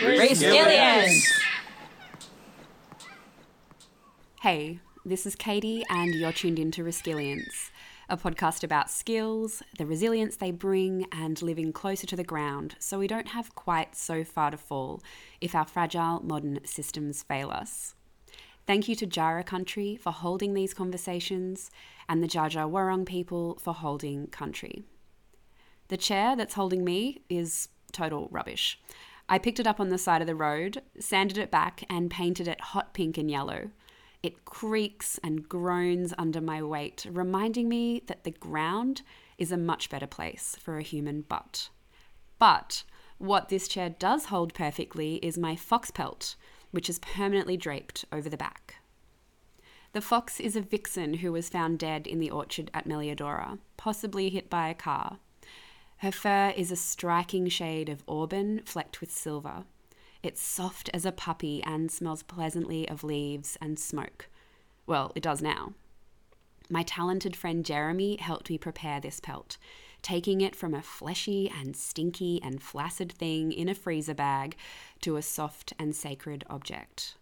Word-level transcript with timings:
Reskillience! 0.00 1.30
Hey, 4.40 4.80
this 5.04 5.24
is 5.24 5.36
Katie, 5.36 5.84
and 5.88 6.12
you're 6.16 6.32
tuned 6.32 6.58
into 6.58 6.82
Reskillience, 6.82 7.70
a 8.08 8.16
podcast 8.16 8.64
about 8.64 8.90
skills, 8.90 9.62
the 9.78 9.86
resilience 9.86 10.34
they 10.34 10.50
bring, 10.50 11.06
and 11.12 11.40
living 11.40 11.72
closer 11.72 12.08
to 12.08 12.16
the 12.16 12.24
ground 12.24 12.74
so 12.80 12.98
we 12.98 13.06
don't 13.06 13.28
have 13.28 13.54
quite 13.54 13.94
so 13.94 14.24
far 14.24 14.50
to 14.50 14.56
fall 14.56 15.00
if 15.40 15.54
our 15.54 15.64
fragile 15.64 16.20
modern 16.24 16.58
systems 16.64 17.22
fail 17.22 17.50
us. 17.50 17.94
Thank 18.66 18.88
you 18.88 18.96
to 18.96 19.06
Djaara 19.06 19.46
Country 19.46 19.94
for 19.94 20.10
holding 20.10 20.54
these 20.54 20.74
conversations, 20.74 21.70
and 22.08 22.20
the 22.20 22.26
Dja 22.28 22.50
Dja 22.50 22.68
Wurrung 22.68 23.06
people 23.06 23.58
for 23.60 23.72
holding 23.72 24.26
country. 24.26 24.82
The 25.86 25.96
chair 25.96 26.34
that's 26.34 26.54
holding 26.54 26.82
me 26.82 27.22
is 27.28 27.68
total 27.92 28.26
rubbish. 28.32 28.80
I 29.28 29.38
picked 29.38 29.58
it 29.58 29.66
up 29.66 29.80
on 29.80 29.88
the 29.88 29.98
side 29.98 30.20
of 30.20 30.26
the 30.26 30.34
road, 30.34 30.82
sanded 30.98 31.38
it 31.38 31.50
back, 31.50 31.84
and 31.88 32.10
painted 32.10 32.46
it 32.46 32.60
hot 32.60 32.92
pink 32.92 33.16
and 33.16 33.30
yellow. 33.30 33.70
It 34.22 34.44
creaks 34.44 35.18
and 35.22 35.48
groans 35.48 36.14
under 36.18 36.40
my 36.40 36.62
weight, 36.62 37.06
reminding 37.10 37.68
me 37.68 38.02
that 38.06 38.24
the 38.24 38.30
ground 38.30 39.02
is 39.38 39.52
a 39.52 39.56
much 39.56 39.90
better 39.90 40.06
place 40.06 40.56
for 40.60 40.78
a 40.78 40.82
human 40.82 41.22
butt. 41.22 41.68
But 42.38 42.84
what 43.18 43.48
this 43.48 43.68
chair 43.68 43.90
does 43.90 44.26
hold 44.26 44.54
perfectly 44.54 45.16
is 45.16 45.38
my 45.38 45.56
fox 45.56 45.90
pelt, 45.90 46.36
which 46.70 46.90
is 46.90 46.98
permanently 46.98 47.56
draped 47.56 48.04
over 48.12 48.28
the 48.28 48.36
back. 48.36 48.76
The 49.92 50.00
fox 50.00 50.40
is 50.40 50.56
a 50.56 50.60
vixen 50.60 51.14
who 51.14 51.32
was 51.32 51.48
found 51.48 51.78
dead 51.78 52.06
in 52.06 52.18
the 52.18 52.30
orchard 52.30 52.70
at 52.74 52.86
Melliodora, 52.86 53.58
possibly 53.76 54.28
hit 54.28 54.50
by 54.50 54.68
a 54.68 54.74
car. 54.74 55.18
Her 56.04 56.12
fur 56.12 56.52
is 56.54 56.70
a 56.70 56.76
striking 56.76 57.48
shade 57.48 57.88
of 57.88 58.04
auburn 58.06 58.60
flecked 58.66 59.00
with 59.00 59.10
silver. 59.10 59.64
It's 60.22 60.42
soft 60.42 60.90
as 60.92 61.06
a 61.06 61.12
puppy 61.12 61.62
and 61.62 61.90
smells 61.90 62.22
pleasantly 62.22 62.86
of 62.86 63.04
leaves 63.04 63.56
and 63.58 63.78
smoke. 63.78 64.28
Well, 64.86 65.12
it 65.14 65.22
does 65.22 65.40
now. 65.40 65.72
My 66.68 66.82
talented 66.82 67.34
friend 67.34 67.64
Jeremy 67.64 68.18
helped 68.18 68.50
me 68.50 68.58
prepare 68.58 69.00
this 69.00 69.18
pelt, 69.18 69.56
taking 70.02 70.42
it 70.42 70.54
from 70.54 70.74
a 70.74 70.82
fleshy 70.82 71.48
and 71.48 71.74
stinky 71.74 72.38
and 72.42 72.62
flaccid 72.62 73.10
thing 73.10 73.50
in 73.50 73.70
a 73.70 73.74
freezer 73.74 74.12
bag 74.12 74.56
to 75.00 75.16
a 75.16 75.22
soft 75.22 75.72
and 75.78 75.96
sacred 75.96 76.44
object. 76.50 77.16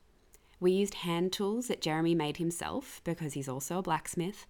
We 0.63 0.71
used 0.71 0.95
hand 0.95 1.33
tools 1.33 1.67
that 1.67 1.81
Jeremy 1.81 2.15
made 2.15 2.37
himself 2.37 3.01
because 3.03 3.33
he's 3.33 3.49
also 3.49 3.79
a 3.79 3.83
blacksmith 3.83 4.47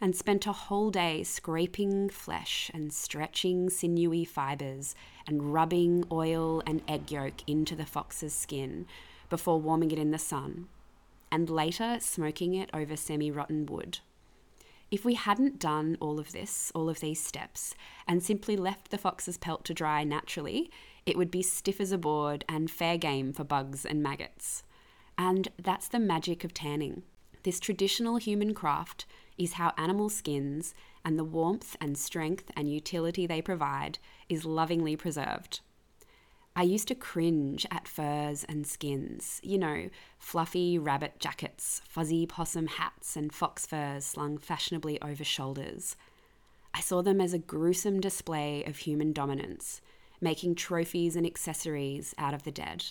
and 0.00 0.14
spent 0.14 0.46
a 0.46 0.52
whole 0.52 0.92
day 0.92 1.24
scraping 1.24 2.08
flesh 2.08 2.70
and 2.72 2.92
stretching 2.92 3.68
sinewy 3.68 4.24
fibers 4.24 4.94
and 5.26 5.52
rubbing 5.52 6.04
oil 6.12 6.62
and 6.68 6.82
egg 6.86 7.10
yolk 7.10 7.42
into 7.48 7.74
the 7.74 7.84
fox's 7.84 8.32
skin 8.32 8.86
before 9.28 9.60
warming 9.60 9.90
it 9.90 9.98
in 9.98 10.12
the 10.12 10.18
sun 10.18 10.68
and 11.32 11.50
later 11.50 11.98
smoking 12.00 12.54
it 12.54 12.70
over 12.72 12.94
semi 12.94 13.32
rotten 13.32 13.66
wood. 13.66 13.98
If 14.92 15.04
we 15.04 15.14
hadn't 15.14 15.58
done 15.58 15.98
all 15.98 16.20
of 16.20 16.30
this, 16.30 16.70
all 16.76 16.88
of 16.88 17.00
these 17.00 17.20
steps, 17.20 17.74
and 18.06 18.22
simply 18.22 18.56
left 18.56 18.92
the 18.92 18.98
fox's 18.98 19.36
pelt 19.36 19.64
to 19.64 19.74
dry 19.74 20.04
naturally, 20.04 20.70
it 21.04 21.18
would 21.18 21.32
be 21.32 21.42
stiff 21.42 21.80
as 21.80 21.90
a 21.90 21.98
board 21.98 22.44
and 22.48 22.70
fair 22.70 22.96
game 22.96 23.32
for 23.32 23.42
bugs 23.42 23.84
and 23.84 24.00
maggots. 24.00 24.62
And 25.18 25.48
that's 25.62 25.88
the 25.88 25.98
magic 25.98 26.44
of 26.44 26.52
tanning. 26.52 27.02
This 27.42 27.60
traditional 27.60 28.16
human 28.16 28.54
craft 28.54 29.06
is 29.38 29.54
how 29.54 29.72
animal 29.76 30.08
skins 30.08 30.74
and 31.04 31.18
the 31.18 31.24
warmth 31.24 31.76
and 31.80 31.96
strength 31.96 32.50
and 32.56 32.72
utility 32.72 33.26
they 33.26 33.40
provide 33.40 33.98
is 34.28 34.44
lovingly 34.44 34.96
preserved. 34.96 35.60
I 36.58 36.62
used 36.62 36.88
to 36.88 36.94
cringe 36.94 37.66
at 37.70 37.86
furs 37.86 38.42
and 38.48 38.66
skins, 38.66 39.40
you 39.42 39.58
know, 39.58 39.90
fluffy 40.18 40.78
rabbit 40.78 41.18
jackets, 41.18 41.82
fuzzy 41.86 42.24
possum 42.24 42.66
hats, 42.66 43.14
and 43.14 43.32
fox 43.32 43.66
furs 43.66 44.06
slung 44.06 44.38
fashionably 44.38 45.00
over 45.02 45.22
shoulders. 45.22 45.96
I 46.72 46.80
saw 46.80 47.02
them 47.02 47.20
as 47.20 47.34
a 47.34 47.38
gruesome 47.38 48.00
display 48.00 48.64
of 48.64 48.78
human 48.78 49.12
dominance, 49.12 49.82
making 50.20 50.54
trophies 50.54 51.14
and 51.14 51.26
accessories 51.26 52.14
out 52.16 52.32
of 52.32 52.44
the 52.44 52.50
dead. 52.50 52.86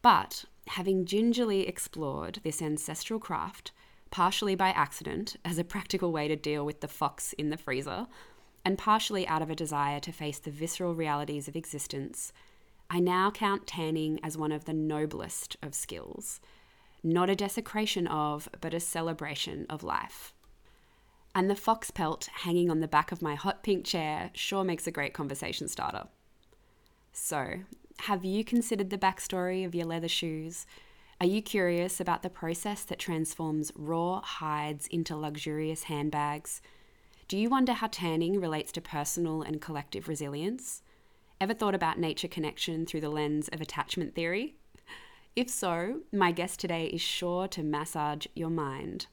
But 0.00 0.44
having 0.68 1.04
gingerly 1.04 1.66
explored 1.66 2.40
this 2.42 2.62
ancestral 2.62 3.18
craft, 3.18 3.72
partially 4.10 4.54
by 4.54 4.68
accident 4.70 5.36
as 5.44 5.58
a 5.58 5.64
practical 5.64 6.12
way 6.12 6.28
to 6.28 6.36
deal 6.36 6.64
with 6.64 6.80
the 6.80 6.88
fox 6.88 7.32
in 7.34 7.50
the 7.50 7.56
freezer, 7.56 8.06
and 8.64 8.78
partially 8.78 9.26
out 9.26 9.42
of 9.42 9.50
a 9.50 9.54
desire 9.54 10.00
to 10.00 10.12
face 10.12 10.38
the 10.38 10.50
visceral 10.50 10.94
realities 10.94 11.48
of 11.48 11.56
existence, 11.56 12.32
I 12.90 13.00
now 13.00 13.30
count 13.30 13.66
tanning 13.66 14.18
as 14.22 14.38
one 14.38 14.52
of 14.52 14.64
the 14.64 14.72
noblest 14.72 15.56
of 15.62 15.74
skills. 15.74 16.40
Not 17.02 17.30
a 17.30 17.36
desecration 17.36 18.06
of, 18.06 18.48
but 18.60 18.74
a 18.74 18.80
celebration 18.80 19.66
of 19.68 19.82
life. 19.82 20.32
And 21.34 21.50
the 21.50 21.56
fox 21.56 21.90
pelt 21.90 22.28
hanging 22.32 22.70
on 22.70 22.80
the 22.80 22.88
back 22.88 23.12
of 23.12 23.22
my 23.22 23.34
hot 23.34 23.62
pink 23.62 23.84
chair 23.84 24.30
sure 24.34 24.64
makes 24.64 24.86
a 24.86 24.90
great 24.90 25.12
conversation 25.12 25.68
starter. 25.68 26.08
So, 27.12 27.60
have 28.02 28.24
you 28.24 28.44
considered 28.44 28.90
the 28.90 28.98
backstory 28.98 29.64
of 29.64 29.74
your 29.74 29.86
leather 29.86 30.08
shoes? 30.08 30.66
Are 31.20 31.26
you 31.26 31.42
curious 31.42 32.00
about 32.00 32.22
the 32.22 32.30
process 32.30 32.84
that 32.84 32.98
transforms 32.98 33.72
raw 33.74 34.20
hides 34.20 34.86
into 34.86 35.16
luxurious 35.16 35.84
handbags? 35.84 36.62
Do 37.26 37.36
you 37.36 37.50
wonder 37.50 37.72
how 37.72 37.88
tanning 37.88 38.40
relates 38.40 38.72
to 38.72 38.80
personal 38.80 39.42
and 39.42 39.60
collective 39.60 40.08
resilience? 40.08 40.82
Ever 41.40 41.54
thought 41.54 41.74
about 41.74 41.98
nature 41.98 42.28
connection 42.28 42.86
through 42.86 43.00
the 43.00 43.10
lens 43.10 43.48
of 43.48 43.60
attachment 43.60 44.14
theory? 44.14 44.54
If 45.36 45.50
so, 45.50 46.00
my 46.12 46.32
guest 46.32 46.60
today 46.60 46.86
is 46.86 47.00
sure 47.00 47.48
to 47.48 47.62
massage 47.62 48.26
your 48.34 48.50
mind. 48.50 49.06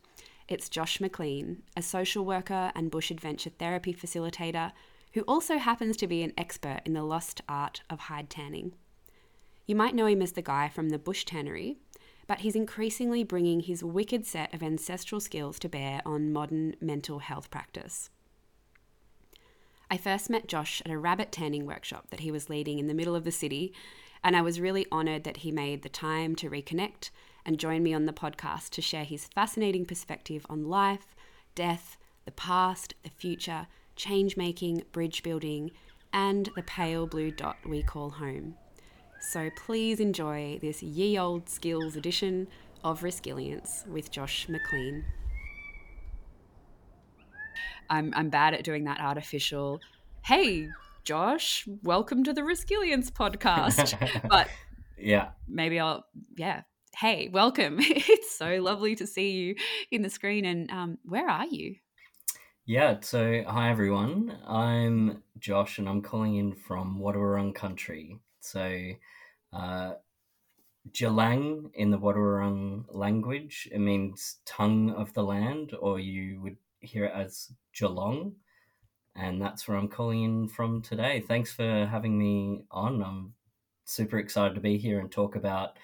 It's 0.47 0.69
Josh 0.69 1.01
McLean, 1.01 1.63
a 1.75 1.81
social 1.81 2.24
worker 2.24 2.72
and 2.75 2.91
bush 2.91 3.12
adventure 3.12 3.50
therapy 3.50 3.94
facilitator 3.94 4.72
who 5.15 5.21
also 5.21 5.57
happens 5.57 5.95
to 5.95 6.07
be 6.07 6.23
an 6.23 6.33
expert 6.37 6.81
in 6.83 6.91
the 6.91 7.01
lost 7.01 7.41
art 7.47 7.81
of 7.89 8.01
hide 8.01 8.29
tanning. 8.29 8.73
You 9.65 9.73
might 9.73 9.95
know 9.95 10.07
him 10.07 10.21
as 10.21 10.33
the 10.33 10.41
guy 10.41 10.67
from 10.67 10.89
the 10.89 10.99
bush 10.99 11.23
tannery, 11.23 11.77
but 12.27 12.41
he's 12.41 12.55
increasingly 12.55 13.23
bringing 13.23 13.61
his 13.61 13.81
wicked 13.81 14.25
set 14.25 14.53
of 14.53 14.61
ancestral 14.61 15.21
skills 15.21 15.57
to 15.59 15.69
bear 15.69 16.01
on 16.05 16.33
modern 16.33 16.75
mental 16.81 17.19
health 17.19 17.49
practice. 17.49 18.09
I 19.89 19.95
first 19.95 20.29
met 20.29 20.49
Josh 20.49 20.81
at 20.85 20.91
a 20.91 20.97
rabbit 20.97 21.31
tanning 21.31 21.65
workshop 21.65 22.09
that 22.09 22.19
he 22.19 22.31
was 22.31 22.49
leading 22.49 22.77
in 22.77 22.87
the 22.87 22.93
middle 22.93 23.15
of 23.15 23.23
the 23.23 23.31
city, 23.31 23.71
and 24.21 24.35
I 24.35 24.41
was 24.41 24.59
really 24.59 24.85
honoured 24.91 25.23
that 25.23 25.37
he 25.37 25.51
made 25.51 25.83
the 25.83 25.89
time 25.89 26.35
to 26.35 26.49
reconnect 26.49 27.11
and 27.45 27.57
join 27.57 27.83
me 27.83 27.93
on 27.93 28.05
the 28.05 28.11
podcast 28.11 28.71
to 28.71 28.81
share 28.81 29.05
his 29.05 29.27
fascinating 29.27 29.85
perspective 29.85 30.45
on 30.49 30.67
life, 30.67 31.15
death, 31.53 31.97
the 32.25 32.31
past, 32.31 32.95
the 33.03 33.09
future, 33.09 33.67
change 33.95 34.38
making, 34.38 34.83
bridge 34.91 35.23
building, 35.23 35.72
and 36.13 36.50
the 36.56 36.63
pale 36.63 37.07
blue 37.07 37.31
dot 37.31 37.57
we 37.66 37.83
call 37.83 38.09
home. 38.09 38.56
So 39.19 39.50
please 39.56 40.00
enjoy 40.00 40.59
this 40.61 40.83
ye 40.83 41.17
old 41.17 41.50
skills 41.50 41.95
edition 41.95 42.47
of 42.83 43.01
Reskillience 43.01 43.88
with 43.88 44.11
Josh 44.11 44.47
McLean. 44.47 45.03
I'm, 47.89 48.13
I'm 48.16 48.29
bad 48.29 48.53
at 48.53 48.63
doing 48.63 48.83
that 48.85 49.00
artificial, 49.00 49.79
hey, 50.23 50.69
Josh, 51.03 51.67
welcome 51.83 52.23
to 52.23 52.33
the 52.33 52.41
Reskillience 52.41 53.12
podcast. 53.12 53.97
but 54.29 54.47
yeah, 54.97 55.29
maybe 55.47 55.79
I'll, 55.79 56.06
yeah, 56.35 56.62
hey, 56.95 57.29
welcome. 57.31 57.77
it's 57.79 58.35
so 58.35 58.57
lovely 58.62 58.95
to 58.95 59.07
see 59.07 59.31
you 59.31 59.56
in 59.91 60.01
the 60.01 60.09
screen. 60.09 60.45
And 60.45 60.72
um, 60.72 60.97
where 61.03 61.29
are 61.29 61.45
you? 61.45 61.75
Yeah, 62.67 62.99
so 63.01 63.43
hi 63.47 63.69
everyone. 63.69 64.39
I'm 64.47 65.21
Josh 65.37 65.77
and 65.77 65.87
I'm 65.87 66.01
calling 66.01 66.35
in 66.37 66.55
from 66.55 66.99
Wadawurrung 66.99 67.53
country. 67.53 68.19
So, 68.39 68.91
uh, 69.53 69.94
Djilang 70.91 71.71
in 71.75 71.91
the 71.91 72.00
Wadawurrung 72.00 72.85
language, 72.89 73.69
it 73.71 73.79
means 73.79 74.38
tongue 74.45 74.91
of 74.91 75.13
the 75.13 75.23
land, 75.23 75.75
or 75.79 76.00
you 76.00 76.41
would 76.41 76.57
hear 76.79 77.06
it 77.06 77.13
as 77.15 77.51
Geelong. 77.73 78.35
And 79.15 79.41
that's 79.41 79.68
where 79.68 79.77
I'm 79.77 79.89
calling 79.89 80.23
in 80.23 80.47
from 80.50 80.81
today. 80.81 81.21
Thanks 81.21 81.51
for 81.53 81.85
having 81.85 82.18
me 82.18 82.65
on. 82.71 83.03
I'm 83.03 83.35
super 83.85 84.19
excited 84.19 84.56
to 84.56 84.61
be 84.61 84.77
here 84.77 85.00
and 85.00 85.11
talk 85.11 85.35
about 85.35 85.77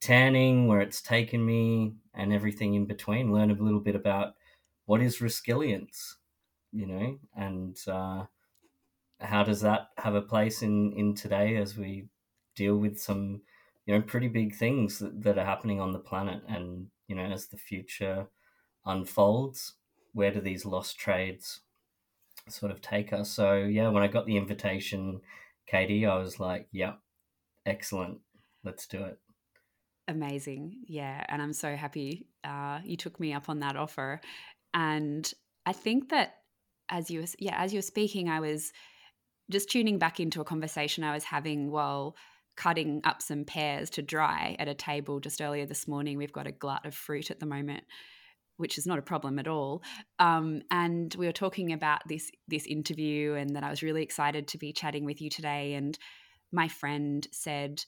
tanning, 0.00 0.66
where 0.68 0.80
it's 0.80 1.02
taken 1.02 1.46
me, 1.46 1.94
and 2.14 2.32
everything 2.32 2.74
in 2.74 2.86
between. 2.86 3.32
Learn 3.32 3.52
a 3.52 3.54
little 3.54 3.80
bit 3.80 3.96
about 3.96 4.36
what 4.88 5.02
is 5.02 5.20
resilience, 5.20 6.16
you 6.72 6.86
know, 6.86 7.18
and 7.36 7.76
uh, 7.86 8.24
how 9.20 9.42
does 9.44 9.60
that 9.60 9.88
have 9.98 10.14
a 10.14 10.22
place 10.22 10.62
in 10.62 10.94
in 10.94 11.14
today 11.14 11.56
as 11.56 11.76
we 11.76 12.08
deal 12.56 12.78
with 12.78 12.98
some, 12.98 13.42
you 13.84 13.92
know, 13.92 14.00
pretty 14.00 14.28
big 14.28 14.54
things 14.54 14.98
that, 14.98 15.22
that 15.22 15.36
are 15.36 15.44
happening 15.44 15.78
on 15.78 15.92
the 15.92 15.98
planet, 15.98 16.42
and 16.48 16.86
you 17.06 17.14
know, 17.14 17.26
as 17.26 17.48
the 17.48 17.58
future 17.58 18.28
unfolds, 18.86 19.74
where 20.14 20.32
do 20.32 20.40
these 20.40 20.64
lost 20.64 20.98
trades 20.98 21.60
sort 22.48 22.72
of 22.72 22.80
take 22.80 23.12
us? 23.12 23.30
So 23.30 23.56
yeah, 23.56 23.90
when 23.90 24.02
I 24.02 24.08
got 24.08 24.24
the 24.24 24.38
invitation, 24.38 25.20
Katie, 25.66 26.06
I 26.06 26.16
was 26.16 26.40
like, 26.40 26.66
yeah, 26.72 26.94
excellent. 27.66 28.20
let's 28.64 28.86
do 28.86 29.04
it. 29.04 29.18
Amazing. 30.08 30.84
Yeah. 30.86 31.22
And 31.28 31.42
I'm 31.42 31.52
so 31.52 31.76
happy 31.76 32.26
uh, 32.42 32.78
you 32.82 32.96
took 32.96 33.20
me 33.20 33.34
up 33.34 33.50
on 33.50 33.60
that 33.60 33.76
offer. 33.76 34.22
And 34.74 35.30
I 35.66 35.72
think 35.72 36.10
that 36.10 36.34
as 36.88 37.10
you 37.10 37.20
were, 37.20 37.26
yeah, 37.38 37.56
as 37.62 37.72
you 37.72 37.78
were 37.78 37.82
speaking, 37.82 38.28
I 38.28 38.40
was 38.40 38.72
just 39.50 39.70
tuning 39.70 39.98
back 39.98 40.20
into 40.20 40.40
a 40.40 40.44
conversation 40.44 41.04
I 41.04 41.14
was 41.14 41.24
having 41.24 41.70
while 41.70 42.16
cutting 42.56 43.00
up 43.04 43.22
some 43.22 43.44
pears 43.44 43.88
to 43.88 44.02
dry 44.02 44.56
at 44.58 44.68
a 44.68 44.74
table 44.74 45.20
just 45.20 45.40
earlier 45.40 45.64
this 45.64 45.86
morning. 45.86 46.18
We've 46.18 46.32
got 46.32 46.46
a 46.46 46.52
glut 46.52 46.84
of 46.84 46.94
fruit 46.94 47.30
at 47.30 47.38
the 47.38 47.46
moment, 47.46 47.84
which 48.56 48.78
is 48.78 48.86
not 48.86 48.98
a 48.98 49.02
problem 49.02 49.38
at 49.38 49.46
all. 49.46 49.82
Um, 50.18 50.62
and 50.70 51.14
we 51.16 51.26
were 51.26 51.32
talking 51.32 51.72
about 51.72 52.00
this 52.08 52.30
this 52.48 52.66
interview, 52.66 53.34
and 53.34 53.56
that 53.56 53.64
I 53.64 53.70
was 53.70 53.82
really 53.82 54.02
excited 54.02 54.48
to 54.48 54.58
be 54.58 54.72
chatting 54.72 55.04
with 55.04 55.20
you 55.20 55.30
today. 55.30 55.74
And 55.74 55.98
my 56.52 56.68
friend 56.68 57.26
said 57.30 57.84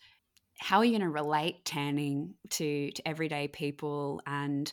how 0.61 0.79
are 0.79 0.85
you 0.85 0.91
going 0.91 1.01
to 1.01 1.09
relate 1.09 1.65
tanning 1.65 2.35
to 2.51 2.91
to 2.93 3.09
everyday 3.09 3.49
people 3.49 4.21
and 4.27 4.71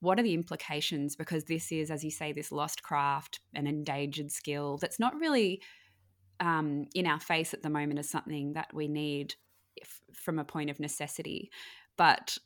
what 0.00 0.18
are 0.18 0.22
the 0.22 0.34
implications? 0.34 1.16
Because 1.16 1.44
this 1.44 1.70
is 1.72 1.90
as 1.90 2.04
you 2.04 2.10
say 2.10 2.32
this 2.32 2.52
lost 2.52 2.82
craft 2.82 3.40
an 3.54 3.66
endangered 3.66 4.30
skill 4.30 4.78
that's 4.78 4.98
not 4.98 5.18
really 5.18 5.62
um, 6.40 6.86
in 6.94 7.06
our 7.06 7.20
face 7.20 7.52
at 7.52 7.62
the 7.62 7.70
moment 7.70 7.98
as 7.98 8.08
something 8.08 8.54
that 8.54 8.72
we 8.72 8.88
need 8.88 9.34
if, 9.76 10.00
from 10.12 10.38
a 10.38 10.44
point 10.44 10.70
of 10.70 10.80
necessity. 10.80 11.50
But 11.96 12.38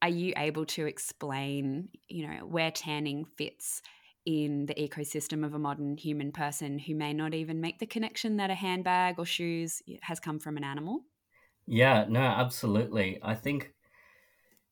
are 0.00 0.08
you 0.08 0.32
able 0.36 0.66
to 0.66 0.86
explain 0.86 1.88
you 2.08 2.26
know 2.26 2.46
where 2.46 2.70
tanning 2.70 3.24
fits 3.24 3.82
in 4.24 4.66
the 4.66 4.74
ecosystem 4.74 5.44
of 5.44 5.54
a 5.54 5.58
modern 5.58 5.96
human 5.96 6.32
person 6.32 6.78
who 6.78 6.94
may 6.94 7.12
not 7.12 7.34
even 7.34 7.60
make 7.60 7.78
the 7.78 7.86
connection 7.86 8.36
that 8.36 8.50
a 8.50 8.54
handbag 8.54 9.18
or 9.18 9.26
shoes 9.26 9.82
has 10.00 10.20
come 10.20 10.38
from 10.38 10.56
an 10.56 10.64
animal? 10.64 11.00
Yeah, 11.66 12.06
no, 12.08 12.20
absolutely. 12.20 13.18
I 13.22 13.34
think, 13.34 13.72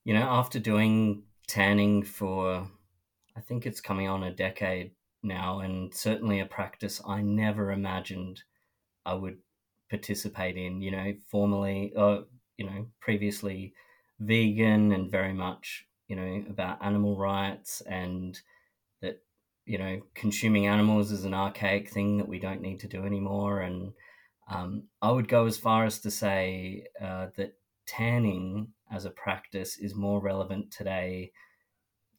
you 0.05 0.15
know, 0.15 0.23
after 0.23 0.59
doing 0.59 1.25
tanning 1.50 2.05
for, 2.05 2.69
I 3.37 3.41
think 3.41 3.67
it's 3.67 3.81
coming 3.81 4.08
on 4.08 4.23
a 4.23 4.32
decade 4.32 4.93
now, 5.20 5.58
and 5.58 5.93
certainly 5.93 6.38
a 6.38 6.47
practice 6.47 7.00
I 7.05 7.23
never 7.23 7.73
imagined 7.73 8.44
I 9.05 9.14
would 9.14 9.38
participate 9.88 10.56
in, 10.56 10.81
you 10.81 10.93
know, 10.93 11.12
formally, 11.29 11.93
or, 11.97 12.11
uh, 12.11 12.20
you 12.56 12.67
know, 12.67 12.87
previously 13.00 13.75
vegan 14.20 14.93
and 14.93 15.11
very 15.11 15.32
much, 15.32 15.87
you 16.06 16.14
know, 16.14 16.44
about 16.49 16.85
animal 16.85 17.17
rights 17.17 17.81
and 17.81 18.38
that, 19.03 19.20
you 19.67 19.79
know, 19.79 20.00
consuming 20.14 20.69
animals 20.69 21.11
is 21.11 21.25
an 21.25 21.35
archaic 21.35 21.91
thing 21.91 22.19
that 22.19 22.29
we 22.29 22.38
don't 22.38 22.62
need 22.62 22.79
to 22.81 22.88
do 22.88 23.05
anymore. 23.05 23.61
And, 23.61 23.93
um, 24.49 24.85
I 25.03 25.11
would 25.11 25.26
go 25.26 25.46
as 25.46 25.58
far 25.58 25.85
as 25.85 25.99
to 26.00 26.12
say 26.12 26.87
uh, 27.00 27.26
that 27.37 27.55
tanning 27.87 28.69
as 28.91 29.05
a 29.05 29.11
practice 29.11 29.79
is 29.79 29.95
more 29.95 30.21
relevant 30.21 30.71
today 30.71 31.33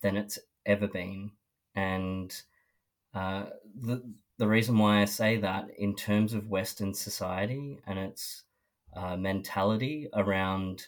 than 0.02 0.18
it's 0.18 0.40
ever 0.66 0.88
been. 0.88 1.32
And 1.76 2.34
uh, 3.14 3.46
the, 3.80 4.04
the 4.38 4.48
reason 4.48 4.78
why 4.78 5.02
I 5.02 5.06
say 5.06 5.38
that 5.38 5.68
in 5.78 5.96
terms 5.96 6.34
of 6.34 6.50
Western 6.50 6.94
society 6.94 7.80
and 7.86 8.00
its 8.00 8.44
uh, 8.96 9.16
mentality 9.16 10.08
around, 10.14 10.88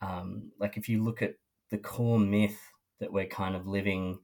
um, 0.00 0.52
like 0.58 0.76
if 0.76 0.88
you 0.88 1.02
look 1.02 1.22
at 1.22 1.34
the 1.70 1.78
core 1.78 2.18
myth 2.18 2.58
that 3.00 3.12
we're 3.12 3.26
kind 3.26 3.56
of 3.56 3.66
living 3.66 4.18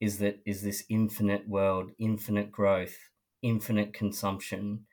is 0.00 0.18
that 0.18 0.40
is 0.44 0.62
this 0.62 0.84
infinite 0.88 1.48
world, 1.48 1.90
infinite 1.98 2.50
growth, 2.50 2.96
infinite 3.42 3.92
consumption 3.92 4.86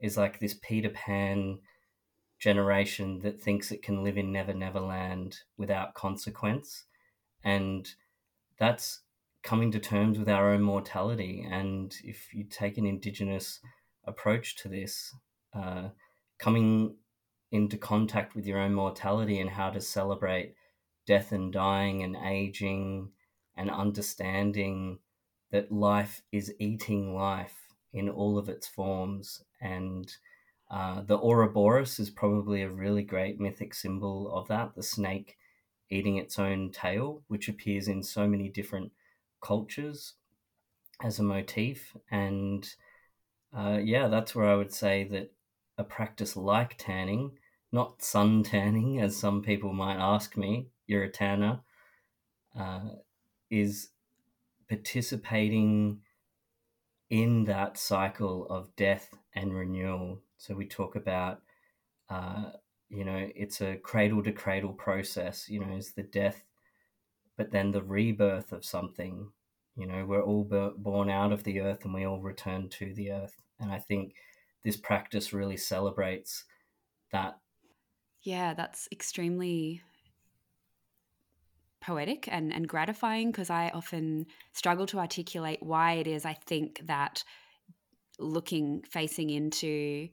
is 0.00 0.16
like 0.16 0.38
this 0.38 0.56
Peter 0.62 0.90
Pan 0.90 1.58
generation 2.38 3.20
that 3.20 3.40
thinks 3.40 3.70
it 3.70 3.82
can 3.82 4.04
live 4.04 4.18
in 4.18 4.32
Never 4.32 4.52
Never 4.52 4.80
Land 4.80 5.38
without 5.56 5.94
consequence. 5.94 6.84
And 7.42 7.88
that's 8.58 9.00
coming 9.42 9.70
to 9.72 9.78
terms 9.78 10.18
with 10.18 10.28
our 10.28 10.50
own 10.50 10.62
mortality. 10.62 11.46
And 11.48 11.94
if 12.02 12.34
you 12.34 12.44
take 12.44 12.78
an 12.78 12.86
Indigenous 12.86 13.60
approach 14.04 14.56
to 14.56 14.68
this, 14.68 15.14
uh, 15.54 15.88
coming 16.38 16.96
into 17.52 17.78
contact 17.78 18.34
with 18.34 18.46
your 18.46 18.58
own 18.58 18.74
mortality 18.74 19.40
and 19.40 19.50
how 19.50 19.70
to 19.70 19.80
celebrate 19.80 20.54
death 21.06 21.32
and 21.32 21.52
dying 21.52 22.02
and 22.02 22.16
aging 22.16 23.10
and 23.56 23.70
understanding 23.70 24.98
that 25.52 25.72
life 25.72 26.22
is 26.32 26.52
eating 26.58 27.14
life 27.14 27.54
in 27.92 28.08
all 28.10 28.36
of 28.36 28.48
its 28.48 28.66
forms. 28.66 29.42
And 29.60 30.12
uh, 30.70 31.02
the 31.02 31.18
Ouroboros 31.18 31.98
is 31.98 32.10
probably 32.10 32.62
a 32.62 32.70
really 32.70 33.02
great 33.02 33.38
mythic 33.38 33.74
symbol 33.74 34.32
of 34.32 34.48
that 34.48 34.74
the 34.74 34.82
snake 34.82 35.36
eating 35.90 36.16
its 36.16 36.38
own 36.38 36.70
tail, 36.72 37.22
which 37.28 37.48
appears 37.48 37.86
in 37.88 38.02
so 38.02 38.26
many 38.26 38.48
different 38.48 38.90
cultures 39.40 40.14
as 41.02 41.18
a 41.18 41.22
motif. 41.22 41.96
And 42.10 42.68
uh, 43.56 43.78
yeah, 43.82 44.08
that's 44.08 44.34
where 44.34 44.46
I 44.46 44.56
would 44.56 44.72
say 44.72 45.04
that 45.04 45.32
a 45.78 45.84
practice 45.84 46.36
like 46.36 46.76
tanning, 46.78 47.32
not 47.72 48.02
sun 48.02 48.42
tanning, 48.44 49.00
as 49.00 49.16
some 49.16 49.42
people 49.42 49.72
might 49.72 49.98
ask 49.98 50.36
me, 50.36 50.68
you're 50.86 51.04
a 51.04 51.10
tanner, 51.10 51.60
uh, 52.58 52.80
is 53.50 53.90
participating 54.68 56.00
in 57.08 57.44
that 57.44 57.78
cycle 57.78 58.46
of 58.48 58.74
death 58.74 59.14
and 59.34 59.54
renewal. 59.54 60.20
So 60.38 60.54
we 60.54 60.66
talk 60.66 60.96
about, 60.96 61.42
uh, 62.08 62.52
you 62.88 63.04
know, 63.04 63.28
it's 63.34 63.60
a 63.60 63.76
cradle 63.76 64.22
to 64.22 64.32
cradle 64.32 64.72
process, 64.72 65.48
you 65.48 65.60
know, 65.60 65.76
is 65.76 65.92
the 65.92 66.02
death, 66.02 66.44
but 67.36 67.50
then 67.50 67.72
the 67.72 67.82
rebirth 67.82 68.52
of 68.52 68.64
something. 68.64 69.32
You 69.76 69.86
know, 69.86 70.06
we're 70.06 70.22
all 70.22 70.44
born 70.76 71.10
out 71.10 71.32
of 71.32 71.44
the 71.44 71.60
earth 71.60 71.84
and 71.84 71.92
we 71.92 72.04
all 72.04 72.20
return 72.20 72.68
to 72.70 72.94
the 72.94 73.12
earth. 73.12 73.42
And 73.60 73.70
I 73.70 73.78
think 73.78 74.14
this 74.64 74.76
practice 74.76 75.32
really 75.32 75.56
celebrates 75.56 76.44
that. 77.12 77.38
Yeah, 78.22 78.54
that's 78.54 78.88
extremely 78.90 79.82
poetic 81.80 82.26
and, 82.28 82.52
and 82.52 82.68
gratifying 82.68 83.30
because 83.30 83.50
I 83.50 83.68
often 83.68 84.26
struggle 84.52 84.86
to 84.86 84.98
articulate 84.98 85.62
why 85.62 85.92
it 85.92 86.06
is 86.06 86.24
I 86.24 86.32
think 86.32 86.80
that 86.86 87.22
looking, 88.18 88.82
facing 88.82 89.30
into 89.30 90.08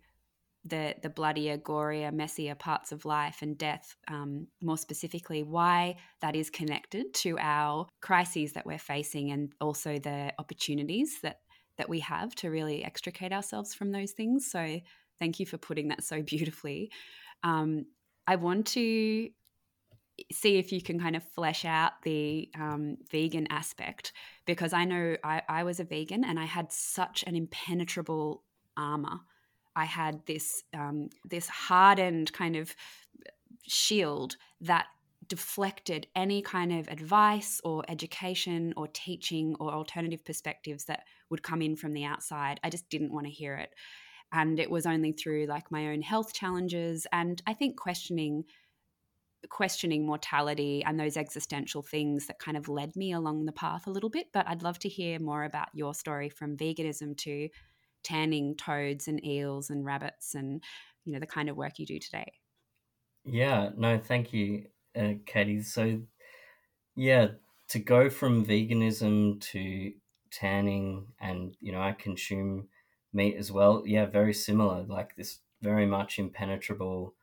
the 0.66 0.96
the 1.02 1.10
bloodier, 1.10 1.58
gorier, 1.58 2.12
messier 2.12 2.56
parts 2.56 2.92
of 2.92 3.06
life 3.06 3.42
and 3.42 3.58
death, 3.58 3.96
um, 4.08 4.48
more 4.62 4.78
specifically, 4.78 5.44
why 5.44 5.96
that 6.22 6.36
is 6.36 6.50
connected 6.50 7.14
to 7.16 7.38
our 7.40 7.88
crises 8.02 8.54
that 8.54 8.66
we're 8.66 8.78
facing 8.78 9.32
and 9.32 9.54
also 9.60 10.00
the 10.00 10.34
opportunities 10.40 11.20
that 11.22 11.40
that 11.78 11.90
we 11.90 12.00
have 12.00 12.36
to 12.36 12.50
really 12.50 12.84
extricate 12.84 13.34
ourselves 13.34 13.74
from 13.74 13.92
those 13.92 14.12
things. 14.12 14.50
So, 14.50 14.80
thank 15.20 15.40
you 15.40 15.46
for 15.46 15.58
putting 15.58 15.90
that 15.90 16.04
so 16.04 16.22
beautifully. 16.22 16.92
Um, 17.44 17.86
I 18.26 18.38
want 18.38 18.68
to 18.68 19.30
see 20.32 20.58
if 20.58 20.72
you 20.72 20.82
can 20.82 21.00
kind 21.00 21.16
of 21.16 21.24
flesh 21.24 21.66
out 21.66 21.94
the 22.04 22.50
um, 22.56 22.98
vegan 23.12 23.48
aspect 23.50 24.14
because 24.46 24.74
I 24.74 24.86
know 24.86 25.18
I, 25.24 25.42
I, 25.50 25.64
was 25.64 25.80
a 25.80 25.84
vegan 25.84 26.24
and 26.24 26.40
I 26.40 26.46
had 26.46 26.72
such 26.72 27.24
an 27.26 27.36
impenetrable 27.36 28.44
armor. 28.78 29.22
I 29.76 29.86
had 29.86 30.26
this 30.26 30.64
um, 30.74 31.10
this 31.26 31.48
hardened 31.48 32.32
kind 32.34 32.56
of 32.56 32.76
shield 33.68 34.38
that 34.62 34.88
deflected 35.28 36.08
any 36.16 36.42
kind 36.42 36.72
of 36.72 36.88
advice 36.90 37.62
or 37.64 37.84
education 37.88 38.74
or 38.76 38.88
teaching 38.88 39.56
or 39.60 39.72
alternative 39.72 40.24
perspectives 40.26 40.86
that 40.86 41.04
would 41.30 41.44
come 41.44 41.62
in 41.62 41.76
from 41.76 41.94
the 41.94 42.04
outside. 42.04 42.60
I 42.64 42.70
just 42.70 42.90
didn't 42.90 43.14
want 43.14 43.26
to 43.28 43.32
hear 43.32 43.56
it. 43.56 43.70
And 44.32 44.60
it 44.60 44.70
was 44.70 44.86
only 44.86 45.12
through 45.12 45.46
like 45.46 45.72
my 45.72 45.88
own 45.88 46.02
health 46.02 46.34
challenges 46.34 47.08
and 47.12 47.42
I 47.48 47.54
think 47.54 47.78
questioning 47.78 48.46
questioning 49.50 50.06
mortality 50.06 50.84
and 50.86 50.98
those 50.98 51.18
existential 51.18 51.82
things 51.82 52.28
that 52.28 52.40
kind 52.40 52.56
of 52.56 52.70
led 52.70 52.96
me 52.96 53.12
along 53.12 53.46
the 53.46 53.52
path 53.52 53.88
a 53.88 53.92
little 53.92 54.10
bit. 54.10 54.28
But 54.32 54.48
I'd 54.48 54.64
love 54.64 54.80
to 54.80 54.90
hear 54.90 55.20
more 55.20 55.44
about 55.44 55.68
your 55.74 55.94
story 55.94 56.30
from 56.30 56.56
veganism 56.56 57.18
to 57.18 57.50
tanning 58.04 58.56
toads 58.56 59.08
and 59.08 59.24
eels 59.26 59.70
and 59.70 59.86
rabbits 59.86 60.36
and 60.36 60.64
you 61.06 61.14
know 61.14 61.20
the 61.20 61.28
kind 61.28 61.50
of 61.50 61.58
work 61.58 61.80
you 61.80 61.86
do 61.86 62.00
today. 62.00 62.32
Yeah, 63.26 63.70
no, 63.78 63.98
thank 63.98 64.34
you, 64.34 64.66
uh, 64.96 65.14
Katie. 65.26 65.62
So, 65.62 66.02
yeah, 66.96 67.28
to 67.70 67.80
go 67.80 68.10
from 68.10 68.46
veganism 68.46 69.40
to 69.52 69.94
tanning, 70.32 71.08
and 71.22 71.56
you 71.62 71.72
know, 71.72 71.82
I 71.82 71.94
consume 71.94 72.68
meat 73.14 73.38
as 73.38 73.52
well. 73.52 73.84
Yeah, 73.86 74.06
very 74.06 74.34
similar. 74.34 74.84
Like 74.84 75.16
this, 75.16 75.40
very 75.62 75.86
much 75.86 76.20
impenetrable 76.20 77.16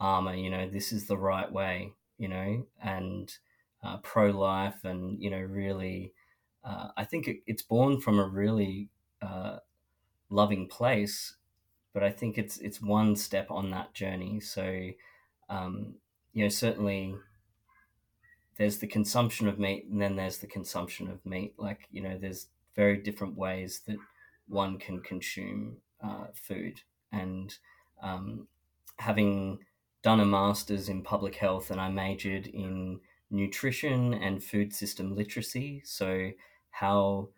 armor 0.00 0.34
you 0.34 0.50
know 0.50 0.68
this 0.68 0.92
is 0.92 1.06
the 1.06 1.16
right 1.16 1.50
way 1.50 1.92
you 2.18 2.28
know 2.28 2.66
and 2.82 3.32
uh, 3.82 3.96
pro-life 3.98 4.84
and 4.84 5.22
you 5.22 5.30
know 5.30 5.40
really 5.40 6.12
uh, 6.64 6.88
i 6.96 7.04
think 7.04 7.28
it, 7.28 7.38
it's 7.46 7.62
born 7.62 8.00
from 8.00 8.18
a 8.18 8.26
really 8.26 8.90
uh, 9.22 9.56
loving 10.30 10.66
place 10.66 11.36
but 11.92 12.02
i 12.02 12.10
think 12.10 12.36
it's 12.38 12.58
it's 12.58 12.80
one 12.80 13.14
step 13.16 13.50
on 13.50 13.70
that 13.70 13.92
journey 13.94 14.40
so 14.40 14.90
um, 15.48 15.94
you 16.32 16.42
know, 16.42 16.48
certainly 16.48 17.14
there's 18.58 18.78
the 18.78 18.86
consumption 18.86 19.48
of 19.48 19.58
meat 19.58 19.86
and 19.90 20.00
then 20.00 20.16
there's 20.16 20.38
the 20.38 20.46
consumption 20.46 21.08
of 21.08 21.24
meat. 21.24 21.54
Like, 21.56 21.88
you 21.90 22.02
know, 22.02 22.18
there's 22.18 22.48
very 22.74 22.98
different 22.98 23.36
ways 23.36 23.80
that 23.86 23.96
one 24.48 24.78
can 24.78 25.00
consume 25.00 25.78
uh, 26.02 26.26
food. 26.34 26.80
And 27.10 27.56
um, 28.02 28.48
having 28.98 29.60
done 30.02 30.20
a 30.20 30.26
master's 30.26 30.90
in 30.90 31.02
public 31.02 31.36
health 31.36 31.70
and 31.70 31.80
I 31.80 31.88
majored 31.88 32.46
in 32.46 33.00
nutrition 33.30 34.14
and 34.14 34.44
food 34.44 34.74
system 34.74 35.16
literacy. 35.16 35.82
So, 35.84 36.32
how 36.70 37.30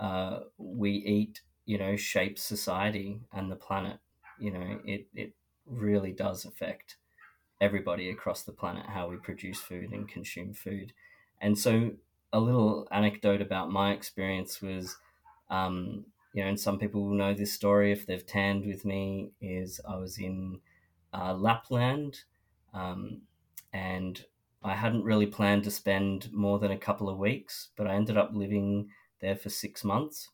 uh, 0.00 0.40
we 0.58 0.90
eat, 0.90 1.42
you 1.64 1.78
know, 1.78 1.96
shapes 1.96 2.42
society 2.42 3.20
and 3.32 3.50
the 3.50 3.56
planet. 3.56 4.00
You 4.38 4.52
know, 4.52 4.80
it, 4.84 5.08
it 5.14 5.34
really 5.66 6.12
does 6.12 6.44
affect 6.44 6.96
everybody 7.60 8.10
across 8.10 8.42
the 8.42 8.52
planet 8.52 8.86
how 8.86 9.08
we 9.08 9.16
produce 9.16 9.60
food 9.60 9.92
and 9.92 10.08
consume 10.08 10.54
food. 10.54 10.92
And 11.40 11.58
so, 11.58 11.92
a 12.32 12.40
little 12.40 12.88
anecdote 12.90 13.42
about 13.42 13.70
my 13.70 13.92
experience 13.92 14.62
was, 14.62 14.96
um, 15.50 16.06
you 16.32 16.42
know, 16.42 16.48
and 16.48 16.58
some 16.60 16.78
people 16.78 17.02
will 17.02 17.14
know 17.14 17.34
this 17.34 17.52
story 17.52 17.92
if 17.92 18.06
they've 18.06 18.26
tanned 18.26 18.66
with 18.66 18.84
me, 18.84 19.32
is 19.40 19.80
I 19.86 19.96
was 19.96 20.18
in 20.18 20.60
uh, 21.12 21.34
Lapland 21.34 22.24
um, 22.72 23.22
and 23.72 24.24
I 24.62 24.74
hadn't 24.74 25.04
really 25.04 25.26
planned 25.26 25.64
to 25.64 25.70
spend 25.70 26.32
more 26.32 26.58
than 26.58 26.70
a 26.70 26.78
couple 26.78 27.08
of 27.08 27.18
weeks, 27.18 27.70
but 27.76 27.86
I 27.86 27.94
ended 27.94 28.16
up 28.16 28.30
living 28.32 28.90
there 29.20 29.36
for 29.36 29.50
six 29.50 29.84
months 29.84 30.30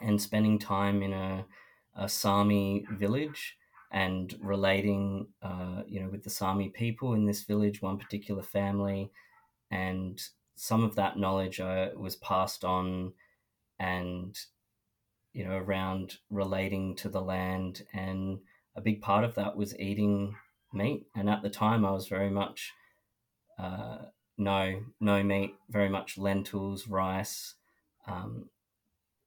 and 0.00 0.20
spending 0.20 0.58
time 0.58 1.02
in 1.02 1.12
a, 1.12 1.46
a 1.94 2.08
Sami 2.08 2.86
village 2.90 3.56
and 3.90 4.34
relating, 4.40 5.28
uh, 5.42 5.82
you 5.86 6.00
know, 6.00 6.08
with 6.08 6.22
the 6.24 6.30
Sami 6.30 6.70
people 6.70 7.12
in 7.12 7.26
this 7.26 7.42
village, 7.44 7.82
one 7.82 7.98
particular 7.98 8.42
family, 8.42 9.10
and 9.70 10.20
some 10.54 10.82
of 10.82 10.96
that 10.96 11.18
knowledge 11.18 11.60
uh, 11.60 11.90
was 11.96 12.16
passed 12.16 12.64
on, 12.64 13.12
and 13.78 14.36
you 15.32 15.44
know, 15.44 15.56
around 15.56 16.18
relating 16.30 16.94
to 16.96 17.08
the 17.08 17.20
land, 17.20 17.82
and 17.92 18.40
a 18.76 18.80
big 18.80 19.02
part 19.02 19.24
of 19.24 19.34
that 19.34 19.56
was 19.56 19.78
eating 19.78 20.36
meat. 20.72 21.06
And 21.14 21.28
at 21.28 21.42
the 21.42 21.50
time, 21.50 21.84
I 21.84 21.90
was 21.90 22.08
very 22.08 22.30
much 22.30 22.72
uh, 23.58 24.06
no 24.38 24.84
no 25.00 25.22
meat, 25.22 25.54
very 25.68 25.88
much 25.88 26.18
lentils, 26.18 26.88
rice, 26.88 27.54
um, 28.06 28.48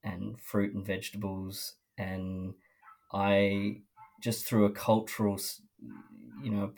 and 0.06 0.40
fruit 0.40 0.74
and 0.74 0.86
vegetables, 0.86 1.74
and 1.98 2.54
I 3.12 3.82
just 4.22 4.46
through 4.46 4.66
a 4.66 4.72
cultural, 4.72 5.38
you 6.42 6.52
know, 6.52 6.74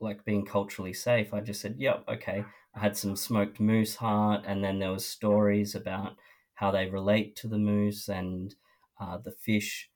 like 0.00 0.24
being 0.24 0.44
culturally 0.44 0.92
safe, 0.92 1.32
I 1.34 1.40
just 1.40 1.60
said, 1.60 1.76
yep, 1.78 2.04
okay. 2.08 2.44
I 2.74 2.80
had 2.80 2.96
some 2.96 3.16
smoked 3.16 3.60
moose 3.60 3.96
heart, 3.96 4.44
and 4.46 4.64
then 4.64 4.78
there 4.78 4.92
was 4.92 5.06
stories 5.06 5.74
about 5.74 6.16
how 6.54 6.70
they 6.70 6.88
relate 6.88 7.36
to 7.36 7.48
the 7.48 7.58
moose 7.58 8.08
and 8.08 8.54
uh, 9.00 9.18
the 9.18 9.30
fish, 9.30 9.90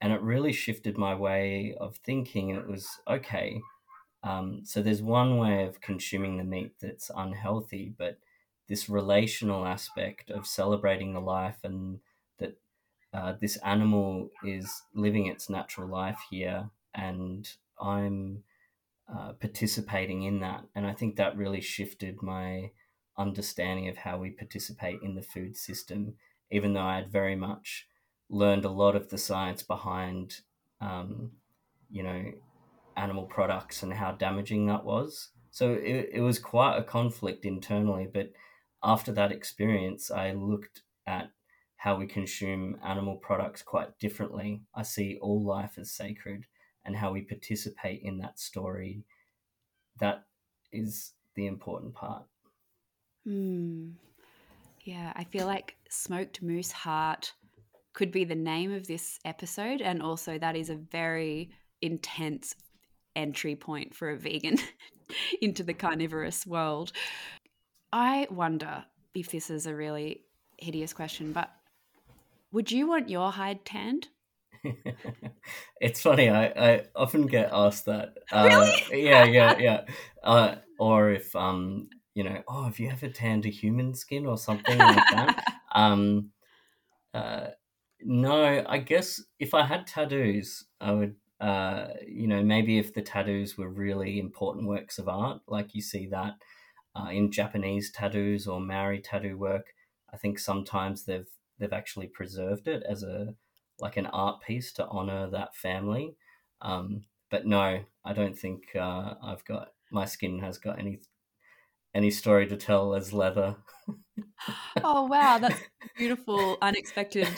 and 0.00 0.12
it 0.12 0.20
really 0.22 0.52
shifted 0.52 0.96
my 0.96 1.14
way 1.14 1.74
of 1.80 1.96
thinking. 1.96 2.50
It 2.50 2.68
was 2.68 2.88
okay. 3.08 3.60
Um, 4.22 4.62
so 4.64 4.82
there's 4.82 5.02
one 5.02 5.38
way 5.38 5.64
of 5.64 5.80
consuming 5.80 6.36
the 6.36 6.44
meat 6.44 6.72
that's 6.80 7.10
unhealthy, 7.16 7.92
but 7.96 8.18
this 8.70 8.88
relational 8.88 9.66
aspect 9.66 10.30
of 10.30 10.46
celebrating 10.46 11.12
the 11.12 11.20
life 11.20 11.58
and 11.64 11.98
that 12.38 12.56
uh, 13.12 13.34
this 13.40 13.56
animal 13.64 14.30
is 14.44 14.82
living 14.94 15.26
its 15.26 15.50
natural 15.50 15.88
life 15.88 16.20
here, 16.30 16.70
and 16.94 17.52
I'm 17.80 18.44
uh, 19.12 19.32
participating 19.32 20.22
in 20.22 20.38
that. 20.40 20.64
And 20.76 20.86
I 20.86 20.92
think 20.92 21.16
that 21.16 21.36
really 21.36 21.60
shifted 21.60 22.22
my 22.22 22.70
understanding 23.18 23.88
of 23.88 23.96
how 23.96 24.18
we 24.18 24.30
participate 24.30 25.02
in 25.02 25.16
the 25.16 25.22
food 25.22 25.56
system, 25.56 26.14
even 26.52 26.72
though 26.72 26.80
I 26.80 26.94
had 26.94 27.10
very 27.10 27.34
much 27.34 27.88
learned 28.28 28.64
a 28.64 28.70
lot 28.70 28.94
of 28.94 29.10
the 29.10 29.18
science 29.18 29.64
behind, 29.64 30.42
um, 30.80 31.32
you 31.90 32.04
know, 32.04 32.22
animal 32.96 33.24
products 33.24 33.82
and 33.82 33.92
how 33.92 34.12
damaging 34.12 34.66
that 34.66 34.84
was. 34.84 35.30
So 35.50 35.72
it, 35.72 36.10
it 36.12 36.20
was 36.20 36.38
quite 36.38 36.76
a 36.76 36.84
conflict 36.84 37.44
internally. 37.44 38.06
But 38.12 38.30
after 38.82 39.12
that 39.12 39.32
experience, 39.32 40.10
I 40.10 40.32
looked 40.32 40.82
at 41.06 41.30
how 41.76 41.96
we 41.96 42.06
consume 42.06 42.78
animal 42.84 43.16
products 43.16 43.62
quite 43.62 43.98
differently. 43.98 44.62
I 44.74 44.82
see 44.82 45.18
all 45.20 45.42
life 45.42 45.78
as 45.78 45.90
sacred 45.90 46.44
and 46.84 46.96
how 46.96 47.12
we 47.12 47.22
participate 47.22 48.02
in 48.02 48.18
that 48.18 48.38
story. 48.38 49.04
That 49.98 50.24
is 50.72 51.12
the 51.36 51.46
important 51.46 51.94
part. 51.94 52.24
Hmm. 53.24 53.90
Yeah, 54.82 55.12
I 55.14 55.24
feel 55.24 55.46
like 55.46 55.76
smoked 55.88 56.42
moose 56.42 56.72
heart 56.72 57.32
could 57.92 58.10
be 58.10 58.24
the 58.24 58.34
name 58.34 58.72
of 58.72 58.86
this 58.86 59.18
episode. 59.24 59.80
And 59.82 60.02
also, 60.02 60.38
that 60.38 60.56
is 60.56 60.70
a 60.70 60.76
very 60.76 61.50
intense 61.82 62.54
entry 63.16 63.56
point 63.56 63.94
for 63.94 64.10
a 64.10 64.16
vegan 64.16 64.56
into 65.42 65.62
the 65.62 65.74
carnivorous 65.74 66.46
world. 66.46 66.92
I 67.92 68.26
wonder 68.30 68.84
if 69.14 69.30
this 69.30 69.50
is 69.50 69.66
a 69.66 69.74
really 69.74 70.22
hideous 70.56 70.92
question, 70.92 71.32
but 71.32 71.50
would 72.52 72.70
you 72.70 72.86
want 72.86 73.08
your 73.08 73.32
hide 73.32 73.64
tanned? 73.64 74.08
it's 75.80 76.02
funny. 76.02 76.28
I, 76.28 76.46
I 76.46 76.84
often 76.94 77.26
get 77.26 77.50
asked 77.52 77.86
that. 77.86 78.14
Uh, 78.30 78.70
really? 78.90 79.06
yeah, 79.06 79.24
yeah, 79.24 79.58
yeah. 79.58 79.80
Uh, 80.22 80.56
or 80.78 81.10
if 81.10 81.34
um, 81.34 81.88
you 82.14 82.24
know, 82.24 82.42
oh, 82.48 82.64
have 82.64 82.78
you 82.78 82.90
ever 82.90 83.08
tanned 83.08 83.46
a 83.46 83.50
human 83.50 83.94
skin 83.94 84.26
or 84.26 84.38
something 84.38 84.78
like 84.78 85.04
that? 85.12 85.44
um, 85.74 86.30
uh, 87.14 87.48
no, 88.02 88.64
I 88.68 88.78
guess 88.78 89.22
if 89.38 89.54
I 89.54 89.64
had 89.64 89.86
tattoos, 89.86 90.64
I 90.80 90.92
would. 90.92 91.16
Uh, 91.40 91.94
you 92.06 92.26
know, 92.26 92.42
maybe 92.42 92.78
if 92.78 92.92
the 92.92 93.00
tattoos 93.00 93.56
were 93.56 93.70
really 93.70 94.18
important 94.18 94.68
works 94.68 94.98
of 94.98 95.08
art, 95.08 95.40
like 95.48 95.74
you 95.74 95.80
see 95.80 96.06
that 96.08 96.34
uh, 96.94 97.08
in 97.10 97.30
Japanese 97.30 97.90
tattoos 97.90 98.46
or 98.46 98.60
Maori 98.60 99.00
tattoo 99.00 99.38
work, 99.38 99.66
I 100.12 100.16
think 100.16 100.38
sometimes 100.38 101.04
they've 101.04 101.28
they've 101.58 101.72
actually 101.72 102.08
preserved 102.08 102.66
it 102.66 102.82
as 102.88 103.02
a 103.02 103.34
like 103.78 103.96
an 103.96 104.06
art 104.06 104.42
piece 104.42 104.72
to 104.74 104.86
honor 104.86 105.28
that 105.30 105.54
family. 105.54 106.16
Um, 106.60 107.04
but 107.30 107.46
no, 107.46 107.80
I 108.04 108.12
don't 108.12 108.36
think 108.36 108.64
uh, 108.74 109.14
I've 109.22 109.44
got 109.44 109.72
my 109.90 110.04
skin 110.04 110.40
has 110.40 110.58
got 110.58 110.78
any 110.78 111.00
any 111.94 112.10
story 112.10 112.46
to 112.46 112.56
tell 112.56 112.94
as 112.94 113.12
leather. 113.12 113.56
oh 114.84 115.04
wow, 115.04 115.38
that's 115.38 115.60
beautiful, 115.96 116.58
unexpected 116.62 117.28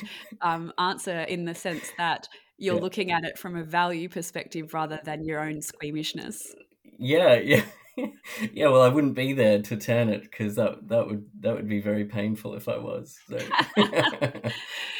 um, 0.40 0.72
answer 0.78 1.20
in 1.22 1.44
the 1.44 1.54
sense 1.54 1.90
that 1.98 2.28
you're 2.58 2.76
yeah. 2.76 2.80
looking 2.80 3.10
at 3.12 3.24
it 3.24 3.38
from 3.38 3.56
a 3.56 3.64
value 3.64 4.08
perspective 4.08 4.74
rather 4.74 5.00
than 5.04 5.24
your 5.24 5.40
own 5.40 5.62
squeamishness. 5.62 6.54
Yeah, 6.98 7.34
yeah. 7.34 7.64
yeah, 8.52 8.68
well, 8.68 8.82
I 8.82 8.88
wouldn't 8.88 9.14
be 9.14 9.32
there 9.32 9.60
to 9.62 9.76
turn 9.76 10.08
it 10.08 10.22
because 10.22 10.56
that 10.56 10.88
that 10.88 11.06
would 11.06 11.24
that 11.40 11.54
would 11.54 11.68
be 11.68 11.80
very 11.80 12.04
painful 12.04 12.54
if 12.54 12.68
I 12.68 12.78
was. 12.78 13.18
So. 13.28 13.38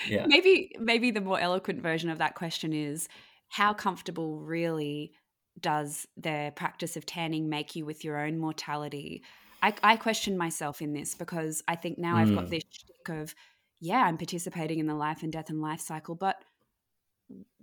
yeah, 0.08 0.26
maybe 0.26 0.72
maybe 0.78 1.11
the 1.11 1.20
more 1.20 1.40
eloquent 1.40 1.80
version 1.82 2.11
of 2.11 2.18
that 2.18 2.34
question 2.34 2.72
is 2.72 3.08
how 3.49 3.72
comfortable 3.75 4.40
really 4.40 5.12
does 5.61 6.06
the 6.16 6.52
practice 6.56 6.96
of 6.96 7.04
tanning 7.06 7.49
make 7.49 7.76
you 7.76 7.84
with 7.84 8.04
your 8.04 8.18
own 8.18 8.38
mortality? 8.38 9.22
I, 9.62 9.75
I 9.82 9.96
question 9.96 10.37
myself 10.37 10.82
in 10.82 10.92
this 10.92 11.14
because 11.14 11.62
I 11.68 11.76
think 11.76 11.99
now 11.99 12.16
mm. 12.16 12.18
I've 12.18 12.34
got 12.34 12.44
hmm. 12.44 12.50
this 12.50 12.64
of 13.08 13.34
yeah, 13.80 14.04
I'm 14.04 14.16
participating 14.16 14.78
in 14.78 14.87
the 14.87 14.94
life 14.94 15.22
and 15.22 15.32
death 15.32 15.50
and 15.50 15.61
life 15.61 15.80
cycle, 15.80 16.14
but 16.14 16.37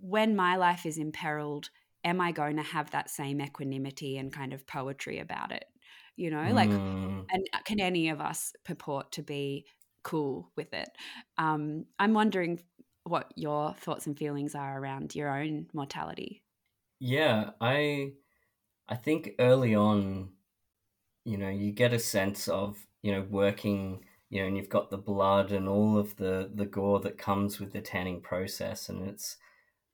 when 0.02 0.36
my 0.36 0.58
life 0.58 0.86
is 0.86 0.98
imperiled 0.98 1.70
am 2.04 2.22
I 2.22 2.32
going 2.32 2.58
to 2.58 2.64
have 2.64 2.92
that 2.92 3.10
same 3.10 3.42
equanimity 3.42 4.18
and 4.18 4.32
kind 4.32 4.54
of 4.54 4.66
poetry 4.68 5.20
about 5.20 5.52
it? 5.52 5.66
You 6.16 6.32
know, 6.32 6.52
like, 6.52 6.70
mm. 6.70 7.26
and 7.30 7.50
can 7.66 7.80
any 7.80 8.10
of 8.10 8.20
us 8.20 8.52
purport 8.66 9.14
to 9.14 9.24
be 9.24 9.66
cool 10.04 10.52
with 10.58 10.74
it? 10.74 10.90
Um, 11.38 11.86
I'm 11.98 12.14
wondering 12.14 12.62
what 13.06 13.32
your 13.36 13.74
thoughts 13.74 14.06
and 14.06 14.18
feelings 14.18 14.54
are 14.54 14.80
around 14.80 15.16
your 15.16 15.30
own 15.30 15.68
mortality. 15.74 16.44
Yeah, 17.00 17.52
I, 17.62 18.12
I 18.90 18.96
think 18.96 19.32
early 19.40 19.76
on, 19.76 20.30
you 21.24 21.38
know, 21.38 21.50
you 21.50 21.72
get 21.72 21.94
a 21.94 22.00
sense 22.00 22.48
of 22.48 22.86
you 23.02 23.14
know 23.14 23.26
working 23.30 24.04
you 24.30 24.42
know, 24.42 24.48
and 24.48 24.58
you've 24.58 24.70
got 24.70 24.90
the 24.90 24.98
blood 24.98 25.52
and 25.52 25.68
all 25.68 25.98
of 25.98 26.16
the 26.18 26.50
the 26.54 26.66
gore 26.66 27.00
that 27.00 27.18
comes 27.18 27.60
with 27.60 27.74
the 27.74 27.82
tanning 27.82 28.22
process, 28.22 28.88
and 28.90 29.08
it's 29.08 29.38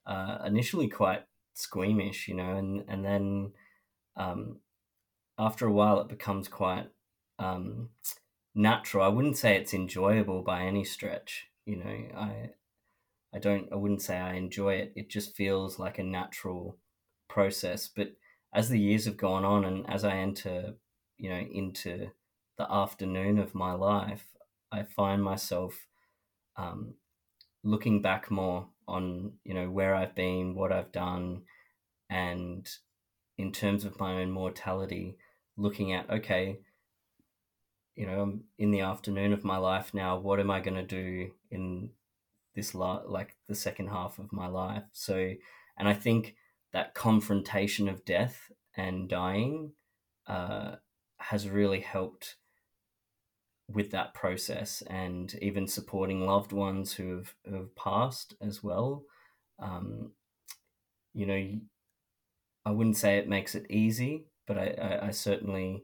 uh, 0.05 0.39
initially 0.45 0.89
quite 0.89 1.23
squeamish, 1.55 2.27
you 2.27 2.35
know, 2.35 2.55
and 2.55 2.85
and 2.87 3.03
then 3.03 3.53
um, 4.15 4.59
after 5.39 5.65
a 5.67 5.71
while 5.71 5.99
it 5.99 6.07
becomes 6.07 6.47
quite 6.47 6.87
um, 7.39 7.89
natural. 8.53 9.03
I 9.03 9.09
wouldn't 9.09 9.37
say 9.37 9.55
it's 9.55 9.73
enjoyable 9.73 10.43
by 10.43 10.61
any 10.63 10.83
stretch, 10.83 11.47
you 11.65 11.77
know. 11.77 12.17
I 12.17 12.49
I 13.33 13.39
don't 13.39 13.71
I 13.71 13.75
wouldn't 13.75 14.01
say 14.01 14.17
I 14.17 14.35
enjoy 14.35 14.75
it. 14.75 14.93
It 14.95 15.09
just 15.09 15.35
feels 15.35 15.79
like 15.79 15.97
a 15.97 16.03
natural 16.03 16.77
process. 17.27 17.87
But 17.87 18.13
as 18.53 18.69
the 18.69 18.79
years 18.79 19.05
have 19.05 19.17
gone 19.17 19.43
on 19.43 19.65
and 19.65 19.89
as 19.89 20.05
I 20.05 20.17
enter, 20.17 20.75
you 21.17 21.29
know, 21.29 21.45
into 21.51 22.11
the 22.57 22.71
afternoon 22.71 23.39
of 23.39 23.55
my 23.55 23.73
life, 23.73 24.27
I 24.71 24.83
find 24.83 25.23
myself 25.23 25.87
um, 26.57 26.95
looking 27.65 28.01
back 28.01 28.31
more 28.31 28.67
on, 28.87 29.33
you 29.43 29.53
know, 29.53 29.69
where 29.69 29.95
I've 29.95 30.15
been, 30.15 30.55
what 30.55 30.71
I've 30.71 30.91
done, 30.91 31.41
and 32.09 32.69
in 33.37 33.51
terms 33.51 33.83
of 33.83 33.99
my 33.99 34.13
own 34.21 34.31
mortality, 34.31 35.17
looking 35.57 35.91
at, 35.91 36.09
okay, 36.09 36.59
you 37.95 38.05
know, 38.05 38.21
I'm 38.21 38.43
in 38.57 38.71
the 38.71 38.81
afternoon 38.81 39.33
of 39.33 39.43
my 39.43 39.57
life 39.57 39.93
now. 39.93 40.17
What 40.17 40.39
am 40.39 40.51
I 40.51 40.59
going 40.59 40.75
to 40.75 40.83
do 40.83 41.31
in 41.49 41.89
this 42.53 42.75
la- 42.75 43.03
like 43.05 43.35
the 43.47 43.55
second 43.55 43.87
half 43.87 44.19
of 44.19 44.31
my 44.31 44.47
life? 44.47 44.83
So, 44.91 45.33
and 45.77 45.87
I 45.87 45.93
think 45.93 46.35
that 46.71 46.93
confrontation 46.93 47.89
of 47.89 48.05
death 48.05 48.51
and 48.77 49.09
dying 49.09 49.71
uh, 50.27 50.75
has 51.17 51.49
really 51.49 51.79
helped 51.79 52.35
with 53.67 53.91
that 53.91 54.13
process 54.13 54.83
and 54.83 55.35
even 55.41 55.67
supporting 55.67 56.25
loved 56.25 56.51
ones 56.51 56.93
who 56.93 57.17
have, 57.17 57.33
who 57.45 57.55
have 57.55 57.75
passed 57.75 58.35
as 58.41 58.63
well. 58.63 59.03
Um, 59.59 60.11
you 61.13 61.25
know, 61.25 61.59
I 62.65 62.71
wouldn't 62.71 62.97
say 62.97 63.17
it 63.17 63.29
makes 63.29 63.55
it 63.55 63.65
easy, 63.69 64.25
but 64.47 64.57
I, 64.57 64.75
I, 64.81 65.07
I 65.07 65.11
certainly 65.11 65.83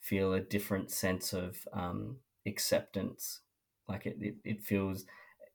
feel 0.00 0.32
a 0.32 0.40
different 0.40 0.90
sense 0.90 1.32
of 1.32 1.56
um, 1.72 2.18
acceptance. 2.46 3.40
Like 3.88 4.06
it, 4.06 4.16
it, 4.20 4.36
it 4.44 4.62
feels, 4.62 5.04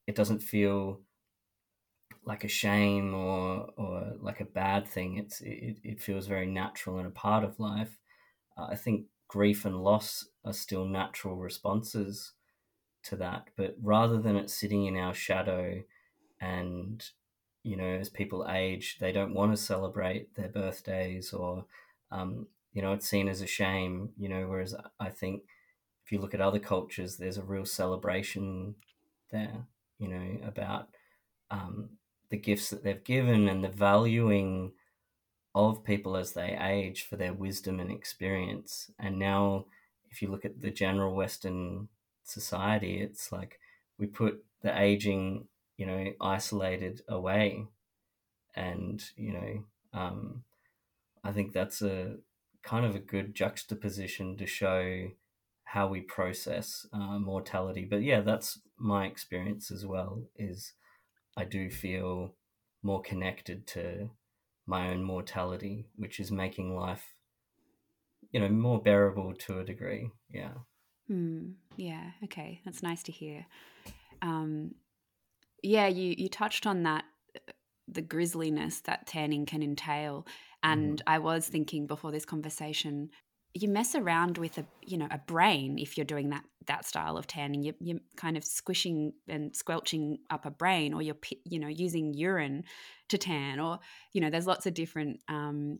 it 0.08 0.15
doesn't 0.15 0.41
feel 0.41 1.01
like 2.25 2.44
a 2.44 2.48
shame 2.48 3.13
or 3.13 3.68
or 3.77 4.13
like 4.20 4.39
a 4.41 4.46
bad 4.46 4.88
thing. 4.88 5.18
It's 5.18 5.41
it, 5.41 5.77
it 5.84 6.01
feels 6.01 6.27
very 6.27 6.46
natural 6.46 6.98
and 6.98 7.08
a 7.08 7.12
part 7.12 7.44
of 7.44 7.60
life. 7.60 7.98
Uh, 8.58 8.68
I 8.72 8.75
think 8.75 9.06
grief 9.27 9.65
and 9.65 9.84
loss 9.84 10.25
are 10.45 10.53
still 10.53 10.86
natural 10.86 11.36
responses 11.36 12.33
to 13.03 13.15
that, 13.17 13.48
but 13.55 13.75
rather 13.81 14.19
than 14.19 14.36
it 14.36 14.50
sitting 14.50 14.86
in 14.86 14.98
our 14.98 15.13
shadow 15.13 15.83
and 16.39 17.10
you 17.63 17.75
know 17.77 17.86
as 17.88 18.10
people 18.10 18.48
age 18.50 18.98
they 19.00 19.12
don't 19.12 19.36
want 19.36 19.51
to 19.51 19.57
celebrate 19.57 20.33
their 20.36 20.50
birthdays 20.50 21.31
or 21.31 21.65
um, 22.12 22.48
you 22.74 22.81
know, 22.81 22.93
it's 22.93 23.07
seen 23.07 23.27
as 23.27 23.41
a 23.41 23.48
shame, 23.48 24.12
you 24.17 24.29
know, 24.29 24.48
whereas 24.48 24.75
I 25.00 25.10
think 25.10 25.43
if 26.05 26.12
you 26.12 26.19
look 26.19 26.33
at 26.33 26.41
other 26.41 26.60
cultures, 26.60 27.17
there's 27.17 27.38
a 27.38 27.43
real 27.43 27.65
celebration 27.65 28.75
there, 29.31 29.67
you 29.98 30.07
know, 30.07 30.48
about 30.48 30.89
um, 31.50 31.89
the 32.29 32.38
gifts 32.38 32.69
that 32.69 32.83
they've 32.83 33.03
given 33.03 33.48
and 33.48 33.63
the 33.63 33.69
valuing 33.69 34.74
of 35.53 35.83
people 35.83 36.15
as 36.15 36.31
they 36.33 36.57
age 36.60 37.03
for 37.03 37.17
their 37.17 37.33
wisdom 37.33 37.79
and 37.79 37.91
experience. 37.91 38.89
And 38.98 39.19
now, 39.19 39.65
if 40.12 40.22
you 40.22 40.30
look 40.30 40.46
at 40.46 40.62
the 40.62 40.70
general 40.72 41.15
Western 41.15 41.88
society, 42.24 43.00
it's 43.01 43.32
like 43.32 43.60
we 43.98 44.06
put 44.06 44.44
the 44.62 44.80
aging, 44.80 45.48
you 45.77 45.86
know, 45.86 46.12
isolated 46.20 47.01
away. 47.08 47.65
And, 48.53 49.01
you 49.15 49.34
know, 49.34 49.63
um, 49.94 50.44
I 51.24 51.32
think 51.32 51.53
that's 51.53 51.82
a 51.82 52.18
kind 52.63 52.86
of 52.86 52.96
a 52.96 53.00
good 53.00 53.34
juxtaposition 53.34 54.38
to 54.38 54.46
show 54.46 55.08
how 55.63 55.88
we 55.88 56.01
process 56.01 56.86
uh, 56.91 57.18
mortality. 57.18 57.88
But 57.89 58.03
yeah, 58.03 58.22
that's 58.22 58.60
my 58.77 59.06
experience 59.06 59.72
as 59.72 59.86
well. 59.86 60.24
Is 60.36 60.74
I 61.38 61.46
do 61.46 61.70
feel 61.70 62.36
more 62.84 63.01
connected 63.01 63.65
to 63.68 64.10
my 64.65 64.89
own 64.89 65.03
mortality, 65.03 65.86
which 65.96 66.20
is 66.20 66.32
making 66.32 66.75
life, 66.75 67.15
you 68.32 68.39
know, 68.39 68.50
more 68.50 68.82
bearable 68.82 69.34
to 69.34 69.60
a 69.60 69.63
degree. 69.63 70.10
Yeah. 70.30 70.54
Hmm. 71.08 71.52
yeah. 71.76 72.12
Okay. 72.24 72.62
That's 72.63 72.84
nice 72.84 73.04
to 73.04 73.12
hear. 73.12 73.46
Um, 74.22 74.76
yeah, 75.63 75.88
you 75.88 76.15
you 76.17 76.30
touched 76.30 76.65
on 76.65 76.84
that 76.84 77.04
uh, 77.36 77.52
the 77.88 78.02
grisliness 78.02 78.82
that 78.82 79.08
tanning 79.08 79.46
can 79.46 79.62
entail. 79.62 80.26
And 80.63 81.00
mm. 81.00 81.04
I 81.08 81.17
was 81.17 81.48
thinking 81.48 81.88
before 81.88 82.12
this 82.12 82.26
conversation, 82.26 83.10
you 83.54 83.67
mess 83.67 83.96
around 83.96 84.38
with 84.38 84.58
a 84.58 84.65
you 84.86 84.98
know 84.98 85.08
a 85.12 85.17
brain 85.17 85.78
if 85.78 85.98
you're 85.98 86.06
doing 86.06 86.30
that 86.30 86.44
that 86.67 86.86
style 86.86 87.17
of 87.17 87.28
tanning. 87.28 87.63
You're, 87.63 87.76
you're 87.80 88.00
kind 88.15 88.38
of 88.38 88.46
squishing 88.46 89.13
and 89.28 89.56
squelching 89.56 90.20
up 90.30 90.46
a 90.46 90.52
brain, 90.52 90.94
or 90.94 91.02
you're 91.02 91.17
you 91.44 91.60
know 91.60 91.67
using 91.67 92.13
urine 92.13 92.63
to 93.10 93.17
tan, 93.17 93.60
or 93.60 93.80
you 94.13 94.22
know 94.22 94.30
there's 94.30 94.48
lots 94.48 94.65
of 94.65 94.74
different 94.74 95.20
um, 95.28 95.80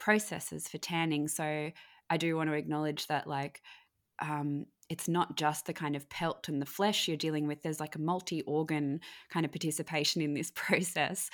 processes 0.00 0.66
for 0.66 0.78
tanning. 0.78 1.28
So 1.28 1.70
I 2.10 2.16
do 2.16 2.36
want 2.36 2.50
to 2.50 2.56
acknowledge 2.56 3.06
that 3.06 3.28
like 3.28 3.62
um, 4.20 4.66
it's 4.88 5.06
not 5.06 5.36
just 5.36 5.66
the 5.66 5.72
kind 5.72 5.94
of 5.94 6.08
pelt 6.10 6.48
and 6.48 6.60
the 6.60 6.66
flesh 6.66 7.06
you're 7.06 7.16
dealing 7.16 7.46
with. 7.46 7.62
There's 7.62 7.80
like 7.80 7.94
a 7.94 8.00
multi 8.00 8.42
organ 8.42 9.00
kind 9.30 9.46
of 9.46 9.52
participation 9.52 10.20
in 10.20 10.34
this 10.34 10.50
process 10.54 11.30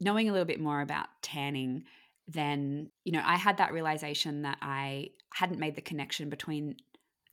knowing 0.00 0.28
a 0.28 0.32
little 0.32 0.46
bit 0.46 0.60
more 0.60 0.80
about 0.80 1.08
tanning, 1.22 1.84
then, 2.28 2.90
you 3.04 3.12
know, 3.12 3.22
I 3.24 3.36
had 3.36 3.58
that 3.58 3.72
realization 3.72 4.42
that 4.42 4.58
I 4.60 5.10
hadn't 5.32 5.60
made 5.60 5.76
the 5.76 5.80
connection 5.80 6.28
between 6.28 6.76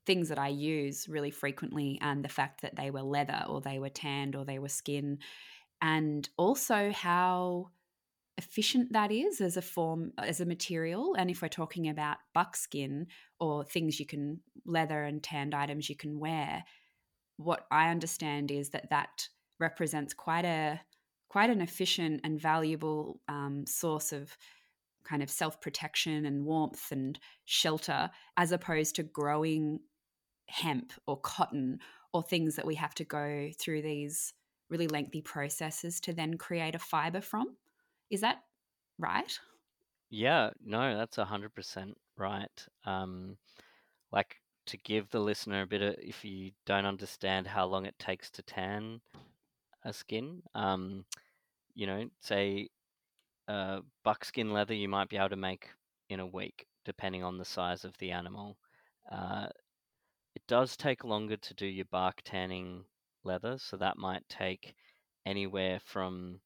things 0.05 0.29
that 0.29 0.39
I 0.39 0.49
use 0.49 1.07
really 1.07 1.31
frequently 1.31 1.97
and 2.01 2.23
the 2.23 2.29
fact 2.29 2.61
that 2.61 2.75
they 2.75 2.91
were 2.91 3.01
leather 3.01 3.43
or 3.47 3.61
they 3.61 3.79
were 3.79 3.89
tanned 3.89 4.35
or 4.35 4.45
they 4.45 4.59
were 4.59 4.69
skin. 4.69 5.19
And 5.81 6.27
also 6.37 6.91
how 6.91 7.69
efficient 8.37 8.93
that 8.93 9.11
is 9.11 9.41
as 9.41 9.57
a 9.57 9.61
form 9.61 10.11
as 10.17 10.41
a 10.41 10.45
material 10.45 11.15
and 11.17 11.29
if 11.29 11.41
we're 11.41 11.47
talking 11.47 11.87
about 11.87 12.17
buckskin 12.33 13.05
or 13.39 13.63
things 13.63 13.99
you 13.99 14.05
can 14.05 14.39
leather 14.65 15.03
and 15.03 15.21
tanned 15.21 15.53
items 15.53 15.87
you 15.87 15.95
can 15.95 16.19
wear 16.19 16.63
what 17.37 17.67
i 17.69 17.89
understand 17.89 18.49
is 18.49 18.71
that 18.71 18.89
that 18.89 19.27
represents 19.59 20.15
quite 20.15 20.45
a 20.45 20.79
quite 21.33 21.49
an 21.49 21.61
efficient 21.61 22.21
and 22.23 22.39
valuable 22.39 23.19
um, 23.27 23.65
source 23.65 24.11
of 24.11 24.37
kind 25.03 25.23
of 25.23 25.31
self 25.31 25.59
protection 25.59 26.27
and 26.27 26.45
warmth 26.45 26.91
and 26.91 27.17
shelter, 27.45 28.11
as 28.37 28.51
opposed 28.51 28.95
to 28.95 29.03
growing 29.03 29.79
hemp 30.47 30.93
or 31.07 31.19
cotton 31.19 31.79
or 32.13 32.21
things 32.21 32.55
that 32.55 32.67
we 32.67 32.75
have 32.75 32.93
to 32.93 33.03
go 33.03 33.49
through 33.59 33.81
these 33.81 34.33
really 34.69 34.87
lengthy 34.87 35.21
processes 35.21 35.99
to 36.01 36.13
then 36.13 36.37
create 36.37 36.75
a 36.75 36.79
fiber 36.79 37.19
from. 37.19 37.55
Is 38.13 38.21
that 38.21 38.43
right? 38.99 39.39
Yeah, 40.11 40.51
no, 40.63 40.95
that's 40.95 41.17
100% 41.17 41.97
right. 42.15 42.67
Um, 42.85 43.37
like 44.11 44.35
to 44.67 44.77
give 44.77 45.09
the 45.09 45.19
listener 45.19 45.63
a 45.63 45.65
bit 45.65 45.81
of, 45.81 45.95
if 45.97 46.23
you 46.23 46.51
don't 46.67 46.85
understand 46.85 47.47
how 47.47 47.65
long 47.65 47.87
it 47.87 47.97
takes 47.97 48.29
to 48.29 48.43
tan 48.43 49.01
a 49.83 49.91
skin, 49.91 50.43
um, 50.53 51.05
you 51.73 51.87
know, 51.87 52.07
say 52.21 52.69
uh, 53.47 53.79
buckskin 54.03 54.53
leather 54.53 54.75
you 54.75 54.87
might 54.87 55.09
be 55.09 55.17
able 55.17 55.29
to 55.29 55.35
make 55.35 55.69
in 56.09 56.19
a 56.19 56.27
week, 56.27 56.67
depending 56.85 57.23
on 57.23 57.39
the 57.39 57.45
size 57.45 57.83
of 57.83 57.97
the 57.97 58.11
animal. 58.11 58.57
Uh, 59.11 59.47
it 60.35 60.43
does 60.47 60.77
take 60.77 61.03
longer 61.03 61.37
to 61.37 61.53
do 61.55 61.65
your 61.65 61.85
bark 61.85 62.21
tanning 62.23 62.85
leather, 63.23 63.57
so 63.57 63.75
that 63.75 63.97
might 63.97 64.29
take 64.29 64.75
anywhere 65.25 65.79
from 65.83 66.39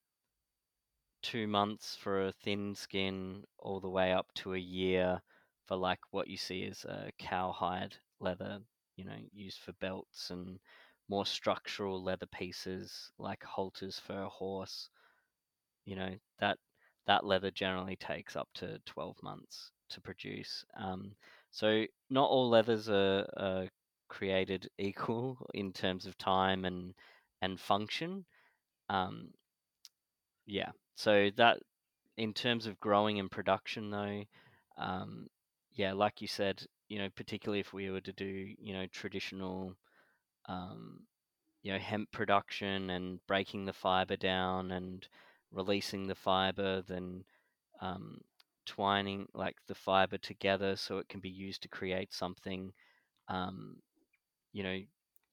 two 1.22 1.48
months 1.48 1.96
for 1.96 2.28
a 2.28 2.32
thin 2.32 2.76
skin 2.76 3.44
all 3.60 3.80
the 3.80 3.90
way 3.90 4.14
up 4.14 4.28
to 4.36 4.54
a 4.54 4.60
year 4.60 5.22
for 5.66 5.76
like 5.76 6.00
what 6.12 6.28
you 6.28 6.38
see 6.38 6.66
as 6.66 6.86
a 6.86 7.12
cowhide 7.18 7.96
leather, 8.20 8.60
you 8.96 9.06
know, 9.06 9.18
used 9.34 9.60
for 9.60 9.74
belts 9.74 10.30
and 10.30 10.60
more 11.10 11.26
structural 11.26 12.04
leather 12.04 12.28
pieces 12.28 13.12
like 13.18 13.44
halters 13.44 14.00
for 14.00 14.22
a 14.24 14.30
horse 14.30 14.90
you 15.88 15.96
know 15.96 16.14
that 16.40 16.58
that 17.08 17.26
leather 17.26 17.50
generally 17.50 17.96
takes 17.96 18.36
up 18.36 18.50
to 18.54 18.80
12 18.86 19.16
months 19.24 19.72
to 19.90 20.02
produce. 20.02 20.66
Um, 20.78 21.14
so 21.52 21.86
not 22.10 22.30
all 22.30 22.50
leathers 22.50 22.90
are, 22.90 23.26
are, 23.38 23.68
created 24.10 24.70
equal 24.78 25.38
in 25.54 25.72
terms 25.74 26.06
of 26.06 26.18
time 26.18 26.66
and 26.66 26.94
and 27.42 27.60
function. 27.60 28.26
Um, 28.90 29.30
yeah, 30.48 30.72
so 30.96 31.30
that 31.38 31.60
in 32.18 32.34
terms 32.34 32.68
of 32.68 32.80
growing 32.80 33.20
and 33.20 33.32
production 33.32 33.92
though, 33.92 34.24
um, 34.78 35.28
yeah, 35.74 35.94
like 35.94 36.22
you 36.22 36.28
said, 36.28 36.64
you 36.90 37.00
know, 37.00 37.10
particularly 37.16 37.62
if 37.62 37.74
we 37.74 37.90
were 37.92 38.02
to 38.02 38.14
do 38.14 38.26
you 38.60 38.74
know 38.74 38.88
traditional 38.88 39.76
um, 40.50 41.02
you 41.64 41.74
know 41.74 41.80
hemp 41.80 42.12
production 42.12 42.90
and 42.92 43.20
breaking 43.28 43.66
the 43.66 43.74
fiber 43.74 44.16
down 44.18 44.72
and 44.72 45.08
releasing 45.52 46.08
the 46.08 46.16
fiber, 46.16 46.84
then 46.88 47.24
um, 47.82 48.20
twining 48.66 49.28
like 49.34 49.58
the 49.68 49.76
fiber 49.76 50.18
together 50.18 50.76
so 50.76 51.00
it 51.00 51.10
can 51.10 51.22
be 51.22 51.30
used 51.30 51.62
to 51.64 51.70
create 51.70 52.14
something. 52.14 52.74
Um, 53.30 53.78
you 54.54 54.64
know, 54.64 54.78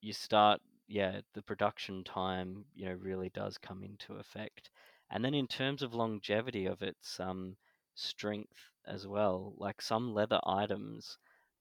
you 0.00 0.12
start, 0.12 0.60
yeah, 0.88 1.20
the 1.34 1.42
production 1.42 2.04
time, 2.04 2.64
you 2.74 2.86
know, 2.86 2.94
really 2.94 3.30
does 3.30 3.58
come 3.58 3.82
into 3.82 4.14
effect. 4.14 4.70
And 5.10 5.24
then 5.24 5.34
in 5.34 5.46
terms 5.46 5.82
of 5.82 5.94
longevity 5.94 6.66
of 6.66 6.82
its 6.82 7.20
um, 7.20 7.56
strength 7.94 8.70
as 8.86 9.06
well. 9.06 9.54
Like 9.56 9.80
some 9.80 10.12
leather 10.14 10.40
items, 10.44 11.18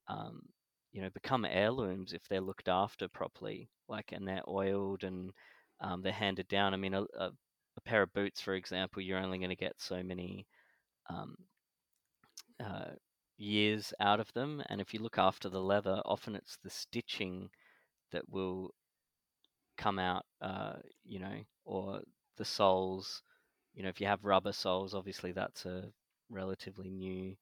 um, 0.07 0.41
you 0.91 1.01
know, 1.01 1.09
become 1.09 1.45
heirlooms 1.45 2.13
if 2.13 2.27
they're 2.27 2.41
looked 2.41 2.67
after 2.67 3.07
properly, 3.07 3.69
like 3.87 4.11
and 4.11 4.27
they're 4.27 4.47
oiled 4.47 5.03
and 5.03 5.31
um, 5.81 6.01
they're 6.01 6.11
handed 6.11 6.47
down. 6.47 6.73
I 6.73 6.77
mean, 6.77 6.93
a, 6.93 7.01
a, 7.01 7.31
a, 7.77 7.81
pair 7.85 8.03
of 8.03 8.13
boots, 8.13 8.41
for 8.41 8.55
example, 8.55 9.01
you're 9.01 9.19
only 9.19 9.37
going 9.37 9.49
to 9.49 9.55
get 9.55 9.73
so 9.77 10.03
many 10.03 10.45
um, 11.09 11.35
uh, 12.63 12.91
years 13.37 13.93
out 13.99 14.19
of 14.19 14.31
them, 14.33 14.61
and 14.67 14.79
if 14.79 14.93
you 14.93 15.01
look 15.01 15.17
after 15.17 15.49
the 15.49 15.61
leather, 15.61 16.01
often 16.05 16.35
it's 16.35 16.57
the 16.63 16.69
stitching 16.69 17.49
that 18.11 18.29
will 18.29 18.73
come 19.77 19.97
out, 19.99 20.23
uh, 20.41 20.73
you 21.03 21.19
know, 21.19 21.41
or 21.65 22.01
the 22.37 22.45
soles. 22.45 23.23
You 23.73 23.83
know, 23.83 23.89
if 23.89 24.01
you 24.01 24.07
have 24.07 24.23
rubber 24.25 24.53
soles, 24.53 24.95
obviously 24.95 25.31
that's 25.33 25.65
a 25.65 25.93
relatively 26.29 26.89
new 26.89 27.37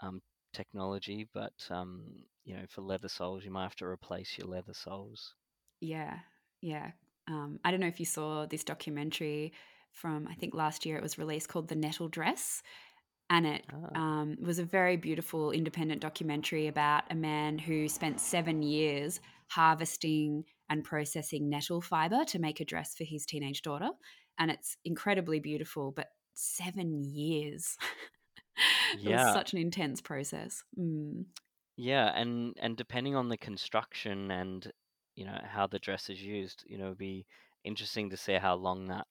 um, 0.00 0.22
technology, 0.52 1.24
but 1.32 1.70
um, 1.70 2.26
you 2.44 2.56
know, 2.56 2.66
for 2.68 2.82
leather 2.82 3.08
soles, 3.08 3.44
you 3.44 3.50
might 3.52 3.64
have 3.64 3.76
to 3.76 3.86
replace 3.86 4.38
your 4.38 4.48
leather 4.48 4.74
soles. 4.74 5.34
Yeah, 5.80 6.20
yeah. 6.60 6.92
Um, 7.28 7.60
I 7.64 7.70
don't 7.70 7.80
know 7.80 7.86
if 7.86 8.00
you 8.00 8.06
saw 8.06 8.46
this 8.46 8.64
documentary 8.64 9.52
from 9.92 10.26
I 10.28 10.34
think 10.34 10.54
last 10.54 10.86
year. 10.86 10.96
It 10.96 11.02
was 11.02 11.18
released 11.18 11.48
called 11.48 11.68
"The 11.68 11.74
Nettle 11.76 12.08
Dress," 12.08 12.62
and 13.30 13.46
it 13.46 13.66
Ah. 13.68 13.96
um, 13.96 14.36
was 14.40 14.58
a 14.58 14.64
very 14.64 14.96
beautiful 14.96 15.52
independent 15.52 16.02
documentary 16.02 16.66
about 16.68 17.10
a 17.10 17.16
man 17.16 17.58
who 17.58 17.88
spent 17.88 18.20
seven 18.20 18.62
years 18.62 19.20
harvesting 19.50 20.44
and 20.70 20.84
processing 20.84 21.48
nettle 21.50 21.80
fiber 21.82 22.24
to 22.26 22.38
make 22.38 22.60
a 22.60 22.64
dress 22.64 22.94
for 22.96 23.04
his 23.04 23.26
teenage 23.26 23.62
daughter, 23.62 23.90
and 24.38 24.50
it's 24.50 24.76
incredibly 24.84 25.40
beautiful. 25.40 25.92
But 25.92 26.08
seven 26.34 27.02
years. 27.04 27.76
it 29.04 29.10
was 29.10 29.22
Yeah, 29.22 29.32
such 29.32 29.52
an 29.52 29.58
intense 29.58 30.00
process. 30.00 30.64
Mm. 30.78 31.26
yeah, 31.76 32.06
and 32.14 32.54
and 32.58 32.76
depending 32.76 33.14
on 33.16 33.28
the 33.28 33.36
construction 33.38 34.30
and 34.30 34.70
you 35.14 35.24
know 35.24 35.40
how 35.44 35.66
the 35.66 35.78
dress 35.78 36.08
is 36.10 36.22
used, 36.22 36.64
you 36.66 36.78
know, 36.78 36.86
it'd 36.86 36.98
be 36.98 37.26
interesting 37.64 38.10
to 38.10 38.16
see 38.16 38.34
how 38.34 38.54
long 38.54 38.86
that 38.88 39.06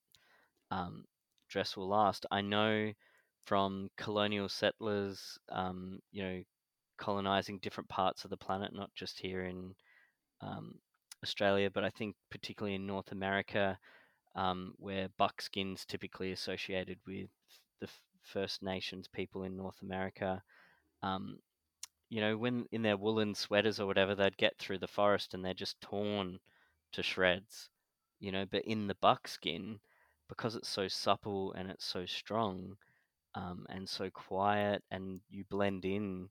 um, 0.72 1.06
dress 1.50 1.78
will 1.78 1.90
last. 1.90 2.26
I 2.32 2.42
know 2.42 2.94
from 3.46 3.90
colonial 3.98 4.50
settlers, 4.50 5.40
um, 5.50 6.00
you 6.12 6.24
know, 6.24 6.44
colonizing 7.00 7.60
different 7.62 7.90
parts 7.90 8.26
of 8.26 8.32
the 8.32 8.38
planet, 8.38 8.74
not 8.74 8.92
just 8.96 9.20
here 9.20 9.46
in 9.46 9.76
um, 10.42 10.80
Australia, 11.24 11.70
but 11.72 11.84
I 11.84 11.90
think 11.92 12.16
particularly 12.32 12.76
in 12.76 12.88
North 12.88 13.12
America, 13.12 13.80
um, 14.36 14.74
where 14.78 15.10
buckskin's 15.20 15.86
typically 15.86 16.32
associated 16.32 17.00
with 17.08 17.30
the 17.80 17.88
First 18.22 18.62
Nations 18.62 19.08
people 19.08 19.44
in 19.44 19.56
North 19.56 19.82
America. 19.82 20.42
Um, 21.04 21.40
you 22.10 22.22
know, 22.22 22.38
when 22.38 22.66
in 22.72 22.82
their 22.82 22.98
woolen 22.98 23.36
sweaters 23.36 23.80
or 23.80 23.88
whatever, 23.88 24.16
they'd 24.16 24.38
get 24.38 24.58
through 24.58 24.80
the 24.80 24.88
forest 24.88 25.34
and 25.34 25.44
they're 25.44 25.54
just 25.54 25.80
torn 25.82 26.40
to 26.94 27.04
shreds. 27.04 27.70
You 28.20 28.32
know, 28.32 28.46
but 28.50 28.66
in 28.66 28.88
the 28.88 28.96
buckskin, 28.96 29.80
because 30.30 30.56
it's 30.56 30.70
so 30.70 30.88
supple 30.88 31.54
and 31.54 31.70
it's 31.70 31.86
so 31.86 32.06
strong 32.06 32.78
um, 33.36 33.66
and 33.70 33.88
so 33.88 34.10
quiet, 34.10 34.84
and 34.92 35.20
you 35.30 35.44
blend 35.50 35.86
in. 35.86 36.30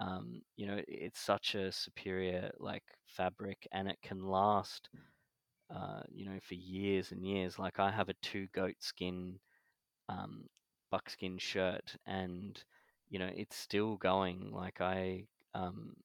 Um, 0.00 0.42
you 0.56 0.66
know, 0.66 0.80
it's 0.86 1.20
such 1.20 1.54
a 1.54 1.72
superior 1.72 2.50
like 2.58 2.84
fabric, 3.06 3.66
and 3.72 3.88
it 3.88 3.98
can 4.02 4.26
last 4.26 4.88
uh, 5.74 6.02
you 6.14 6.24
know, 6.26 6.38
for 6.48 6.54
years 6.54 7.12
and 7.12 7.26
years. 7.26 7.58
Like 7.58 7.78
I 7.80 7.90
have 7.90 8.08
a 8.08 8.14
two 8.22 8.48
goat 8.54 8.76
skin 8.80 9.38
um, 10.08 10.44
buckskin 10.90 11.38
shirt, 11.38 11.96
and 12.06 12.62
you 13.10 13.18
know, 13.18 13.30
it's 13.34 13.56
still 13.56 13.96
going. 13.96 14.50
Like 14.52 14.80
I, 14.80 15.26
um, 15.54 15.96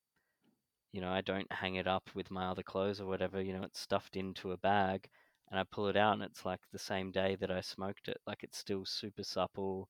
you 0.92 1.02
know, 1.02 1.10
I 1.12 1.22
don't 1.22 1.52
hang 1.52 1.76
it 1.76 1.88
up 1.88 2.10
with 2.16 2.32
my 2.32 2.48
other 2.48 2.64
clothes 2.64 3.00
or 3.02 3.06
whatever. 3.06 3.42
You 3.42 3.54
know, 3.54 3.64
it's 3.64 3.80
stuffed 3.80 4.16
into 4.16 4.52
a 4.52 4.58
bag, 4.58 5.08
and 5.52 5.60
I 5.60 5.64
pull 5.64 5.88
it 5.88 5.98
out, 5.98 6.14
and 6.14 6.24
it's 6.24 6.46
like 6.46 6.62
the 6.72 6.80
same 6.80 7.12
day 7.12 7.36
that 7.40 7.52
I 7.52 7.62
smoked 7.62 8.08
it. 8.08 8.18
Like 8.28 8.44
it's 8.44 8.58
still 8.58 8.86
super 8.86 9.24
supple, 9.24 9.90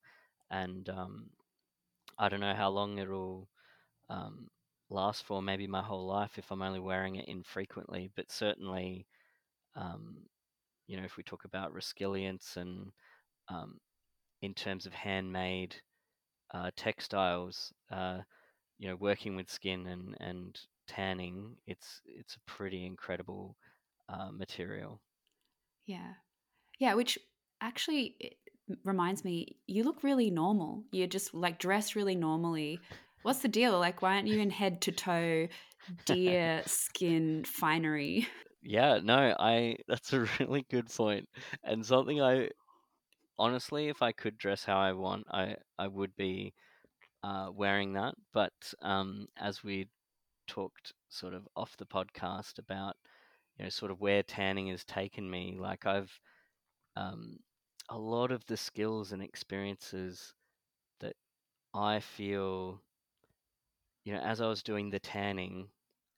and 0.50 0.88
um, 0.88 1.30
I 2.18 2.28
don't 2.28 2.40
know 2.40 2.54
how 2.54 2.70
long 2.70 2.98
it'll 2.98 3.48
um, 4.10 4.48
last 4.90 5.24
for. 5.24 5.42
Maybe 5.42 5.66
my 5.66 5.82
whole 5.82 6.06
life 6.06 6.38
if 6.38 6.50
I'm 6.52 6.62
only 6.62 6.80
wearing 6.80 7.16
it 7.16 7.28
infrequently, 7.28 8.10
but 8.16 8.30
certainly. 8.30 9.06
Um, 9.76 10.26
you 10.86 10.96
know, 10.96 11.04
if 11.04 11.16
we 11.16 11.22
talk 11.22 11.44
about 11.44 11.72
resilience 11.72 12.56
and 12.56 12.92
um, 13.48 13.80
in 14.42 14.54
terms 14.54 14.86
of 14.86 14.94
handmade 14.94 15.76
uh, 16.54 16.70
textiles, 16.76 17.72
uh, 17.90 18.20
you 18.78 18.88
know, 18.88 18.96
working 18.96 19.36
with 19.36 19.50
skin 19.50 19.86
and, 19.88 20.16
and 20.20 20.60
tanning, 20.88 21.56
it's 21.66 22.02
it's 22.06 22.36
a 22.36 22.40
pretty 22.50 22.86
incredible 22.86 23.56
uh, 24.08 24.30
material. 24.32 25.02
Yeah. 25.86 26.14
Yeah, 26.78 26.94
which 26.94 27.18
actually 27.60 28.38
reminds 28.84 29.24
me, 29.24 29.58
you 29.66 29.84
look 29.84 30.02
really 30.02 30.30
normal. 30.30 30.84
You're 30.92 31.08
just 31.08 31.34
like 31.34 31.58
dressed 31.58 31.96
really 31.96 32.16
normally. 32.16 32.82
What's 33.22 33.40
the 33.40 33.48
deal? 33.48 33.78
Like, 33.78 34.02
why 34.02 34.16
aren't 34.16 34.28
you 34.28 34.40
in 34.40 34.50
head 34.50 34.82
to 34.82 34.92
toe 34.92 35.48
deer 36.06 36.62
skin 36.66 37.44
finery? 37.44 38.28
Yeah, 38.62 39.00
no, 39.02 39.34
I 39.38 39.76
that's 39.88 40.12
a 40.12 40.26
really 40.38 40.64
good 40.70 40.88
point, 40.88 41.28
and 41.64 41.84
something 41.84 42.20
I 42.22 42.50
honestly, 43.38 43.88
if 43.88 44.02
I 44.02 44.12
could 44.12 44.38
dress 44.38 44.64
how 44.64 44.78
I 44.78 44.92
want, 44.94 45.26
I 45.30 45.56
I 45.78 45.88
would 45.88 46.16
be 46.16 46.54
uh, 47.24 47.50
wearing 47.54 47.94
that. 47.94 48.14
But 48.34 48.52
um, 48.82 49.28
as 49.38 49.64
we 49.64 49.88
talked 50.48 50.92
sort 51.10 51.34
of 51.34 51.48
off 51.56 51.76
the 51.78 51.86
podcast 51.86 52.58
about 52.58 52.96
you 53.58 53.64
know 53.64 53.70
sort 53.70 53.90
of 53.92 54.00
where 54.00 54.22
tanning 54.24 54.68
has 54.68 54.84
taken 54.84 55.30
me, 55.30 55.56
like 55.60 55.86
I've 55.86 56.12
um, 56.96 57.38
a 57.90 57.98
lot 57.98 58.32
of 58.32 58.46
the 58.46 58.56
skills 58.58 59.12
and 59.12 59.22
experiences 59.22 60.34
that 61.00 61.16
I 61.74 62.00
feel 62.00 62.82
you 64.04 64.12
know 64.12 64.20
as 64.20 64.40
I 64.40 64.46
was 64.46 64.62
doing 64.62 64.90
the 64.90 64.98
tanning 65.00 65.68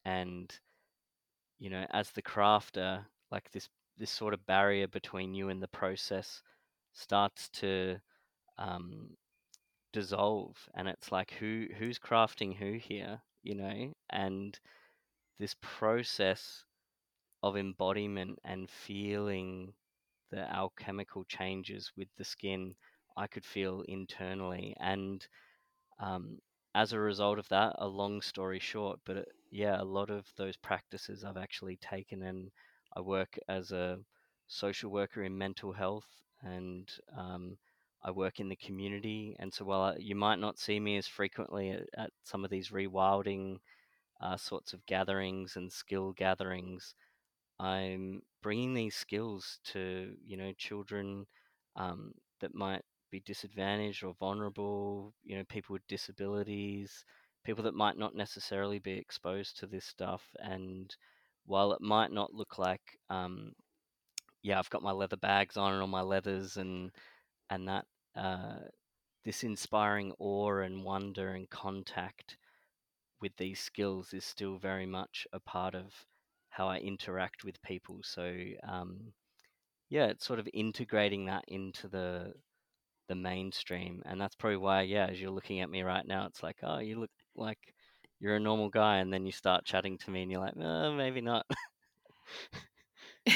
and 0.05 0.53
you 1.63 1.71
know 1.71 1.87
as 1.93 2.11
the 2.13 2.23
crafter, 2.23 3.07
like 3.33 3.51
this 3.53 3.71
this 3.99 4.11
sort 4.13 4.35
of 4.35 4.47
barrier 4.47 4.89
between 4.89 5.35
you 5.35 5.51
and 5.51 5.63
the 5.63 5.69
process 5.69 6.43
starts 6.95 7.49
to 7.51 7.99
um, 8.59 9.17
dissolve 9.93 10.57
and 10.75 10.89
it's 10.89 11.13
like 11.13 11.33
who 11.41 11.67
who's 11.79 11.99
crafting 11.99 12.57
who 12.57 12.75
here 12.79 13.23
you 13.45 13.55
know? 13.57 13.93
And 14.11 14.59
this 15.39 15.57
process 15.63 16.65
of 17.43 17.57
embodiment 17.57 18.39
and 18.45 18.71
feeling 18.71 19.75
the 20.31 20.43
alchemical 20.53 21.25
changes 21.25 21.93
with 21.97 22.09
the 22.19 22.25
skin 22.25 22.75
i 23.17 23.27
could 23.27 23.45
feel 23.45 23.83
internally. 23.89 24.75
And 24.81 25.27
um, 26.01 26.39
as 26.75 26.93
a 26.93 27.01
result 27.01 27.39
of 27.39 27.49
that 27.51 27.77
a 27.79 27.89
long 27.89 28.23
story 28.23 28.61
short 28.61 29.01
but 29.07 29.19
it, 29.19 29.29
yeah 29.53 29.81
a 29.81 29.85
lot 29.85 30.11
of 30.11 30.27
those 30.37 30.57
practices 30.57 31.25
i've 31.25 31.37
actually 31.37 31.77
taken 31.77 32.23
and 32.25 32.51
i 32.97 33.01
work 33.01 33.39
as 33.49 33.73
a 33.73 33.99
social 34.49 34.91
worker 34.91 35.23
in 35.25 35.39
mental 35.39 35.73
health 35.73 36.09
and 36.43 36.91
um, 37.17 37.57
I 38.05 38.11
work 38.11 38.41
in 38.41 38.49
the 38.49 38.57
community, 38.57 39.37
and 39.39 39.55
so 39.55 39.65
while 39.65 39.83
I, 39.83 39.97
you 39.97 40.17
might 40.17 40.41
not 40.41 40.59
see 40.59 40.81
me 40.81 40.97
as 40.97 41.07
frequently 41.07 41.71
at, 41.71 41.83
at 41.97 42.11
some 42.25 42.45
of 42.45 42.51
these 42.51 42.71
rewilding 42.71 43.59
uh, 44.21 44.37
sorts 44.37 44.73
of 44.73 44.87
gatherings 44.87 45.57
and 45.57 45.73
skill 45.73 46.13
gatherings, 46.13 46.95
I'm 47.61 48.23
bringing 48.43 48.75
these 48.75 48.97
skills 48.97 49.59
to 49.73 50.15
you 50.27 50.37
know 50.37 50.53
children 50.59 51.27
um, 51.77 52.13
that 52.41 52.55
might 52.55 52.83
be 53.11 53.21
disadvantaged 53.21 54.05
or 54.05 54.15
vulnerable, 54.19 55.15
you 55.25 55.37
know 55.37 55.45
people 55.45 55.75
with 55.75 55.87
disabilities, 55.89 57.05
people 57.45 57.65
that 57.65 57.75
might 57.75 57.99
not 57.99 58.15
necessarily 58.15 58.79
be 58.79 58.93
exposed 58.93 59.59
to 59.59 59.67
this 59.67 59.85
stuff, 59.85 60.23
and 60.39 60.95
while 61.47 61.73
it 61.73 61.81
might 61.81 62.13
not 62.13 62.33
look 62.33 62.59
like 62.59 62.99
um, 63.11 63.53
yeah, 64.43 64.59
I've 64.59 64.71
got 64.71 64.83
my 64.83 64.93
leather 64.93 65.17
bags 65.17 65.57
on 65.57 65.73
and 65.73 65.81
all 65.81 65.89
my 65.89 66.03
leathers 66.03 66.57
and 66.57 66.91
and 67.51 67.69
that 67.69 67.85
uh, 68.17 68.57
this 69.25 69.45
inspiring 69.45 70.13
awe 70.19 70.59
and 70.59 70.85
wonder 70.85 71.31
and 71.31 71.49
contact 71.51 72.37
with 73.21 73.37
these 73.37 73.61
skills 73.61 74.13
is 74.13 74.25
still 74.25 74.59
very 74.59 74.87
much 74.87 75.27
a 75.33 75.41
part 75.41 75.75
of 75.75 75.93
how 76.51 76.69
I 76.69 76.79
interact 76.79 77.45
with 77.45 77.63
people. 77.63 78.01
So 78.03 78.35
um, 78.69 79.13
yeah, 79.91 80.07
it's 80.07 80.27
sort 80.27 80.41
of 80.41 80.49
integrating 80.53 81.27
that 81.27 81.45
into 81.49 81.89
the 81.89 82.35
the 83.09 83.15
mainstream, 83.15 84.03
and 84.07 84.21
that's 84.21 84.37
probably 84.37 84.57
why 84.59 84.83
yeah, 84.83 85.07
as 85.07 85.21
you're 85.21 85.31
looking 85.31 85.61
at 85.61 85.71
me 85.71 85.83
right 85.83 86.07
now, 86.07 86.27
it's 86.27 86.43
like 86.43 86.57
oh, 86.63 86.79
you 86.79 86.99
look 87.01 87.11
like 87.37 87.59
you're 88.21 88.37
a 88.37 88.41
normal 88.41 88.69
guy, 88.69 88.99
and 88.99 89.13
then 89.13 89.27
you 89.27 89.33
start 89.33 89.65
chatting 89.65 89.99
to 89.99 90.11
me, 90.11 90.23
and 90.23 90.31
you're 90.31 90.41
like, 90.41 90.55
oh, 90.61 90.93
maybe 90.95 91.21
not. 91.21 91.47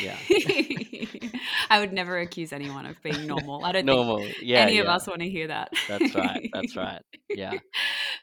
Yeah. 0.02 0.16
I 1.70 1.80
would 1.80 1.92
never 1.92 2.18
accuse 2.18 2.52
anyone 2.52 2.86
of 2.86 3.00
being 3.02 3.26
normal. 3.26 3.64
I 3.64 3.72
don't 3.72 3.86
Normal. 3.86 4.20
think 4.20 4.36
Yeah, 4.42 4.66
any 4.66 4.78
of 4.78 4.86
us 4.86 5.06
want 5.06 5.20
to 5.20 5.28
hear 5.28 5.48
that. 5.48 5.70
That's 5.88 6.14
right. 6.14 6.50
That's 6.52 6.76
right. 6.76 7.02
Yeah, 7.34 7.58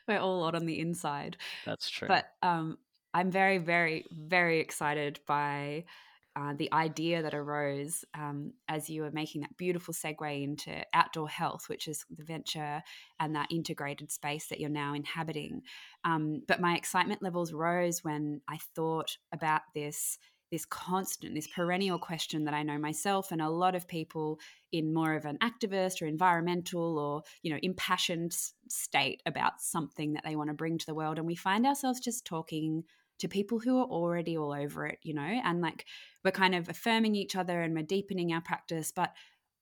We're 0.08 0.20
all 0.20 0.44
odd 0.44 0.56
on 0.56 0.66
the 0.66 0.80
inside. 0.80 1.38
that's 1.66 1.90
true. 1.90 2.08
But 2.08 2.26
um, 2.42 2.78
I'm 3.14 3.32
very, 3.32 3.58
very, 3.60 4.06
very 4.12 4.60
excited 4.60 5.20
by 5.28 5.86
uh, 6.36 6.54
the 6.58 6.72
idea 6.74 7.22
that 7.22 7.34
arose 7.34 8.04
um, 8.16 8.54
as 8.68 8.90
you 8.90 9.04
were 9.04 9.12
making 9.12 9.42
that 9.42 9.56
beautiful 9.58 9.94
segue 9.94 10.44
into 10.44 10.84
outdoor 10.94 11.30
health, 11.30 11.70
which 11.70 11.88
is 11.88 12.06
the 12.16 12.24
venture 12.24 12.82
and 13.20 13.36
that 13.36 13.52
integrated 13.52 14.12
space 14.12 14.48
that 14.48 14.60
you're 14.60 14.70
now 14.70 14.94
inhabiting. 14.94 15.62
Um, 16.04 16.42
but 16.48 16.60
my 16.60 16.76
excitement 16.76 17.22
levels 17.22 17.54
rose 17.54 18.04
when 18.04 18.42
I 18.50 18.58
thought 18.76 19.18
about 19.32 19.62
this. 19.74 20.18
This 20.52 20.66
constant, 20.66 21.34
this 21.34 21.48
perennial 21.48 21.98
question 21.98 22.44
that 22.46 22.54
I 22.54 22.62
know 22.62 22.78
myself 22.78 23.32
and 23.32 23.42
a 23.42 23.50
lot 23.50 23.74
of 23.74 23.88
people 23.88 24.40
in 24.72 24.94
more 24.94 25.16
of 25.16 25.26
an 25.26 25.40
activist 25.42 26.00
or 26.00 26.06
environmental 26.06 27.00
or 27.00 27.24
you 27.42 27.52
know 27.52 27.58
impassioned 27.64 28.38
state 28.70 29.24
about 29.26 29.62
something 29.62 30.14
that 30.14 30.24
they 30.24 30.36
want 30.36 30.52
to 30.52 30.54
bring 30.54 30.78
to 30.78 30.86
the 30.86 30.94
world, 30.94 31.18
and 31.18 31.26
we 31.26 31.34
find 31.34 31.66
ourselves 31.66 32.00
just 32.00 32.24
talking 32.24 32.84
to 33.20 33.28
people 33.28 33.60
who 33.60 33.80
are 33.80 33.86
already 33.86 34.38
all 34.38 34.54
over 34.54 34.86
it, 34.88 35.00
you 35.04 35.14
know, 35.14 35.22
and 35.22 35.62
like 35.62 35.86
we're 36.24 36.32
kind 36.32 36.56
of 36.56 36.70
affirming 36.70 37.16
each 37.16 37.36
other 37.36 37.62
and 37.62 37.74
we're 37.76 37.84
deepening 37.84 38.34
our 38.34 38.42
practice, 38.42 38.92
but 38.92 39.14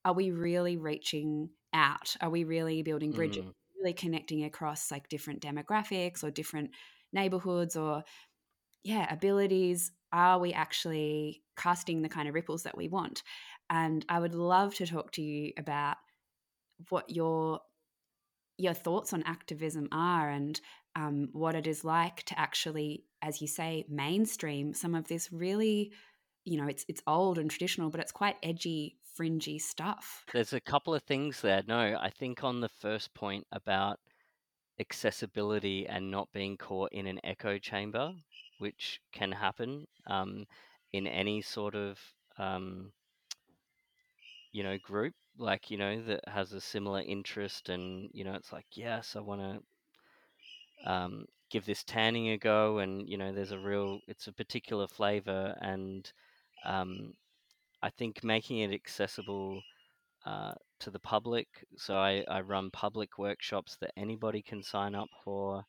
are 0.06 0.14
we 0.14 0.32
really 0.32 0.78
reaching 0.78 1.50
out? 1.74 2.16
Are 2.22 2.30
we 2.30 2.44
really 2.44 2.82
building 2.84 3.12
bridges, 3.12 3.44
Mm, 3.44 3.54
really 3.80 3.94
connecting 3.94 4.44
across 4.44 4.92
like 4.92 5.10
different 5.10 5.42
demographics 5.42 6.24
or 6.24 6.32
different 6.32 6.72
neighborhoods 7.14 7.76
or 7.76 8.04
yeah, 8.84 9.12
abilities? 9.14 9.92
Are 10.12 10.40
we 10.40 10.54
actually 10.54 11.44
casting 11.56 12.02
the 12.02 12.10
kind 12.10 12.28
of 12.28 12.36
ripples 12.36 12.64
that 12.64 12.78
we 12.78 12.88
want? 12.90 13.24
And 13.70 14.06
I 14.10 14.20
would 14.20 14.36
love 14.36 14.76
to 14.76 14.88
talk 14.88 15.12
to 15.14 15.22
you 15.22 15.54
about 15.58 15.98
what 16.90 17.10
your 17.10 17.62
your 18.58 18.74
thoughts 18.74 19.14
on 19.14 19.24
activism 19.24 19.88
are 19.92 20.30
and 20.30 20.60
um, 20.96 21.30
what 21.34 21.56
it 21.56 21.68
is 21.68 21.84
like 21.84 22.24
to 22.24 22.40
actually, 22.40 23.06
as 23.22 23.42
you 23.42 23.48
say, 23.48 23.86
mainstream 23.88 24.74
some 24.74 24.96
of 24.96 25.08
this 25.08 25.32
really, 25.32 25.92
you 26.46 26.58
know, 26.60 26.68
it's 26.68 26.86
it's 26.88 27.02
old 27.08 27.38
and 27.38 27.50
traditional, 27.50 27.90
but 27.90 28.00
it's 28.00 28.12
quite 28.12 28.36
edgy, 28.44 28.98
fringy 29.16 29.60
stuff. 29.60 30.26
There's 30.34 30.54
a 30.54 30.62
couple 30.62 30.94
of 30.94 31.04
things 31.04 31.42
there. 31.42 31.64
No, 31.68 31.98
I 32.00 32.10
think 32.10 32.44
on 32.44 32.62
the 32.62 32.70
first 32.70 33.14
point 33.14 33.46
about 33.52 34.00
accessibility 34.80 35.88
and 35.88 36.10
not 36.10 36.28
being 36.34 36.58
caught 36.58 36.92
in 36.92 37.08
an 37.08 37.20
echo 37.24 37.58
chamber, 37.58 38.14
which 38.60 39.00
can 39.12 39.32
happen 39.32 39.86
um, 40.08 40.46
in 40.92 41.08
any 41.08 41.42
sort 41.42 41.76
of 41.76 42.00
um, 42.38 42.92
you 44.52 44.64
know 44.64 44.78
group, 44.78 45.14
like 45.38 45.72
you 45.72 45.78
know 45.78 46.02
that 46.04 46.28
has 46.28 46.54
a 46.54 46.62
similar 46.62 47.02
interest, 47.02 47.70
and 47.70 48.10
you 48.14 48.24
know 48.24 48.34
it's 48.34 48.52
like 48.52 48.66
yes, 48.74 49.16
I 49.16 49.22
want 49.22 49.42
to 49.42 49.60
um, 50.86 51.26
give 51.50 51.66
this 51.66 51.84
tanning 51.84 52.30
a 52.30 52.38
go, 52.38 52.80
and 52.80 53.08
you 53.08 53.18
know 53.18 53.32
there's 53.34 53.52
a 53.52 53.60
real, 53.60 54.00
it's 54.08 54.28
a 54.28 54.34
particular 54.34 54.88
flavor, 54.88 55.56
and 55.62 56.12
um, 56.66 57.14
I 57.82 57.90
think 57.90 58.24
making 58.24 58.60
it 58.60 58.74
accessible 58.74 59.62
uh, 60.26 60.54
to 60.80 60.92
the 60.92 61.00
public. 61.00 61.48
So 61.78 61.96
I, 61.96 62.24
I 62.30 62.42
run 62.42 62.72
public 62.72 63.18
workshops 63.18 63.78
that 63.82 63.92
anybody 63.98 64.42
can 64.42 64.64
sign 64.64 64.96
up 64.96 65.10
for. 65.24 65.66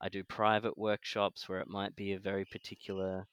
I 0.00 0.08
do 0.08 0.22
private 0.24 0.76
workshops 0.76 1.48
where 1.48 1.60
it 1.60 1.68
might 1.68 1.96
be 1.96 2.12
a 2.12 2.18
very 2.18 2.44
particular 2.44 3.26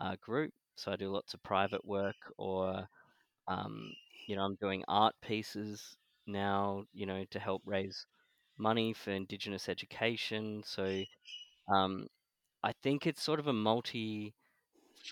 uh, 0.00 0.16
group. 0.20 0.52
So 0.76 0.92
I 0.92 0.96
do 0.96 1.10
lots 1.10 1.34
of 1.34 1.42
private 1.42 1.84
work, 1.84 2.16
or 2.36 2.88
um, 3.48 3.92
you 4.26 4.36
know, 4.36 4.42
I'm 4.42 4.56
doing 4.56 4.84
art 4.88 5.14
pieces 5.22 5.96
now, 6.26 6.84
you 6.92 7.06
know, 7.06 7.24
to 7.30 7.38
help 7.38 7.62
raise 7.64 8.06
money 8.62 8.94
for 8.94 9.12
Indigenous 9.12 9.68
education. 9.68 10.62
So 10.66 11.04
um, 11.68 12.08
I 12.64 12.72
think 12.82 13.06
it's 13.06 13.22
sort 13.22 13.40
of 13.40 13.48
a 13.48 13.52
multi 13.54 14.34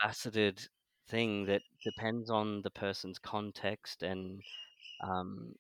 faceted 0.01 0.69
thing 1.09 1.47
that 1.47 1.63
depends 1.85 2.31
on 2.31 2.63
the 2.63 2.71
person's 2.73 3.19
context 3.21 4.03
and 4.05 4.43
um, 5.03 5.55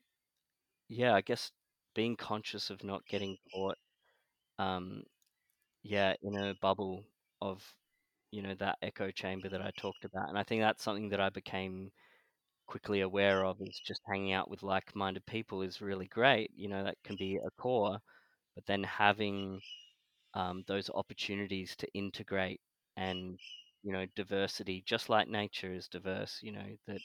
yeah, 0.88 1.14
I 1.14 1.20
guess 1.20 1.52
being 1.94 2.16
conscious 2.16 2.70
of 2.70 2.82
not 2.84 3.06
getting 3.06 3.36
caught, 3.52 3.78
um, 4.58 5.04
yeah, 5.82 6.14
in 6.22 6.36
a 6.36 6.54
bubble 6.62 7.04
of, 7.42 7.64
you 8.32 8.42
know, 8.42 8.54
that 8.56 8.78
echo 8.82 9.10
chamber 9.12 9.48
that 9.50 9.62
I 9.62 9.72
talked 9.78 10.04
about. 10.04 10.28
And 10.30 10.38
I 10.38 10.44
think 10.44 10.62
that's 10.62 10.82
something 10.84 11.10
that 11.10 11.20
I 11.20 11.30
became 11.30 11.90
quickly 12.70 13.02
aware 13.02 13.44
of 13.44 13.58
is 13.62 13.80
just 13.86 14.02
hanging 14.08 14.32
out 14.32 14.50
with 14.50 14.62
like-minded 14.64 15.26
people 15.26 15.62
is 15.62 15.82
really 15.82 16.06
great. 16.08 16.50
You 16.56 16.68
know, 16.70 16.84
that 16.84 16.98
can 17.04 17.16
be 17.16 17.36
a 17.36 17.50
core, 17.62 17.98
but 18.54 18.66
then 18.66 18.84
having 18.84 19.60
um, 20.34 20.64
those 20.66 20.90
opportunities 20.90 21.76
to 21.76 21.88
integrate 21.94 22.60
and, 22.96 23.38
you 23.82 23.92
know, 23.92 24.06
diversity, 24.16 24.82
just 24.86 25.08
like 25.08 25.28
nature 25.28 25.72
is 25.74 25.88
diverse, 25.88 26.40
you 26.42 26.52
know, 26.52 26.66
that 26.88 27.00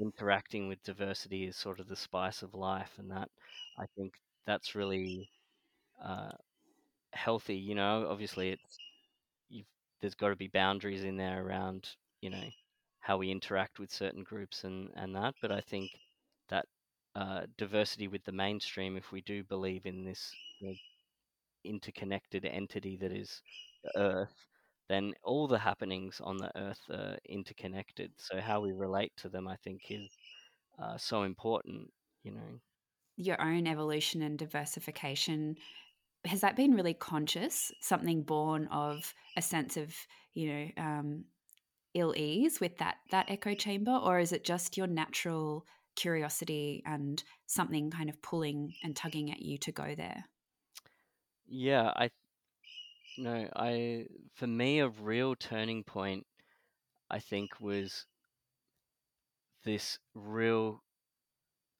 interacting 0.00 0.68
with 0.68 0.82
diversity 0.84 1.46
is 1.46 1.56
sort 1.56 1.80
of 1.80 1.88
the 1.88 1.96
spice 1.96 2.42
of 2.42 2.54
life, 2.54 2.92
and 2.98 3.10
that 3.10 3.30
I 3.78 3.86
think 3.96 4.14
that's 4.46 4.74
really 4.76 5.28
uh, 6.04 6.32
healthy. 7.14 7.56
You 7.56 7.74
know, 7.76 8.08
obviously 8.10 8.50
it's 8.50 8.78
there's 10.00 10.14
got 10.14 10.28
to 10.28 10.36
be 10.36 10.48
boundaries 10.48 11.04
in 11.04 11.16
there 11.16 11.44
around 11.44 11.88
you 12.20 12.30
know 12.30 12.44
how 13.04 13.18
we 13.18 13.30
interact 13.30 13.78
with 13.78 13.92
certain 13.92 14.24
groups 14.24 14.64
and 14.64 14.90
and 14.96 15.14
that, 15.14 15.34
but 15.42 15.52
I 15.52 15.60
think 15.60 15.90
that 16.48 16.64
uh, 17.14 17.42
diversity 17.58 18.08
with 18.08 18.24
the 18.24 18.32
mainstream, 18.32 18.96
if 18.96 19.12
we 19.12 19.20
do 19.20 19.44
believe 19.44 19.84
in 19.86 20.04
this 20.04 20.34
interconnected 21.64 22.46
entity 22.46 22.96
that 22.96 23.12
is 23.12 23.42
Earth, 23.94 24.46
then 24.88 25.12
all 25.22 25.46
the 25.46 25.58
happenings 25.58 26.20
on 26.22 26.38
the 26.38 26.50
Earth 26.56 26.80
are 26.90 27.18
interconnected. 27.28 28.10
So 28.16 28.40
how 28.40 28.62
we 28.62 28.72
relate 28.72 29.12
to 29.18 29.28
them, 29.28 29.46
I 29.48 29.56
think, 29.56 29.82
is 29.90 30.08
uh, 30.78 30.96
so 30.96 31.24
important, 31.24 31.92
you 32.22 32.32
know. 32.32 32.60
Your 33.16 33.40
own 33.40 33.66
evolution 33.66 34.22
and 34.22 34.38
diversification 34.38 35.56
has 36.24 36.40
that 36.40 36.56
been 36.56 36.74
really 36.74 36.94
conscious? 36.94 37.70
Something 37.80 38.22
born 38.22 38.66
of 38.68 39.14
a 39.36 39.42
sense 39.42 39.76
of 39.76 39.94
you 40.32 40.48
know 40.52 40.68
um, 40.78 41.24
ill 41.94 42.14
ease 42.16 42.60
with 42.60 42.78
that 42.78 42.98
that 43.10 43.30
echo 43.30 43.54
chamber, 43.54 43.92
or 43.96 44.18
is 44.18 44.32
it 44.32 44.44
just 44.44 44.76
your 44.76 44.86
natural 44.86 45.66
curiosity 45.96 46.82
and 46.86 47.22
something 47.46 47.90
kind 47.90 48.10
of 48.10 48.20
pulling 48.22 48.74
and 48.82 48.96
tugging 48.96 49.30
at 49.30 49.40
you 49.40 49.58
to 49.58 49.72
go 49.72 49.94
there? 49.94 50.24
Yeah, 51.46 51.92
I 51.96 52.10
no, 53.16 53.48
I 53.56 54.06
for 54.32 54.46
me 54.46 54.78
a 54.78 54.88
real 54.88 55.34
turning 55.34 55.82
point 55.84 56.26
I 57.10 57.20
think 57.20 57.60
was 57.60 58.06
this 59.64 59.98
real 60.14 60.84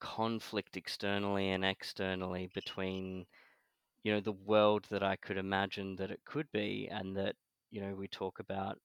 conflict 0.01 0.77
externally 0.77 1.51
and 1.51 1.65
externally 1.65 2.49
between 2.49 3.27
you 4.05 4.13
know 4.13 4.21
the 4.21 4.33
world 4.33 4.87
that 4.87 5.03
I 5.03 5.17
could 5.17 5.39
imagine 5.39 5.97
that 5.97 6.11
it 6.13 6.25
could 6.25 6.51
be 6.53 6.89
and 6.89 7.17
that 7.17 7.37
you 7.71 7.81
know 7.83 7.95
we 7.95 8.09
talk 8.09 8.41
about 8.41 8.81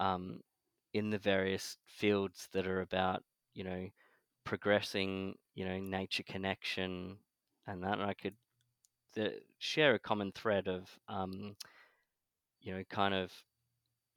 um, 0.00 0.42
in 0.98 1.10
the 1.10 1.18
various 1.18 1.76
fields 1.86 2.48
that 2.52 2.66
are 2.66 2.80
about 2.80 3.22
you 3.54 3.64
know 3.64 3.88
progressing 4.44 5.34
you 5.54 5.64
know 5.64 5.78
nature 5.78 6.22
connection 6.22 7.16
and 7.66 7.82
that 7.82 7.94
and 7.94 8.02
I 8.02 8.14
could 8.14 8.34
the, 9.14 9.40
share 9.58 9.94
a 9.94 9.98
common 9.98 10.32
thread 10.32 10.68
of 10.68 10.88
um, 11.08 11.56
you 12.60 12.72
know 12.74 12.82
kind 12.90 13.14
of 13.14 13.32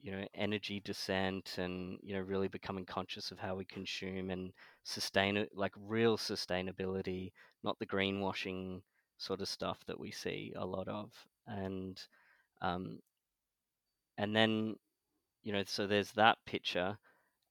you 0.00 0.12
know 0.12 0.26
energy 0.34 0.80
descent 0.84 1.58
and 1.58 1.98
you 2.02 2.14
know 2.14 2.20
really 2.20 2.48
becoming 2.48 2.84
conscious 2.84 3.30
of 3.30 3.38
how 3.38 3.54
we 3.54 3.64
consume 3.64 4.30
and 4.30 4.52
sustain 4.84 5.46
like 5.54 5.72
real 5.76 6.16
sustainability 6.16 7.30
not 7.62 7.78
the 7.78 7.86
greenwashing 7.86 8.82
sort 9.22 9.40
of 9.40 9.48
stuff 9.48 9.78
that 9.86 9.98
we 9.98 10.10
see 10.10 10.52
a 10.56 10.66
lot 10.66 10.88
of. 10.88 11.10
And 11.46 12.00
um, 12.60 12.98
and 14.18 14.34
then 14.34 14.76
you 15.42 15.52
know 15.52 15.62
so 15.66 15.86
there's 15.86 16.12
that 16.12 16.38
picture 16.46 16.96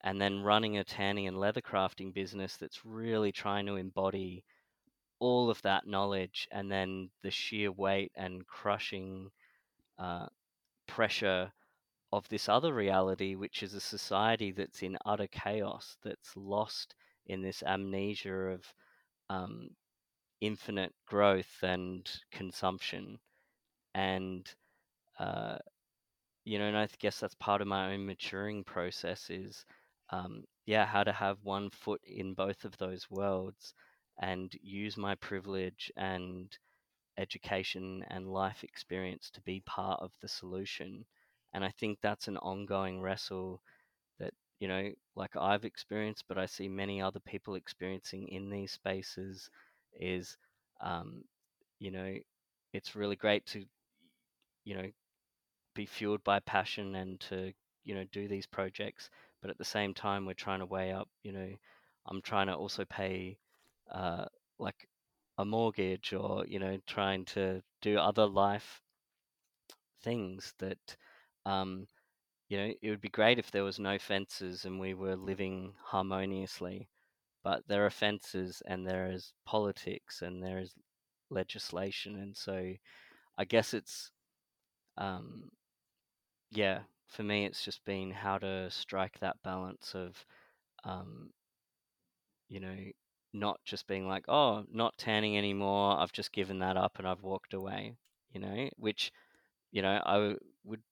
and 0.04 0.20
then 0.20 0.42
running 0.42 0.78
a 0.78 0.84
tanning 0.84 1.28
and 1.28 1.38
leather 1.38 1.60
crafting 1.60 2.12
business 2.12 2.56
that's 2.56 2.84
really 2.84 3.32
trying 3.32 3.66
to 3.66 3.76
embody 3.76 4.44
all 5.20 5.50
of 5.50 5.62
that 5.62 5.86
knowledge 5.86 6.48
and 6.50 6.70
then 6.70 7.08
the 7.22 7.30
sheer 7.30 7.70
weight 7.70 8.10
and 8.16 8.46
crushing 8.46 9.30
uh, 9.98 10.26
pressure 10.88 11.52
of 12.12 12.28
this 12.28 12.48
other 12.48 12.74
reality, 12.74 13.34
which 13.34 13.62
is 13.62 13.74
a 13.74 13.80
society 13.80 14.52
that's 14.52 14.82
in 14.82 14.98
utter 15.06 15.28
chaos, 15.28 15.96
that's 16.02 16.36
lost 16.36 16.94
in 17.26 17.40
this 17.40 17.62
amnesia 17.62 18.34
of 18.34 18.74
um, 19.30 19.70
infinite 20.40 20.92
growth 21.06 21.62
and 21.62 22.10
consumption. 22.32 23.18
And, 23.94 24.50
uh, 25.18 25.58
you 26.44 26.58
know, 26.58 26.66
and 26.66 26.76
I 26.76 26.88
guess 26.98 27.20
that's 27.20 27.34
part 27.36 27.60
of 27.62 27.68
my 27.68 27.92
own 27.92 28.06
maturing 28.06 28.64
process 28.64 29.30
is 29.30 29.64
um, 30.10 30.44
yeah, 30.66 30.86
how 30.86 31.04
to 31.04 31.12
have 31.12 31.38
one 31.42 31.70
foot 31.70 32.00
in 32.04 32.34
both 32.34 32.64
of 32.64 32.76
those 32.78 33.10
worlds 33.10 33.74
and 34.20 34.52
use 34.62 34.96
my 34.96 35.14
privilege 35.16 35.90
and 35.96 36.56
education 37.18 38.04
and 38.08 38.28
life 38.32 38.64
experience 38.64 39.30
to 39.30 39.40
be 39.42 39.62
part 39.66 40.00
of 40.02 40.12
the 40.20 40.28
solution. 40.28 41.04
And 41.54 41.64
I 41.64 41.70
think 41.80 41.98
that's 42.02 42.28
an 42.28 42.38
ongoing 42.38 43.00
wrestle 43.00 43.62
that, 44.20 44.34
you 44.60 44.68
know, 44.68 44.90
like 45.16 45.36
I've 45.36 45.64
experienced, 45.64 46.24
but 46.28 46.38
I 46.38 46.46
see 46.46 46.68
many 46.68 47.02
other 47.02 47.20
people 47.20 47.56
experiencing 47.56 48.28
in 48.28 48.50
these 48.50 48.72
spaces 48.72 49.50
is, 49.94 50.36
um, 50.82 51.24
you 51.78 51.90
know, 51.90 52.14
it's 52.72 52.96
really 52.96 53.16
great 53.16 53.46
to, 53.48 53.64
you 54.64 54.74
know, 54.76 54.88
be 55.74 55.86
fueled 55.86 56.24
by 56.24 56.40
passion 56.40 56.94
and 56.96 57.20
to, 57.20 57.52
you 57.84 57.94
know, 57.94 58.04
do 58.12 58.28
these 58.28 58.46
projects. 58.46 59.10
But 59.40 59.50
at 59.50 59.58
the 59.58 59.64
same 59.64 59.94
time, 59.94 60.26
we're 60.26 60.34
trying 60.34 60.60
to 60.60 60.66
weigh 60.66 60.92
up, 60.92 61.08
you 61.22 61.32
know, 61.32 61.48
I'm 62.06 62.22
trying 62.22 62.46
to 62.48 62.54
also 62.54 62.84
pay, 62.84 63.38
uh, 63.90 64.26
like 64.58 64.88
a 65.38 65.44
mortgage 65.44 66.12
or 66.12 66.44
you 66.46 66.58
know 66.58 66.78
trying 66.86 67.24
to 67.24 67.62
do 67.80 67.98
other 67.98 68.26
life 68.26 68.80
things 70.02 70.54
that 70.58 70.96
um, 71.46 71.86
you 72.48 72.56
know 72.58 72.72
it 72.82 72.90
would 72.90 73.00
be 73.00 73.08
great 73.08 73.38
if 73.38 73.50
there 73.50 73.64
was 73.64 73.78
no 73.78 73.98
fences 73.98 74.64
and 74.64 74.78
we 74.78 74.94
were 74.94 75.16
living 75.16 75.72
harmoniously 75.84 76.88
but 77.42 77.62
there 77.66 77.84
are 77.84 77.90
fences 77.90 78.62
and 78.66 78.86
there 78.86 79.10
is 79.10 79.32
politics 79.46 80.22
and 80.22 80.42
there 80.42 80.58
is 80.58 80.74
legislation 81.30 82.16
and 82.16 82.36
so 82.36 82.72
i 83.38 83.44
guess 83.44 83.72
it's 83.72 84.10
um, 84.98 85.50
yeah 86.52 86.80
for 87.08 87.22
me 87.24 87.44
it's 87.44 87.64
just 87.64 87.84
been 87.84 88.10
how 88.12 88.38
to 88.38 88.70
strike 88.70 89.18
that 89.18 89.36
balance 89.42 89.92
of 89.94 90.24
um, 90.84 91.30
you 92.48 92.60
know 92.60 92.76
not 93.34 93.58
just 93.64 93.86
being 93.86 94.06
like, 94.06 94.26
oh, 94.28 94.62
not 94.70 94.98
tanning 94.98 95.38
anymore. 95.38 95.98
I've 95.98 96.12
just 96.12 96.32
given 96.32 96.58
that 96.58 96.76
up 96.76 96.98
and 96.98 97.08
I've 97.08 97.22
walked 97.22 97.54
away, 97.54 97.96
you 98.30 98.40
know, 98.40 98.68
which, 98.76 99.10
you 99.72 99.82
know, 99.82 100.02
I 100.06 100.36
would, 100.64 100.82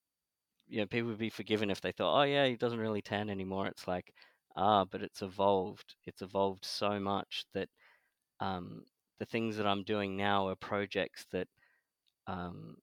you 0.69 0.79
know, 0.81 0.87
people 0.87 1.09
would 1.09 1.19
be 1.19 1.29
forgiven 1.29 1.71
if 1.71 1.81
they 1.81 1.91
thought, 1.91 2.19
oh, 2.21 2.23
yeah, 2.23 2.47
he 2.47 2.55
doesn't 2.57 2.79
really 2.79 3.01
tan 3.01 3.29
anymore. 3.29 3.67
It's 3.67 3.87
like, 3.87 4.13
ah, 4.55 4.85
but 4.85 5.03
it's 5.03 5.21
evolved. 5.21 5.95
It's 6.05 6.21
evolved 6.23 6.65
so 6.65 6.99
much 6.99 7.45
that 7.53 7.69
um, 8.39 8.85
the 9.19 9.25
things 9.25 9.57
that 9.57 9.67
I'm 9.67 9.83
doing 9.83 10.17
now 10.17 10.47
are 10.49 10.55
projects 10.55 11.25
that, 11.31 11.47
um, 12.27 12.77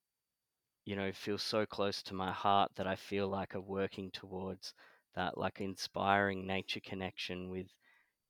you 0.88 0.96
know, 0.96 1.12
feel 1.12 1.36
so 1.36 1.66
close 1.66 2.02
to 2.02 2.14
my 2.14 2.32
heart 2.32 2.70
that 2.76 2.86
I 2.86 2.96
feel 2.96 3.28
like 3.28 3.54
are 3.54 3.60
working 3.60 4.10
towards 4.10 4.72
that, 5.14 5.36
like 5.36 5.60
inspiring 5.60 6.46
nature 6.46 6.80
connection 6.80 7.50
with 7.50 7.66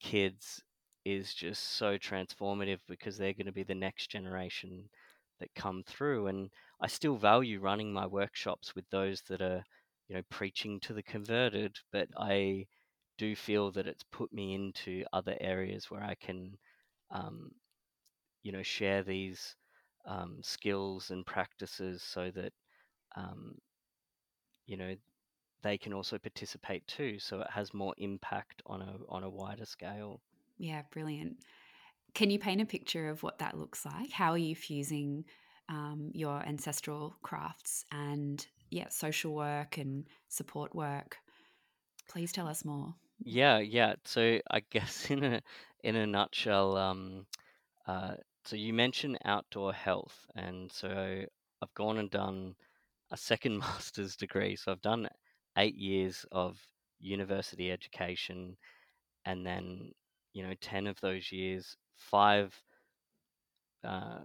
kids 0.01 0.61
is 1.05 1.35
just 1.35 1.62
so 1.62 1.97
transformative 1.97 2.81
because 2.88 3.16
they're 3.16 3.33
going 3.33 3.47
to 3.47 3.53
be 3.53 3.62
the 3.62 3.77
next 3.77 4.09
generation 4.11 4.88
that 5.38 5.55
come 5.55 5.85
through 5.87 6.27
and 6.27 6.51
I 6.81 6.88
still 6.88 7.14
value 7.16 7.61
running 7.61 7.92
my 7.92 8.09
workshops 8.09 8.75
with 8.75 8.90
those 8.90 9.23
that 9.29 9.40
are 9.40 9.62
you 10.09 10.16
know 10.16 10.23
preaching 10.29 10.81
to 10.81 10.92
the 10.92 11.03
converted 11.05 11.77
but 11.92 12.09
I 12.18 12.66
do 13.18 13.37
feel 13.37 13.71
that 13.73 13.87
it's 13.87 14.05
put 14.11 14.33
me 14.33 14.55
into 14.57 15.05
other 15.12 15.37
areas 15.40 15.92
where 15.92 16.03
I 16.03 16.16
can 16.16 16.59
um, 17.12 17.53
you 18.42 18.51
know 18.51 18.64
share 18.64 19.05
these 19.05 19.55
um, 20.09 20.38
skills 20.42 21.11
and 21.11 21.25
practices 21.25 22.03
so 22.03 22.33
that 22.33 22.53
um, 23.16 23.57
you 24.66 24.77
know 24.77 24.97
they 25.62 25.79
can 25.79 25.92
also 25.92 26.18
participate 26.18 26.87
too 26.87 27.18
so 27.18 27.40
it 27.40 27.51
has 27.51 27.73
more 27.75 27.94
impact 27.99 28.62
on 28.66 28.83
a 28.83 28.97
on 29.09 29.23
a 29.23 29.31
wider 29.31 29.66
scale 29.66 30.21
yeah, 30.59 30.83
brilliant. 30.90 31.38
Can 32.14 32.31
you 32.31 32.38
paint 32.38 32.61
a 32.61 32.66
picture 32.66 33.09
of 33.09 33.23
what 33.23 33.38
that 33.38 33.57
looks 33.57 33.87
like? 33.87 34.11
How 34.11 34.33
are 34.33 34.38
you 34.38 34.57
fusing 34.57 35.25
um, 35.68 36.11
your 36.12 36.42
ancestral 36.44 37.16
crafts 37.23 37.85
and 37.92 38.44
yeah, 38.71 38.88
social 38.88 39.35
work 39.35 39.79
and 39.79 40.05
support 40.29 40.75
work? 40.75 41.18
Please 42.09 42.33
tell 42.33 42.49
us 42.49 42.64
more. 42.64 42.94
Yeah, 43.25 43.59
yeah. 43.59 43.94
So 44.05 44.40
I 44.51 44.61
guess 44.61 45.11
in 45.11 45.23
a 45.23 45.42
in 45.85 45.97
a 45.97 46.07
nutshell, 46.07 46.77
um, 46.77 47.27
uh, 47.87 48.14
so 48.48 48.56
you 48.56 48.72
mentioned 48.72 49.18
outdoor 49.26 49.74
health, 49.74 50.26
and 50.34 50.72
so 50.72 51.22
I've 51.61 51.74
gone 51.74 51.98
and 51.98 52.11
done 52.11 52.54
a 53.11 53.16
second 53.16 53.58
master's 53.58 54.16
degree. 54.16 54.56
So 54.56 54.72
I've 54.72 54.80
done 54.80 55.06
eight 55.58 55.76
years 55.76 56.24
of 56.32 56.58
university 56.98 57.70
education, 57.70 58.56
and 59.26 59.44
then 59.44 59.92
you 60.32 60.46
know, 60.46 60.54
10 60.62 60.87
of 60.87 60.98
those 61.02 61.30
years, 61.30 61.76
five 61.94 62.54
uh, 63.84 64.20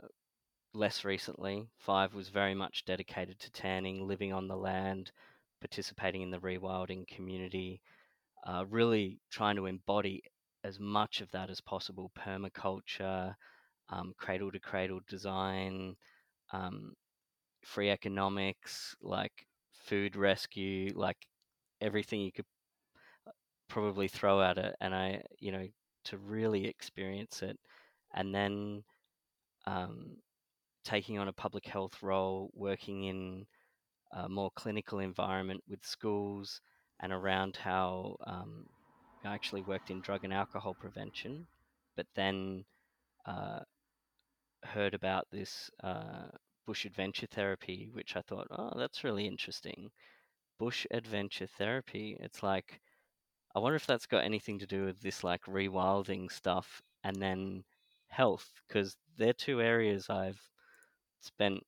less 0.74 1.04
recently, 1.04 1.68
five 1.78 2.14
was 2.14 2.30
very 2.30 2.54
much 2.54 2.86
dedicated 2.86 3.40
to 3.40 3.52
tanning, 3.52 4.08
living 4.08 4.32
on 4.32 4.48
the 4.48 4.56
land, 4.56 5.12
participating 5.60 6.22
in 6.22 6.32
the 6.32 6.40
rewilding 6.40 7.06
community, 7.08 7.82
uh, 8.48 8.64
really 8.70 9.20
trying 9.30 9.58
to 9.58 9.66
embody 9.66 10.24
as 10.64 10.80
much 10.80 11.20
of 11.20 11.30
that 11.32 11.50
as 11.50 11.60
possible 11.60 12.10
permaculture, 12.18 13.36
um, 13.90 14.14
cradle 14.18 14.52
to 14.52 14.60
cradle 14.60 15.02
design, 15.08 15.96
um, 16.52 16.94
free 17.64 17.90
economics, 17.90 18.96
like 19.02 19.48
food 19.74 20.16
rescue, 20.16 20.94
like 20.96 21.18
everything 21.82 22.22
you 22.22 22.32
could 22.32 22.46
probably 23.68 24.08
throw 24.08 24.42
at 24.42 24.58
it. 24.58 24.76
And 24.82 24.94
I, 24.94 25.24
you 25.40 25.52
know, 25.52 25.68
to 26.06 26.18
really 26.18 26.66
experience 26.68 27.42
it, 27.42 27.58
and 28.14 28.34
then 28.34 28.84
um, 29.66 30.18
taking 30.86 31.20
on 31.20 31.28
a 31.30 31.34
public 31.34 31.66
health 31.66 32.04
role, 32.04 32.52
working 32.54 33.06
in 33.06 33.46
a 34.14 34.30
more 34.30 34.52
clinical 34.56 35.00
environment 35.00 35.64
with 35.68 35.86
schools 35.86 36.62
and 37.02 37.14
around 37.14 37.58
how 37.58 38.18
um, 38.28 38.66
I 39.26 39.34
actually 39.34 39.64
worked 39.64 39.90
in 39.92 40.02
drug 40.02 40.24
and 40.24 40.34
alcohol 40.34 40.76
prevention, 40.76 41.48
but 41.96 42.08
then 42.16 42.66
uh, 43.26 43.60
heard 44.64 44.94
about 44.94 45.28
this 45.32 45.70
uh, 45.84 46.28
bush 46.66 46.86
adventure 46.86 47.28
therapy, 47.28 47.90
which 47.94 48.16
I 48.16 48.22
thought, 48.22 48.48
oh, 48.52 48.72
that's 48.78 49.04
really 49.04 49.28
interesting. 49.28 49.92
Bush 50.60 50.86
adventure 50.92 51.48
therapy. 51.48 52.18
It's 52.20 52.44
like 52.44 52.80
I 53.56 53.60
wonder 53.60 53.76
if 53.76 53.86
that's 53.86 54.08
got 54.08 54.24
anything 54.24 54.60
to 54.60 54.66
do 54.66 54.86
with 54.86 55.00
this 55.02 55.24
like 55.24 55.44
rewilding 55.44 56.32
stuff 56.32 56.82
and 57.04 57.16
then 57.22 57.64
health, 58.08 58.50
because 58.68 58.96
they're 59.18 59.34
two 59.34 59.62
areas 59.62 60.10
I've 60.10 60.42
spent, 61.22 61.64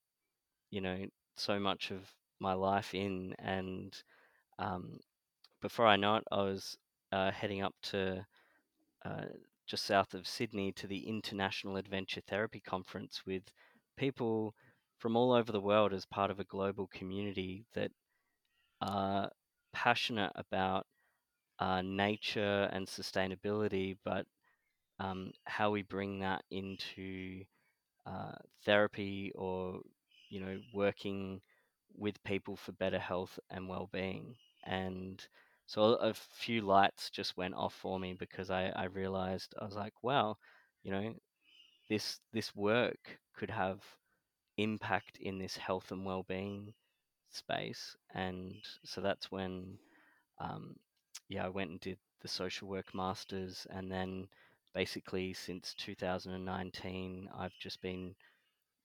you 0.71 0.81
know, 0.81 1.05
so 1.37 1.59
much 1.59 1.91
of 1.91 1.99
my 2.39 2.53
life 2.53 2.95
in. 2.95 3.35
And 3.39 3.95
um, 4.57 4.99
before 5.61 5.85
I 5.85 5.95
know 5.95 6.15
it, 6.17 6.23
I 6.31 6.37
was 6.37 6.75
uh, 7.11 7.31
heading 7.31 7.61
up 7.61 7.75
to 7.83 8.25
uh, 9.05 9.25
just 9.65 9.85
south 9.85 10.13
of 10.13 10.27
Sydney 10.27 10.71
to 10.73 10.87
the 10.87 11.07
International 11.07 11.77
Adventure 11.77 12.21
Therapy 12.21 12.59
Conference 12.59 13.23
with 13.25 13.43
people 13.97 14.53
from 14.99 15.15
all 15.15 15.33
over 15.33 15.51
the 15.51 15.61
world 15.61 15.93
as 15.93 16.05
part 16.05 16.31
of 16.31 16.39
a 16.39 16.45
global 16.45 16.87
community 16.87 17.65
that 17.73 17.91
are 18.81 19.31
passionate 19.73 20.31
about 20.35 20.85
uh, 21.59 21.81
nature 21.81 22.69
and 22.71 22.87
sustainability, 22.87 23.97
but 24.03 24.25
um, 24.99 25.31
how 25.45 25.71
we 25.71 25.81
bring 25.83 26.19
that 26.19 26.43
into 26.51 27.43
uh, 28.05 28.33
therapy 28.65 29.31
or 29.35 29.79
you 30.29 30.39
know 30.39 30.59
working 30.73 31.41
with 31.97 32.23
people 32.23 32.55
for 32.55 32.71
better 32.73 32.99
health 32.99 33.39
and 33.49 33.67
well-being. 33.69 34.35
And 34.65 35.25
so 35.67 35.95
a 35.95 36.13
few 36.13 36.61
lights 36.61 37.09
just 37.09 37.37
went 37.37 37.55
off 37.55 37.73
for 37.73 37.99
me 37.99 38.13
because 38.13 38.49
I, 38.51 38.71
I 38.75 38.85
realized 38.85 39.53
I 39.59 39.65
was 39.65 39.75
like 39.75 39.93
wow 40.03 40.37
you 40.83 40.91
know 40.91 41.13
this 41.89 42.19
this 42.33 42.55
work 42.55 43.19
could 43.37 43.49
have 43.49 43.79
impact 44.57 45.17
in 45.19 45.37
this 45.39 45.57
health 45.57 45.91
and 45.91 46.05
well-being 46.05 46.73
space. 47.31 47.95
And 48.13 48.55
so 48.83 49.01
that's 49.01 49.31
when 49.31 49.77
um, 50.39 50.75
yeah, 51.29 51.45
I 51.45 51.49
went 51.49 51.71
and 51.71 51.79
did 51.79 51.97
the 52.21 52.27
social 52.27 52.67
work 52.67 52.93
masters, 52.93 53.67
and 53.69 53.91
then 53.91 54.27
basically 54.73 55.33
since 55.33 55.73
2019, 55.75 57.29
I've 57.37 57.57
just 57.59 57.81
been 57.81 58.15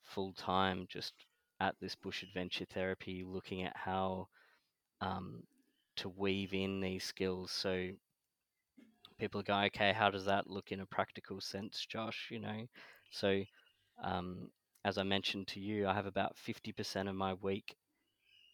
full 0.05 0.33
time 0.35 0.87
just 0.89 1.15
at 1.61 1.75
this 1.81 1.95
bush 1.95 2.23
adventure 2.23 2.67
therapy, 2.67 3.25
looking 3.25 3.63
at 3.65 3.77
how 3.77 4.29
um, 5.01 5.43
to 5.97 6.09
weave 6.09 6.55
in 6.55 6.81
these 6.81 7.05
skills. 7.05 7.51
So 7.51 7.91
people 9.19 9.43
go, 9.43 9.55
okay, 9.67 9.93
how 9.93 10.11
does 10.11 10.25
that 10.25 10.49
look 10.49 10.73
in 10.73 10.81
a 10.81 10.87
practical 10.87 11.41
sense, 11.41 11.87
Josh? 11.87 12.29
You 12.31 12.41
know, 12.41 12.67
so 13.11 13.43
um, 14.03 14.51
as 14.85 14.99
I 14.99 15.03
mentioned 15.03 15.49
to 15.49 15.61
you, 15.61 15.87
I 15.87 15.95
have 15.95 16.07
about 16.07 16.37
50% 16.47 17.09
of 17.09 17.15
my 17.15 17.35
week 17.35 17.77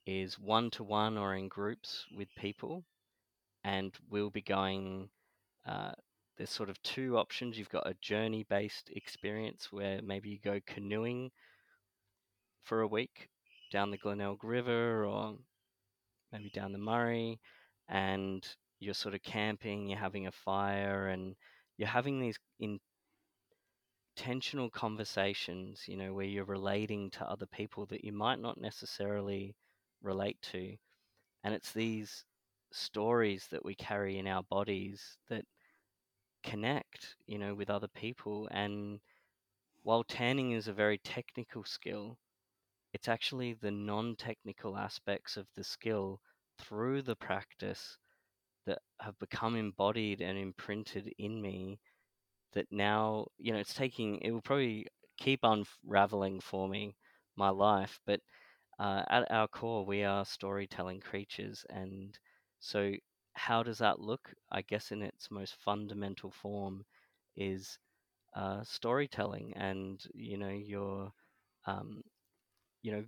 is 0.06 0.38
one 0.38 0.70
to 0.70 0.84
one 0.84 1.18
or 1.18 1.34
in 1.34 1.48
groups 1.48 2.06
with 2.16 2.28
people 2.36 2.84
and 3.64 3.92
we'll 4.10 4.30
be 4.30 4.42
going. 4.42 5.08
Uh, 5.66 5.92
there's 6.36 6.50
sort 6.50 6.70
of 6.70 6.80
two 6.82 7.16
options. 7.18 7.58
You've 7.58 7.70
got 7.70 7.88
a 7.88 7.96
journey 8.00 8.44
based 8.48 8.90
experience 8.94 9.72
where 9.72 10.00
maybe 10.02 10.28
you 10.28 10.38
go 10.42 10.60
canoeing 10.66 11.30
for 12.62 12.82
a 12.82 12.86
week 12.86 13.28
down 13.72 13.90
the 13.90 13.96
Glenelg 13.96 14.44
River 14.44 15.04
or 15.04 15.36
maybe 16.32 16.50
down 16.50 16.72
the 16.72 16.78
Murray, 16.78 17.40
and 17.88 18.46
you're 18.78 18.94
sort 18.94 19.14
of 19.14 19.22
camping, 19.22 19.88
you're 19.88 19.98
having 19.98 20.26
a 20.26 20.32
fire, 20.32 21.08
and 21.08 21.34
you're 21.78 21.88
having 21.88 22.20
these 22.20 22.38
intentional 24.16 24.70
conversations, 24.70 25.82
you 25.86 25.96
know, 25.96 26.12
where 26.12 26.26
you're 26.26 26.44
relating 26.44 27.10
to 27.10 27.28
other 27.28 27.46
people 27.46 27.86
that 27.86 28.04
you 28.04 28.12
might 28.12 28.40
not 28.40 28.60
necessarily 28.60 29.54
relate 30.02 30.38
to. 30.52 30.74
And 31.44 31.54
it's 31.54 31.72
these 31.72 32.24
stories 32.72 33.46
that 33.50 33.64
we 33.64 33.74
carry 33.74 34.18
in 34.18 34.26
our 34.26 34.42
bodies 34.42 35.18
that 35.28 35.44
connect, 36.42 37.16
you 37.26 37.38
know, 37.38 37.54
with 37.54 37.70
other 37.70 37.88
people. 37.88 38.48
And 38.50 39.00
while 39.82 40.04
tanning 40.04 40.52
is 40.52 40.68
a 40.68 40.72
very 40.72 40.98
technical 40.98 41.64
skill, 41.64 42.18
it's 42.96 43.08
actually 43.08 43.54
the 43.54 43.72
non 43.72 44.16
technical 44.16 44.76
aspects 44.78 45.38
of 45.38 45.48
the 45.56 45.64
skill 45.64 46.20
through 46.58 47.02
the 47.02 47.16
practice 47.16 47.98
that 48.66 48.80
have 49.00 49.18
become 49.18 49.56
embodied 49.56 50.20
and 50.22 50.38
imprinted 50.38 51.12
in 51.18 51.42
me 51.42 51.80
that 52.54 52.66
now, 52.72 53.26
you 53.38 53.52
know, 53.52 53.58
it's 53.58 53.74
taking, 53.74 54.20
it 54.22 54.30
will 54.32 54.42
probably 54.42 54.86
keep 55.18 55.40
unraveling 55.44 56.40
for 56.40 56.68
me 56.68 56.96
my 57.36 57.50
life, 57.50 58.00
but 58.06 58.20
uh, 58.80 59.04
at 59.10 59.30
our 59.30 59.48
core, 59.48 59.86
we 59.86 60.04
are 60.04 60.24
storytelling 60.26 61.00
creatures. 61.00 61.64
And 61.70 62.18
so, 62.60 62.92
how 63.34 63.62
does 63.62 63.78
that 63.78 64.00
look? 64.00 64.32
I 64.52 64.62
guess 64.62 64.92
in 64.92 65.02
its 65.02 65.30
most 65.30 65.56
fundamental 65.64 66.30
form 66.32 66.84
is 67.36 67.78
uh, 68.36 68.64
storytelling, 68.64 69.54
and 69.56 70.02
you 70.14 70.38
know, 70.38 70.50
your, 70.50 71.12
um, 71.66 72.02
you 72.86 72.92
know, 72.92 73.04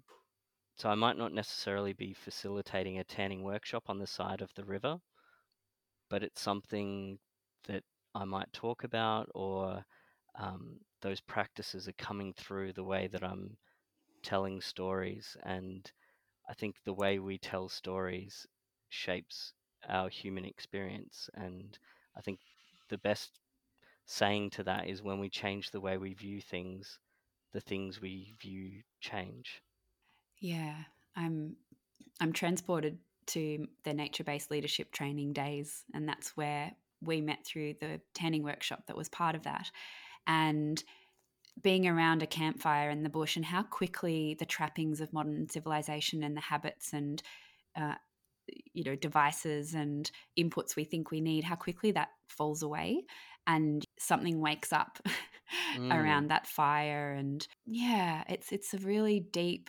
so 0.75 0.89
I 0.89 0.97
might 0.97 1.17
not 1.17 1.33
necessarily 1.33 1.93
be 1.93 2.13
facilitating 2.13 2.99
a 2.99 3.05
tanning 3.05 3.45
workshop 3.45 3.85
on 3.87 4.01
the 4.01 4.09
side 4.09 4.41
of 4.41 4.53
the 4.57 4.65
river, 4.65 4.99
but 6.11 6.25
it's 6.25 6.41
something 6.41 7.21
that 7.69 7.85
I 8.13 8.25
might 8.25 8.53
talk 8.53 8.83
about, 8.83 9.29
or 9.37 9.85
um, 10.37 10.81
those 11.01 11.21
practices 11.21 11.87
are 11.87 11.93
coming 11.93 12.33
through 12.33 12.73
the 12.73 12.83
way 12.83 13.07
that 13.07 13.23
I'm 13.23 13.57
telling 14.25 14.61
stories. 14.61 15.37
And 15.45 15.89
I 16.51 16.55
think 16.55 16.75
the 16.85 16.93
way 16.93 17.21
we 17.21 17.39
tell 17.39 17.69
stories 17.69 18.49
shapes 18.89 19.53
our 19.89 20.09
human 20.09 20.45
experience. 20.45 21.31
And 21.35 21.79
I 22.17 22.21
think 22.21 22.41
the 22.89 22.99
best 22.99 23.31
saying 24.07 24.51
to 24.51 24.65
that 24.65 24.89
is 24.89 25.05
when 25.05 25.21
we 25.21 25.31
change 25.31 25.71
the 25.71 25.81
way 25.81 25.99
we 25.99 26.15
view 26.15 26.41
things, 26.41 26.99
the 27.53 27.61
things 27.61 28.01
we 28.01 28.35
view 28.41 28.83
change. 29.01 29.63
Yeah, 30.41 30.75
I'm 31.17 31.57
I'm 32.21 32.33
transported 32.33 32.99
to 33.27 33.67
the 33.85 33.93
nature-based 33.93 34.51
leadership 34.51 34.91
training 34.91 35.33
days 35.35 35.85
and 35.93 36.09
that's 36.09 36.37
where 36.37 36.73
we 37.03 37.21
met 37.21 37.45
through 37.45 37.75
the 37.81 38.01
tanning 38.15 38.43
workshop 38.43 38.85
that 38.87 38.97
was 38.97 39.09
part 39.09 39.35
of 39.35 39.45
that. 39.45 39.71
And 40.27 40.83
being 41.63 41.87
around 41.87 42.23
a 42.23 42.27
campfire 42.27 42.91
in 42.91 43.03
the 43.03 43.09
bush 43.09 43.37
and 43.37 43.45
how 43.45 43.63
quickly 43.63 44.37
the 44.39 44.47
trappings 44.47 45.01
of 45.01 45.13
modern 45.13 45.49
civilization 45.49 46.23
and 46.23 46.37
the 46.37 46.41
habits 46.41 46.93
and 46.93 47.23
uh, 47.77 47.95
you 48.73 48.85
know 48.85 48.95
devices 48.95 49.75
and 49.75 50.11
inputs 50.39 50.77
we 50.77 50.85
think 50.85 51.11
we 51.11 51.21
need 51.21 51.45
how 51.45 51.55
quickly 51.55 51.91
that 51.91 52.09
falls 52.29 52.63
away 52.63 53.03
and 53.47 53.85
something 53.99 54.41
wakes 54.41 54.73
up 54.73 54.99
mm. 55.77 55.93
around 55.93 56.29
that 56.29 56.47
fire 56.47 57.13
and 57.13 57.47
yeah 57.67 58.23
it's 58.29 58.53
it's 58.53 58.73
a 58.75 58.79
really 58.79 59.21
deep 59.21 59.69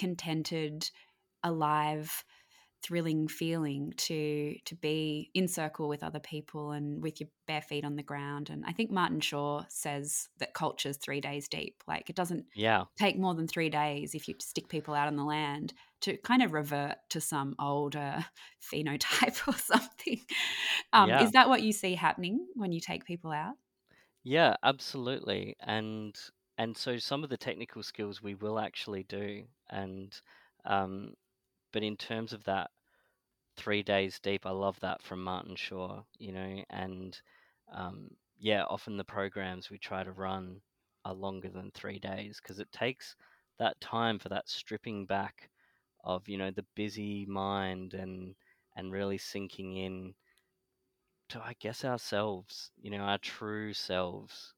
contented 0.00 0.90
alive 1.44 2.24
thrilling 2.82 3.28
feeling 3.28 3.92
to 3.96 4.54
to 4.64 4.74
be 4.76 5.30
in 5.34 5.46
circle 5.46 5.86
with 5.88 6.02
other 6.02 6.18
people 6.18 6.70
and 6.70 7.02
with 7.02 7.20
your 7.20 7.28
bare 7.46 7.60
feet 7.60 7.84
on 7.84 7.96
the 7.96 8.02
ground. 8.02 8.48
And 8.48 8.64
i 8.66 8.72
think 8.72 8.90
martin 8.90 9.20
shaw 9.20 9.64
says 9.68 10.28
that 10.38 10.54
culture's 10.54 10.96
three 10.96 11.20
days 11.20 11.48
deep. 11.48 11.82
Like 11.86 12.08
it 12.08 12.16
doesn't 12.16 12.46
yeah. 12.54 12.84
take 12.98 13.18
more 13.18 13.34
than 13.34 13.46
three 13.46 13.68
days 13.68 14.14
if 14.14 14.28
you 14.28 14.34
stick 14.40 14.68
people 14.68 14.94
out 14.94 15.08
on 15.08 15.16
the 15.16 15.24
land 15.24 15.74
to 16.02 16.16
kind 16.18 16.42
of 16.42 16.52
revert 16.52 16.96
to 17.10 17.20
some 17.20 17.54
older 17.60 18.24
phenotype 18.72 19.40
or 19.48 19.58
something. 19.58 20.20
Um, 20.92 21.10
yeah. 21.10 21.22
is 21.22 21.32
that 21.32 21.48
what 21.48 21.62
you 21.62 21.72
see 21.72 21.94
happening 21.94 22.46
when 22.54 22.72
you 22.72 22.80
take 22.80 23.04
people 23.04 23.30
out? 23.30 23.54
Yeah 24.24 24.56
absolutely. 24.62 25.56
And 25.60 26.16
and 26.60 26.76
so 26.76 26.98
some 26.98 27.24
of 27.24 27.30
the 27.30 27.36
technical 27.38 27.82
skills 27.82 28.22
we 28.22 28.34
will 28.36 28.60
actually 28.60 29.04
do 29.04 29.44
and 29.70 30.20
um, 30.66 31.14
but 31.72 31.82
in 31.82 31.96
terms 31.96 32.32
of 32.32 32.44
that 32.44 32.70
three 33.56 33.82
days 33.82 34.18
deep, 34.20 34.46
I 34.46 34.50
love 34.50 34.78
that 34.80 35.02
from 35.02 35.22
Martin 35.22 35.56
Shaw, 35.56 36.02
you 36.18 36.32
know, 36.32 36.64
and 36.70 37.20
um, 37.72 38.10
yeah, 38.38 38.64
often 38.64 38.96
the 38.96 39.04
programs 39.04 39.70
we 39.70 39.78
try 39.78 40.04
to 40.04 40.12
run 40.12 40.60
are 41.04 41.14
longer 41.14 41.48
than 41.50 41.70
three 41.72 41.98
days 41.98 42.40
because 42.42 42.58
it 42.60 42.72
takes 42.72 43.16
that 43.58 43.80
time 43.80 44.18
for 44.18 44.28
that 44.30 44.48
stripping 44.48 45.06
back 45.06 45.50
of 46.04 46.28
you 46.28 46.38
know 46.38 46.50
the 46.50 46.66
busy 46.74 47.26
mind 47.26 47.94
and 47.94 48.34
and 48.76 48.92
really 48.92 49.18
sinking 49.18 49.76
in 49.76 50.14
to 51.30 51.40
I 51.40 51.54
guess 51.60 51.84
ourselves, 51.84 52.70
you 52.80 52.90
know, 52.90 52.98
our 52.98 53.18
true 53.18 53.72
selves, 53.72 54.54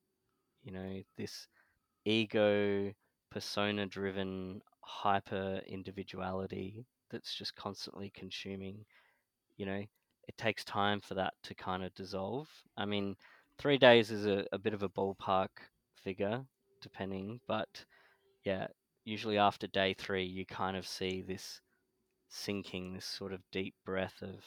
you 0.64 0.72
know, 0.72 1.02
this 1.16 1.48
ego 2.04 2.92
persona 3.30 3.86
driven 3.86 4.60
hyper 4.80 5.60
individuality 5.66 6.84
that's 7.10 7.34
just 7.34 7.54
constantly 7.56 8.10
consuming, 8.14 8.84
you 9.56 9.66
know, 9.66 9.82
it 10.28 10.38
takes 10.38 10.64
time 10.64 11.00
for 11.00 11.14
that 11.14 11.34
to 11.42 11.54
kind 11.54 11.84
of 11.84 11.94
dissolve. 11.94 12.48
I 12.76 12.84
mean, 12.84 13.16
three 13.58 13.78
days 13.78 14.10
is 14.10 14.26
a, 14.26 14.44
a 14.52 14.58
bit 14.58 14.74
of 14.74 14.82
a 14.82 14.88
ballpark 14.88 15.48
figure, 16.02 16.42
depending, 16.80 17.40
but 17.46 17.84
yeah, 18.44 18.66
usually 19.04 19.38
after 19.38 19.66
day 19.66 19.94
three, 19.94 20.24
you 20.24 20.46
kind 20.46 20.76
of 20.76 20.86
see 20.86 21.22
this 21.22 21.60
sinking, 22.28 22.94
this 22.94 23.06
sort 23.06 23.32
of 23.32 23.40
deep 23.52 23.74
breath 23.84 24.22
of, 24.22 24.44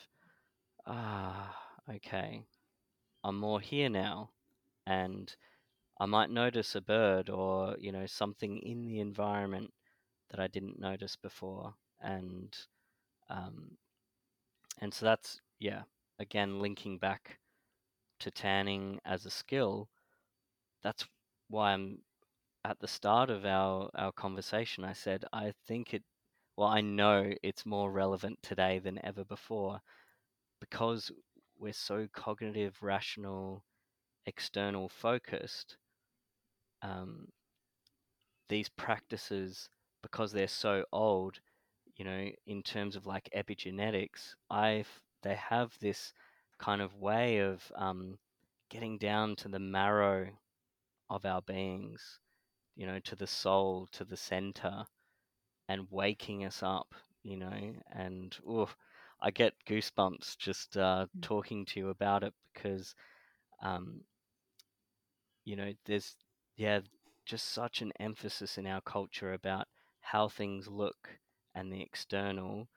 ah, 0.87 1.55
okay, 1.93 2.43
I'm 3.23 3.37
more 3.37 3.59
here 3.59 3.89
now. 3.89 4.31
And 4.87 5.33
I 5.99 6.05
might 6.05 6.29
notice 6.29 6.75
a 6.75 6.81
bird 6.81 7.29
or, 7.29 7.75
you 7.79 7.91
know, 7.91 8.05
something 8.05 8.59
in 8.59 8.87
the 8.87 8.99
environment 8.99 9.73
that 10.29 10.39
I 10.39 10.47
didn't 10.47 10.79
notice 10.79 11.15
before. 11.17 11.75
And 12.01 12.57
um, 13.29 13.77
and 14.79 14.93
so 14.93 15.05
that's 15.05 15.41
yeah, 15.59 15.83
again 16.19 16.59
linking 16.59 16.97
back 16.97 17.39
to 18.19 18.31
tanning 18.31 18.99
as 19.05 19.25
a 19.25 19.29
skill. 19.31 19.89
That's 20.83 21.07
why 21.49 21.73
I'm 21.73 21.99
at 22.65 22.79
the 22.79 22.87
start 22.87 23.29
of 23.29 23.45
our 23.45 23.89
our 23.95 24.11
conversation. 24.13 24.83
I 24.85 24.93
said 24.93 25.25
I 25.33 25.53
think 25.67 25.93
it. 25.93 26.03
Well, 26.57 26.69
I 26.69 26.81
know 26.81 27.33
it's 27.43 27.65
more 27.65 27.91
relevant 27.91 28.39
today 28.43 28.79
than 28.79 29.03
ever 29.05 29.25
before 29.25 29.81
because 30.61 31.11
we're 31.59 31.73
so 31.73 32.07
cognitive, 32.13 32.83
rational, 32.83 33.63
external 34.25 34.89
focused. 34.89 35.77
Um, 36.85 37.27
these 38.49 38.69
practices, 38.69 39.69
because 40.01 40.31
they're 40.31 40.47
so 40.47 40.85
old, 40.91 41.39
you 41.95 42.05
know, 42.05 42.29
in 42.45 42.61
terms 42.63 42.95
of 42.95 43.05
like 43.05 43.29
epigenetics, 43.35 44.35
I've 44.49 45.01
they 45.23 45.35
have 45.35 45.77
this 45.79 46.13
kind 46.59 46.81
of 46.81 46.95
way 46.95 47.39
of 47.39 47.71
um, 47.75 48.17
getting 48.69 48.97
down 48.97 49.35
to 49.37 49.47
the 49.47 49.59
marrow 49.59 50.27
of 51.09 51.25
our 51.25 51.41
beings, 51.41 52.19
you 52.75 52.85
know, 52.85 52.99
to 52.99 53.15
the 53.15 53.27
soul, 53.27 53.87
to 53.93 54.05
the 54.05 54.17
center, 54.17 54.85
and 55.67 55.87
waking 55.89 56.45
us 56.45 56.61
up, 56.63 56.93
you 57.23 57.37
know, 57.37 57.73
and 57.91 58.37
oof, 58.49 58.75
I 59.21 59.31
get 59.31 59.53
goosebumps 59.67 60.37
just 60.37 60.77
uh, 60.77 61.07
mm. 61.17 61.21
talking 61.21 61.65
to 61.65 61.79
you 61.79 61.89
about 61.89 62.23
it 62.23 62.33
because, 62.53 62.95
um, 63.63 64.01
you 65.45 65.55
know, 65.55 65.73
there's 65.85 66.15
yeah, 66.55 66.79
just 67.25 67.51
such 67.51 67.81
an 67.81 67.91
emphasis 67.99 68.57
in 68.57 68.67
our 68.67 68.81
culture 68.81 69.33
about 69.33 69.67
how 70.01 70.29
things 70.29 70.67
look 70.67 71.19
and 71.53 71.71
the 71.71 71.81
external. 71.81 72.67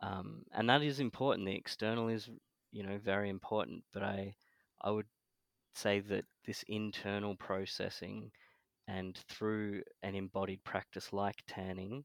Um, 0.00 0.44
and 0.52 0.68
that 0.68 0.82
is 0.82 1.00
important. 1.00 1.46
The 1.46 1.54
external 1.54 2.08
is, 2.08 2.28
you 2.72 2.82
know, 2.82 2.98
very 3.02 3.28
important. 3.28 3.84
But 3.92 4.02
I, 4.02 4.34
I 4.82 4.90
would 4.90 5.06
say 5.74 6.00
that 6.00 6.24
this 6.46 6.64
internal 6.68 7.36
processing 7.36 8.30
and 8.88 9.18
through 9.28 9.82
an 10.02 10.14
embodied 10.14 10.64
practice 10.64 11.12
like 11.12 11.42
tanning, 11.46 12.04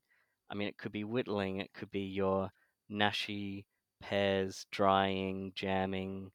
I 0.49 0.55
mean, 0.55 0.68
it 0.68 0.78
could 0.78 0.91
be 0.91 1.03
whittling, 1.03 1.60
it 1.60 1.74
could 1.74 1.91
be 1.91 2.01
your 2.01 2.49
nashi 2.89 3.66
pears, 4.01 4.66
drying, 4.72 5.51
jamming. 5.55 6.32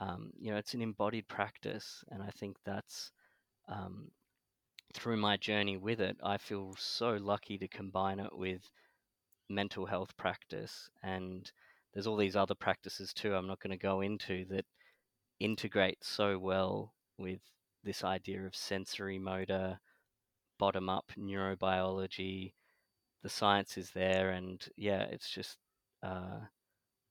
Um, 0.00 0.30
you 0.38 0.50
know, 0.50 0.56
it's 0.56 0.74
an 0.74 0.82
embodied 0.82 1.28
practice, 1.28 2.02
and 2.10 2.22
I 2.22 2.30
think 2.30 2.56
that's 2.64 3.12
um, 3.68 4.10
through 4.94 5.16
my 5.16 5.36
journey 5.36 5.76
with 5.76 6.00
it. 6.00 6.16
I 6.22 6.38
feel 6.38 6.74
so 6.78 7.12
lucky 7.20 7.58
to 7.58 7.68
combine 7.68 8.20
it 8.20 8.36
with 8.36 8.70
mental 9.48 9.86
health 9.86 10.16
practice, 10.16 10.88
and 11.02 11.50
there's 11.92 12.06
all 12.06 12.16
these 12.16 12.36
other 12.36 12.54
practices 12.54 13.12
too. 13.12 13.34
I'm 13.34 13.46
not 13.46 13.60
going 13.60 13.70
to 13.70 13.76
go 13.76 14.00
into 14.00 14.44
that 14.46 14.66
integrate 15.40 16.04
so 16.04 16.38
well 16.38 16.94
with 17.18 17.40
this 17.82 18.04
idea 18.04 18.44
of 18.44 18.56
sensory 18.56 19.18
motor, 19.18 19.78
bottom 20.58 20.88
up 20.88 21.12
neurobiology. 21.18 22.52
The 23.22 23.28
science 23.28 23.76
is 23.76 23.90
there, 23.90 24.30
and 24.30 24.66
yeah, 24.76 25.02
it's 25.02 25.30
just 25.30 25.58
uh, 26.02 26.40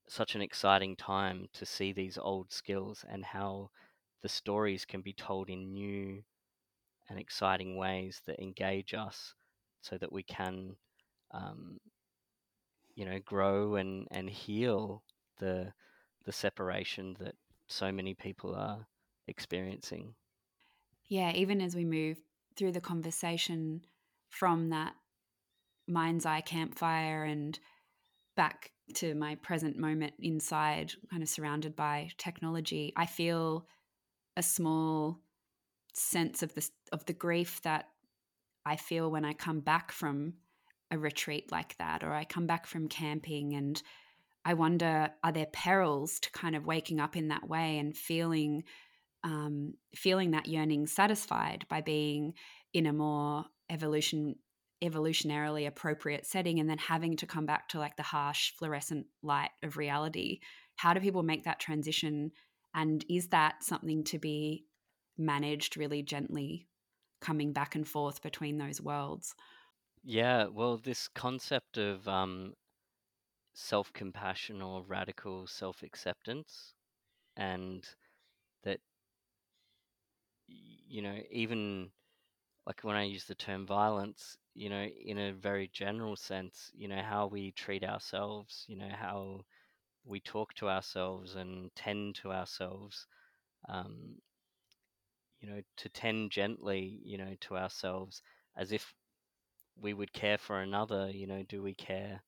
such 0.07 0.35
an 0.35 0.41
exciting 0.41 0.95
time 0.95 1.47
to 1.53 1.65
see 1.65 1.91
these 1.91 2.17
old 2.17 2.51
skills 2.51 3.05
and 3.09 3.25
how 3.25 3.69
the 4.21 4.29
stories 4.29 4.85
can 4.85 5.01
be 5.01 5.13
told 5.13 5.49
in 5.49 5.73
new 5.73 6.23
and 7.09 7.19
exciting 7.19 7.75
ways 7.75 8.21
that 8.25 8.39
engage 8.41 8.93
us 8.93 9.33
so 9.81 9.97
that 9.97 10.11
we 10.11 10.23
can 10.23 10.75
um, 11.31 11.79
you 12.95 13.05
know 13.05 13.19
grow 13.19 13.75
and 13.75 14.07
and 14.11 14.29
heal 14.29 15.03
the 15.39 15.73
the 16.25 16.31
separation 16.31 17.15
that 17.19 17.35
so 17.67 17.91
many 17.91 18.13
people 18.13 18.55
are 18.55 18.85
experiencing. 19.27 20.13
Yeah 21.07 21.31
even 21.33 21.61
as 21.61 21.75
we 21.75 21.85
move 21.85 22.17
through 22.55 22.71
the 22.71 22.81
conversation 22.81 23.81
from 24.29 24.69
that 24.69 24.93
mind's 25.87 26.25
eye 26.25 26.41
campfire 26.41 27.23
and 27.23 27.59
back 28.35 28.71
to 28.95 29.13
my 29.15 29.35
present 29.35 29.77
moment 29.77 30.13
inside 30.19 30.93
kind 31.09 31.23
of 31.23 31.29
surrounded 31.29 31.75
by 31.75 32.09
technology 32.17 32.93
i 32.95 33.05
feel 33.05 33.65
a 34.37 34.43
small 34.43 35.19
sense 35.93 36.43
of 36.43 36.53
the 36.55 36.69
of 36.91 37.05
the 37.05 37.13
grief 37.13 37.61
that 37.61 37.89
i 38.65 38.75
feel 38.75 39.09
when 39.09 39.25
i 39.25 39.33
come 39.33 39.59
back 39.59 39.91
from 39.91 40.33
a 40.93 40.97
retreat 40.97 41.51
like 41.51 41.75
that, 41.77 42.03
or 42.03 42.13
I 42.13 42.23
come 42.23 42.45
back 42.45 42.67
from 42.67 42.87
camping 42.87 43.53
and 43.55 43.81
I 44.45 44.53
wonder 44.53 45.09
are 45.23 45.31
there 45.31 45.47
perils 45.47 46.19
to 46.19 46.31
kind 46.31 46.55
of 46.55 46.65
waking 46.65 46.99
up 46.99 47.15
in 47.15 47.29
that 47.29 47.47
way 47.47 47.79
and 47.79 47.97
feeling 47.97 48.63
um, 49.23 49.73
feeling 49.95 50.31
that 50.31 50.47
yearning 50.47 50.85
satisfied 50.85 51.65
by 51.69 51.81
being 51.81 52.33
in 52.73 52.85
a 52.85 52.93
more 52.93 53.45
evolution 53.69 54.35
evolutionarily 54.83 55.65
appropriate 55.65 56.25
setting 56.25 56.59
and 56.59 56.69
then 56.69 56.77
having 56.77 57.15
to 57.15 57.25
come 57.25 57.45
back 57.45 57.69
to 57.69 57.79
like 57.79 57.95
the 57.95 58.03
harsh 58.03 58.51
fluorescent 58.51 59.07
light 59.23 59.51
of 59.63 59.77
reality? 59.77 60.39
How 60.75 60.93
do 60.93 60.99
people 60.99 61.23
make 61.23 61.45
that 61.45 61.59
transition? 61.59 62.31
And 62.75 63.03
is 63.09 63.29
that 63.29 63.63
something 63.63 64.03
to 64.05 64.19
be 64.19 64.65
managed 65.17 65.77
really 65.77 66.03
gently 66.03 66.67
coming 67.21 67.53
back 67.53 67.75
and 67.75 67.87
forth 67.87 68.21
between 68.21 68.57
those 68.57 68.81
worlds. 68.81 69.35
Yeah, 70.03 70.45
well, 70.49 70.77
this 70.77 71.07
concept 71.07 71.77
of 71.77 72.07
um, 72.07 72.55
self 73.53 73.91
compassion 73.93 74.61
or 74.61 74.83
radical 74.83 75.47
self 75.47 75.81
acceptance, 75.83 76.75
and 77.35 77.95
that, 78.63 78.81
you 80.47 81.01
know, 81.01 81.21
even 81.29 81.91
like 82.67 82.83
when 82.83 82.95
I 82.97 83.03
use 83.03 83.25
the 83.25 83.35
term 83.35 83.67
violence, 83.67 84.37
you 84.55 84.69
know, 84.69 84.83
in 84.83 85.19
a 85.19 85.33
very 85.33 85.67
general 85.69 86.15
sense, 86.17 86.71
you 86.75 86.87
know, 86.89 87.01
how 87.03 87.27
we 87.27 87.51
treat 87.53 87.83
ourselves, 87.83 88.65
you 88.69 88.77
know, 88.77 88.89
how 88.89 89.45
we 90.05 90.19
talk 90.21 90.53
to 90.55 90.69
ourselves 90.69 91.35
and 91.35 91.73
tend 91.75 92.15
to 92.17 92.31
ourselves, 92.33 93.07
um, 93.69 94.19
you 95.43 95.49
know, 95.51 95.61
to 95.77 95.89
tend 95.89 96.31
gently, 96.31 97.01
you 97.03 97.19
know, 97.19 97.35
to 97.41 97.57
ourselves 97.57 98.23
as 98.57 98.73
if 98.73 98.95
we 99.79 99.93
would 99.93 100.13
care 100.13 100.37
for 100.37 100.61
another, 100.61 101.09
you 101.11 101.27
know, 101.27 101.43
do 101.43 101.61
we 101.61 101.73
care 101.73 102.21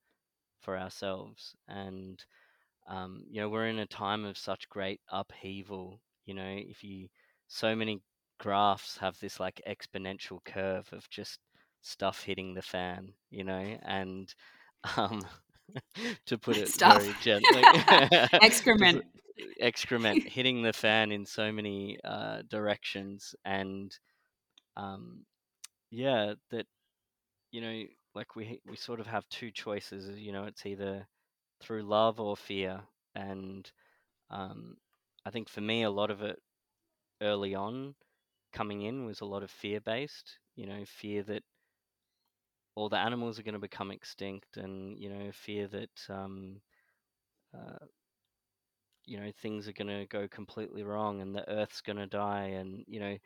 for 0.61 0.77
ourselves? 0.77 1.55
And, 1.67 2.23
um, 2.87 3.25
you 3.29 3.41
know, 3.41 3.49
we're 3.49 3.67
in 3.67 3.79
a 3.79 3.87
time 3.87 4.25
of 4.25 4.37
such 4.37 4.69
great 4.69 5.01
upheaval. 5.09 6.01
You 6.25 6.35
know, 6.35 6.55
if 6.57 6.83
you, 6.83 7.09
so 7.47 7.75
many 7.75 8.01
graphs 8.39 8.97
have 8.99 9.19
this 9.19 9.39
like 9.39 9.61
exponential 9.67 10.39
curve 10.45 10.89
of 10.93 11.09
just 11.09 11.39
stuff 11.81 12.23
hitting 12.23 12.55
the 12.55 12.63
fan, 12.63 13.13
you 13.31 13.45
know, 13.45 13.77
and, 13.83 14.33
um, 14.97 15.21
to 16.27 16.37
put 16.37 16.57
it 16.57 16.69
Stuff. 16.69 17.01
very 17.01 17.15
gently, 17.21 17.61
Excrement. 18.41 19.03
excrement 19.59 20.27
hitting 20.27 20.61
the 20.61 20.73
fan 20.73 21.11
in 21.11 21.25
so 21.25 21.51
many 21.51 21.97
uh, 22.03 22.41
directions 22.49 23.35
and 23.45 23.97
um, 24.77 25.25
yeah 25.91 26.33
that 26.51 26.67
you 27.51 27.61
know, 27.61 27.83
like 28.15 28.35
we 28.35 28.59
we 28.67 28.75
sort 28.75 28.99
of 28.99 29.07
have 29.07 29.27
two 29.29 29.51
choices. 29.51 30.19
You 30.19 30.31
know, 30.33 30.43
it's 30.45 30.65
either 30.65 31.07
through 31.61 31.83
love 31.83 32.19
or 32.19 32.35
fear, 32.35 32.81
and 33.15 33.69
um, 34.29 34.75
I 35.25 35.29
think 35.31 35.49
for 35.49 35.61
me, 35.61 35.83
a 35.83 35.89
lot 35.89 36.11
of 36.11 36.21
it 36.21 36.37
early 37.21 37.55
on 37.55 37.95
coming 38.53 38.81
in 38.81 39.05
was 39.05 39.21
a 39.21 39.25
lot 39.25 39.43
of 39.43 39.51
fear 39.51 39.79
based. 39.79 40.37
You 40.55 40.67
know, 40.67 40.83
fear 40.85 41.23
that 41.23 41.43
all 42.75 42.89
the 42.89 42.97
animals 42.97 43.39
are 43.39 43.43
going 43.43 43.53
to 43.53 43.59
become 43.59 43.91
extinct, 43.91 44.57
and 44.57 44.97
you 44.99 45.09
know, 45.09 45.31
fear 45.33 45.67
that 45.67 46.09
um, 46.09 46.61
uh, 47.53 47.85
you 49.05 49.19
know 49.19 49.31
things 49.41 49.67
are 49.67 49.73
going 49.73 49.87
to 49.87 50.05
go 50.07 50.27
completely 50.27 50.83
wrong, 50.83 51.21
and 51.21 51.35
the 51.35 51.47
Earth's 51.49 51.81
going 51.81 51.97
to 51.97 52.07
die, 52.07 52.47
and 52.47 52.83
you 52.87 52.99
know, 52.99 53.17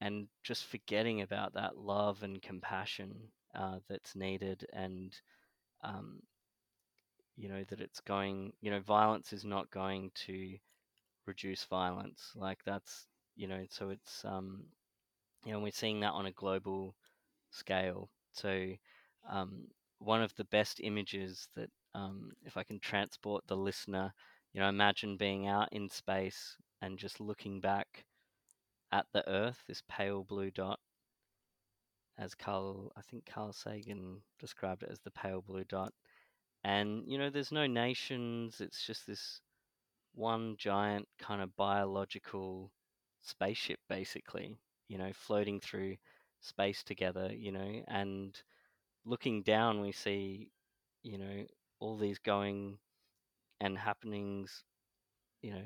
and 0.00 0.28
just 0.42 0.64
forgetting 0.66 1.22
about 1.22 1.54
that 1.54 1.76
love 1.76 2.22
and 2.22 2.42
compassion 2.42 3.14
uh, 3.54 3.78
that's 3.88 4.14
needed 4.14 4.66
and 4.72 5.20
um, 5.82 6.20
you 7.36 7.48
know 7.48 7.64
that 7.68 7.80
it's 7.80 8.00
going 8.00 8.52
you 8.60 8.70
know 8.70 8.80
violence 8.80 9.32
is 9.32 9.44
not 9.44 9.70
going 9.70 10.10
to 10.14 10.56
reduce 11.26 11.64
violence 11.64 12.32
like 12.36 12.60
that's 12.64 13.06
you 13.36 13.48
know 13.48 13.64
so 13.70 13.90
it's 13.90 14.24
um 14.24 14.64
you 15.44 15.52
know 15.52 15.60
we're 15.60 15.72
seeing 15.72 16.00
that 16.00 16.12
on 16.12 16.26
a 16.26 16.32
global 16.32 16.94
scale 17.50 18.10
so 18.36 18.70
um, 19.30 19.66
one 19.98 20.22
of 20.22 20.34
the 20.36 20.44
best 20.44 20.80
images 20.82 21.48
that 21.56 21.70
um, 21.94 22.32
if 22.44 22.56
i 22.56 22.62
can 22.62 22.78
transport 22.80 23.42
the 23.46 23.56
listener 23.56 24.12
you 24.52 24.60
know 24.60 24.68
imagine 24.68 25.16
being 25.16 25.46
out 25.46 25.68
in 25.72 25.88
space 25.88 26.56
and 26.82 26.98
just 26.98 27.20
looking 27.20 27.60
back 27.60 28.04
at 28.92 29.06
the 29.12 29.28
earth 29.28 29.62
this 29.66 29.82
pale 29.88 30.24
blue 30.24 30.50
dot 30.50 30.78
as 32.18 32.34
Carl, 32.34 32.92
I 32.96 33.02
think 33.02 33.26
Carl 33.26 33.52
Sagan 33.52 34.22
described 34.38 34.82
it 34.82 34.90
as 34.90 35.00
the 35.00 35.10
pale 35.10 35.42
blue 35.42 35.64
dot. 35.64 35.92
And, 36.64 37.04
you 37.06 37.18
know, 37.18 37.30
there's 37.30 37.52
no 37.52 37.66
nations, 37.66 38.60
it's 38.60 38.84
just 38.86 39.06
this 39.06 39.40
one 40.14 40.56
giant 40.58 41.06
kind 41.18 41.42
of 41.42 41.54
biological 41.56 42.72
spaceship, 43.22 43.78
basically, 43.88 44.58
you 44.88 44.98
know, 44.98 45.10
floating 45.14 45.60
through 45.60 45.96
space 46.40 46.82
together, 46.82 47.30
you 47.34 47.52
know, 47.52 47.82
and 47.88 48.40
looking 49.04 49.42
down, 49.42 49.80
we 49.80 49.92
see, 49.92 50.50
you 51.02 51.18
know, 51.18 51.46
all 51.80 51.96
these 51.96 52.18
going 52.18 52.78
and 53.60 53.78
happenings, 53.78 54.64
you 55.42 55.52
know, 55.52 55.62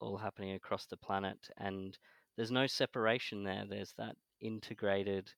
all 0.00 0.16
happening 0.16 0.52
across 0.52 0.86
the 0.86 0.96
planet. 0.96 1.38
And 1.58 1.96
there's 2.36 2.50
no 2.50 2.66
separation 2.66 3.44
there, 3.44 3.64
there's 3.68 3.94
that 3.98 4.16
integrated 4.40 5.30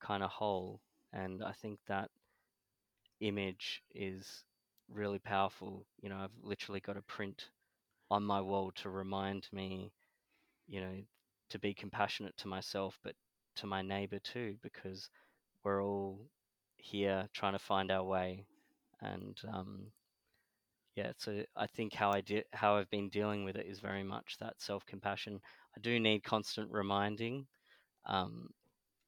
kind 0.00 0.22
of 0.22 0.30
whole. 0.30 0.80
And 1.12 1.42
I 1.44 1.52
think 1.52 1.78
that 1.88 2.10
image 3.20 3.82
is 3.94 4.44
really 4.88 5.18
powerful. 5.18 5.86
You 6.02 6.08
know, 6.08 6.16
I've 6.16 6.30
literally 6.42 6.80
got 6.80 6.96
a 6.96 7.02
print 7.02 7.48
on 8.10 8.22
my 8.24 8.40
wall 8.40 8.72
to 8.76 8.90
remind 8.90 9.48
me, 9.52 9.92
you 10.66 10.80
know, 10.80 10.96
to 11.50 11.58
be 11.58 11.74
compassionate 11.74 12.36
to 12.38 12.48
myself, 12.48 12.98
but 13.02 13.14
to 13.56 13.66
my 13.66 13.82
neighbor 13.82 14.18
too, 14.18 14.56
because 14.62 15.10
we're 15.64 15.84
all 15.84 16.18
here 16.76 17.28
trying 17.32 17.52
to 17.52 17.58
find 17.58 17.90
our 17.90 18.04
way. 18.04 18.44
And 19.00 19.38
um, 19.52 19.86
yeah, 20.96 21.12
so 21.16 21.42
I 21.56 21.66
think 21.66 21.94
how 21.94 22.10
I 22.12 22.20
did 22.20 22.44
how 22.52 22.76
I've 22.76 22.90
been 22.90 23.08
dealing 23.08 23.44
with 23.44 23.56
it 23.56 23.66
is 23.66 23.80
very 23.80 24.02
much 24.02 24.36
that 24.40 24.60
self 24.60 24.84
compassion. 24.86 25.40
I 25.76 25.80
do 25.80 25.98
need 25.98 26.22
constant 26.22 26.70
reminding, 26.70 27.46
um, 28.06 28.50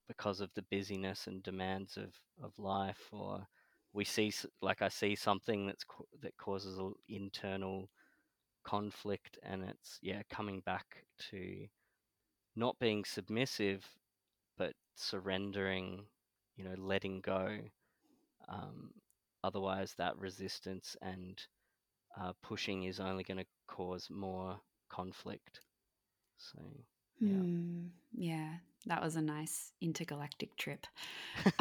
because 0.08 0.40
of 0.40 0.50
the 0.54 0.64
busyness 0.70 1.26
and 1.26 1.42
demands 1.42 1.96
of, 1.96 2.14
of 2.42 2.58
life 2.58 3.08
or 3.12 3.46
we 3.92 4.04
see 4.04 4.32
like 4.60 4.82
I 4.82 4.88
see 4.88 5.14
something 5.14 5.66
that's 5.66 5.84
that 6.20 6.36
causes 6.36 6.78
an 6.78 6.94
internal 7.08 7.88
conflict 8.64 9.38
and 9.42 9.62
it's 9.62 9.98
yeah 10.02 10.22
coming 10.30 10.60
back 10.60 11.04
to 11.30 11.66
not 12.56 12.78
being 12.78 13.04
submissive 13.04 13.84
surrendering 14.96 16.04
you 16.56 16.64
know 16.64 16.74
letting 16.76 17.20
go 17.20 17.58
um, 18.48 18.90
otherwise 19.42 19.94
that 19.98 20.18
resistance 20.18 20.96
and 21.02 21.42
uh, 22.20 22.32
pushing 22.42 22.84
is 22.84 23.00
only 23.00 23.24
going 23.24 23.38
to 23.38 23.46
cause 23.66 24.08
more 24.10 24.58
conflict. 24.88 25.60
So, 26.38 26.58
yeah. 27.20 27.32
Hmm, 27.32 27.86
yeah, 28.12 28.54
that 28.86 29.02
was 29.02 29.16
a 29.16 29.22
nice 29.22 29.72
intergalactic 29.80 30.56
trip. 30.56 30.86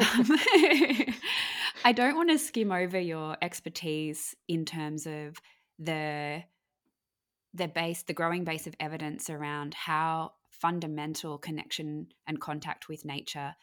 I 1.84 1.92
don't 1.94 2.16
want 2.16 2.30
to 2.30 2.38
skim 2.38 2.72
over 2.72 2.98
your 2.98 3.36
expertise 3.42 4.34
in 4.48 4.64
terms 4.64 5.06
of 5.06 5.36
the 5.78 6.44
the 7.56 7.68
base, 7.68 8.02
the 8.02 8.12
growing 8.12 8.42
base 8.42 8.66
of 8.66 8.74
evidence 8.80 9.30
around 9.30 9.74
how 9.74 10.32
fundamental 10.54 11.38
connection 11.38 12.08
and 12.26 12.40
contact 12.40 12.88
with 12.88 13.04
nature, 13.04 13.56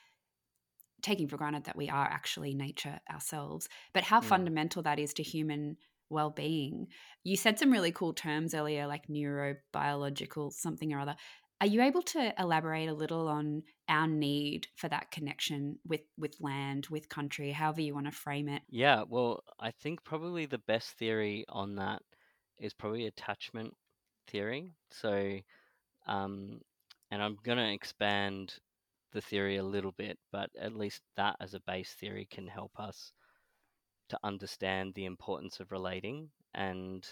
taking 1.01 1.27
for 1.27 1.37
granted 1.37 1.63
that 1.63 1.75
we 1.75 1.89
are 1.89 2.05
actually 2.05 2.53
nature 2.53 2.99
ourselves, 3.09 3.67
but 3.93 4.03
how 4.03 4.21
Mm. 4.21 4.21
fundamental 4.21 4.83
that 4.83 4.99
is 4.99 5.13
to 5.15 5.23
human 5.23 5.77
well-being. 6.09 6.87
You 7.23 7.37
said 7.37 7.57
some 7.57 7.71
really 7.71 7.91
cool 7.91 8.13
terms 8.13 8.53
earlier, 8.53 8.85
like 8.85 9.07
neurobiological 9.07 10.51
something 10.51 10.93
or 10.93 10.99
other. 10.99 11.15
Are 11.61 11.67
you 11.67 11.81
able 11.81 12.01
to 12.03 12.33
elaborate 12.39 12.89
a 12.89 12.93
little 12.93 13.27
on 13.27 13.63
our 13.87 14.07
need 14.07 14.67
for 14.75 14.89
that 14.89 15.11
connection 15.11 15.79
with 15.85 16.01
with 16.17 16.35
land, 16.41 16.87
with 16.87 17.07
country, 17.09 17.51
however 17.51 17.81
you 17.81 17.93
want 17.93 18.07
to 18.07 18.11
frame 18.11 18.49
it? 18.49 18.63
Yeah, 18.69 19.03
well, 19.03 19.43
I 19.59 19.71
think 19.71 20.03
probably 20.03 20.45
the 20.45 20.57
best 20.57 20.97
theory 20.97 21.45
on 21.49 21.75
that 21.75 22.01
is 22.57 22.73
probably 22.73 23.05
attachment 23.05 23.75
theory. 24.27 24.75
So, 24.91 25.39
um, 26.07 26.61
and 27.11 27.21
I'm 27.23 27.37
going 27.43 27.59
to 27.59 27.73
expand 27.73 28.55
the 29.13 29.21
theory 29.21 29.57
a 29.57 29.63
little 29.63 29.93
bit, 29.93 30.19
but 30.31 30.49
at 30.59 30.75
least 30.75 31.01
that 31.17 31.35
as 31.41 31.53
a 31.53 31.61
base 31.61 31.93
theory 31.93 32.27
can 32.31 32.47
help 32.47 32.71
us 32.79 33.13
to 34.09 34.19
understand 34.23 34.93
the 34.93 35.05
importance 35.05 35.59
of 35.59 35.71
relating. 35.71 36.29
And 36.53 37.07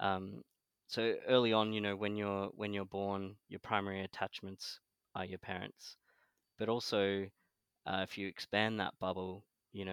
um, 0.00 0.42
so 0.88 1.14
early 1.28 1.52
on, 1.52 1.72
you 1.72 1.80
know, 1.80 1.96
when 1.96 2.16
you're 2.16 2.48
when 2.56 2.72
you're 2.74 2.86
born, 2.86 3.36
your 3.48 3.60
primary 3.60 4.02
attachments 4.02 4.80
are 5.14 5.24
your 5.24 5.38
parents, 5.38 5.96
but 6.58 6.68
also 6.68 7.26
uh, 7.86 8.00
if 8.08 8.18
you 8.18 8.28
expand 8.28 8.80
that 8.80 8.94
bubble, 9.00 9.44
you 9.72 9.84
know, 9.84 9.92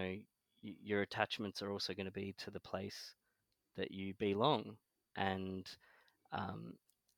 y- 0.64 0.76
your 0.84 1.02
attachments 1.04 1.62
are 1.62 1.72
also 1.72 1.94
going 1.94 2.06
to 2.08 2.12
be 2.12 2.36
to 2.40 2.52
the 2.52 2.60
place 2.62 3.16
that 3.78 3.92
you 3.92 4.14
belong, 4.16 4.78
and 5.16 5.68
um, 6.32 6.74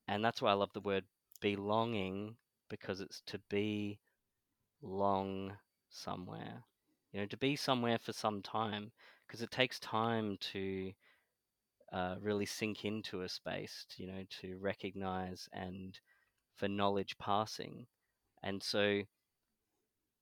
and 0.08 0.24
that's 0.24 0.42
why 0.42 0.52
I 0.52 0.56
love 0.56 0.74
the 0.74 0.82
word 0.82 1.06
belonging 1.42 2.36
because 2.70 3.02
it's 3.02 3.22
to 3.28 3.40
be 3.50 4.00
long 4.82 5.58
somewhere, 5.90 6.64
you 7.12 7.20
know, 7.20 7.26
to 7.28 7.38
be 7.38 7.56
somewhere 7.56 7.98
for 7.98 8.14
some 8.14 8.42
time 8.42 8.92
because 9.28 9.42
it 9.42 9.52
takes 9.52 9.80
time 9.80 10.38
to 10.40 10.92
uh, 11.92 12.16
really 12.22 12.46
sink 12.46 12.86
into 12.86 13.22
a 13.22 13.30
space, 13.30 13.86
to, 13.90 14.04
you 14.04 14.12
know, 14.12 14.24
to 14.42 14.58
recognize 14.58 15.50
and 15.54 16.00
for 16.56 16.68
knowledge 16.68 17.18
passing, 17.18 17.88
and 18.44 18.62
so 18.62 19.02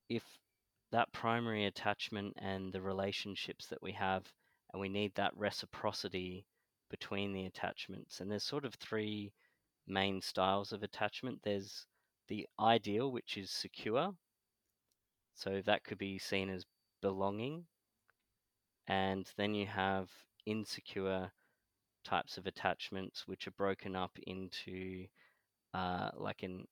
if 0.09 0.23
that 0.91 1.11
primary 1.11 1.65
attachment 1.65 2.33
and 2.41 2.71
the 2.71 2.81
relationships 2.81 3.67
that 3.67 3.81
we 3.81 3.91
have, 3.91 4.23
and 4.71 4.79
we 4.79 4.89
need 4.89 5.13
that 5.15 5.35
reciprocity 5.35 6.45
between 6.89 7.33
the 7.33 7.45
attachments. 7.45 8.19
And 8.19 8.31
there's 8.31 8.43
sort 8.43 8.65
of 8.65 8.73
three 8.75 9.33
main 9.87 10.21
styles 10.21 10.71
of 10.71 10.83
attachment 10.83 11.39
there's 11.43 11.85
the 12.27 12.47
ideal, 12.59 13.11
which 13.11 13.37
is 13.37 13.49
secure. 13.49 14.13
So 15.33 15.61
that 15.65 15.83
could 15.83 15.97
be 15.97 16.17
seen 16.17 16.49
as 16.49 16.65
belonging. 17.01 17.65
And 18.87 19.29
then 19.37 19.53
you 19.53 19.65
have 19.67 20.09
insecure 20.45 21.31
types 22.03 22.37
of 22.37 22.47
attachments, 22.47 23.27
which 23.27 23.47
are 23.47 23.51
broken 23.51 23.95
up 23.95 24.17
into 24.25 25.05
uh, 25.73 26.09
like 26.15 26.43
an 26.43 26.65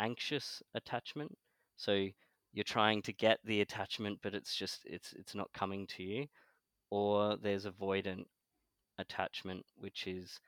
anxious 0.00 0.62
attachment. 0.74 1.36
So 1.76 2.08
you're 2.52 2.64
trying 2.64 3.02
to 3.02 3.12
get 3.12 3.38
the 3.44 3.60
attachment, 3.60 4.18
but 4.22 4.34
it's 4.34 4.56
just 4.56 4.80
it's 4.86 5.12
it's 5.12 5.34
not 5.34 5.52
coming 5.52 5.86
to 5.88 6.02
you. 6.02 6.26
Or 6.90 7.36
there's 7.36 7.66
avoidant 7.66 8.24
attachment, 8.98 9.66
which 9.76 10.06
is 10.06 10.40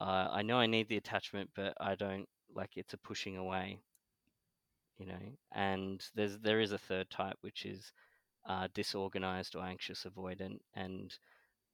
uh, 0.00 0.28
I 0.30 0.42
know 0.42 0.58
I 0.58 0.66
need 0.66 0.88
the 0.88 0.96
attachment, 0.96 1.50
but 1.54 1.74
I 1.80 1.94
don't 1.94 2.26
like 2.54 2.76
it's 2.76 2.94
a 2.94 2.98
pushing 2.98 3.36
away. 3.36 3.80
You 4.98 5.06
know, 5.06 5.36
and 5.52 6.02
there's 6.14 6.38
there 6.38 6.60
is 6.60 6.72
a 6.72 6.78
third 6.78 7.10
type, 7.10 7.36
which 7.42 7.66
is 7.66 7.92
uh, 8.48 8.68
disorganized 8.74 9.54
or 9.56 9.64
anxious 9.64 10.06
avoidant, 10.06 10.58
and 10.74 11.14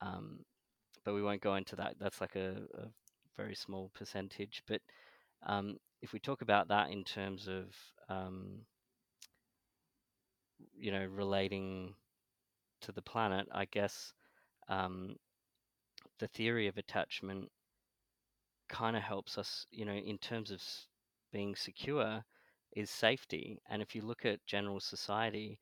um, 0.00 0.40
but 1.04 1.14
we 1.14 1.22
won't 1.22 1.40
go 1.40 1.54
into 1.56 1.76
that. 1.76 1.96
That's 2.00 2.20
like 2.20 2.36
a, 2.36 2.62
a 2.74 2.88
very 3.36 3.54
small 3.54 3.90
percentage. 3.94 4.62
But 4.66 4.80
um, 5.46 5.76
if 6.00 6.12
we 6.12 6.18
talk 6.18 6.42
about 6.42 6.68
that 6.68 6.90
in 6.90 7.04
terms 7.04 7.48
of 7.48 7.66
um, 8.08 8.60
you 10.76 10.90
know 10.90 11.06
relating 11.06 11.94
to 12.82 12.92
the 12.92 13.02
planet, 13.02 13.46
I 13.52 13.66
guess 13.66 14.12
um, 14.68 15.16
the 16.18 16.28
theory 16.28 16.66
of 16.66 16.78
attachment 16.78 17.50
kind 18.72 18.96
of 18.96 19.02
helps 19.02 19.38
us, 19.38 19.66
you 19.70 19.84
know, 19.84 19.92
in 19.92 20.18
terms 20.18 20.50
of 20.50 20.60
being 21.32 21.54
secure, 21.54 22.24
is 22.74 22.90
safety. 22.90 23.60
And 23.68 23.82
if 23.82 23.94
you 23.94 24.02
look 24.02 24.24
at 24.24 24.44
general 24.46 24.80
society, 24.80 25.58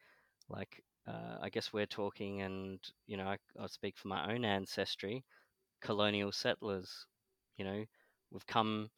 like 0.48 0.82
uh, 1.06 1.38
I 1.42 1.50
guess 1.50 1.72
we're 1.72 1.86
talking, 1.86 2.42
and 2.42 2.78
you 3.06 3.16
know, 3.16 3.26
I, 3.26 3.36
I'll 3.58 3.68
speak 3.68 3.98
for 3.98 4.08
my 4.08 4.32
own 4.32 4.44
ancestry, 4.44 5.24
colonial 5.82 6.32
settlers. 6.32 7.06
You 7.58 7.64
know, 7.64 7.84
we've 8.30 8.46
come 8.46 8.90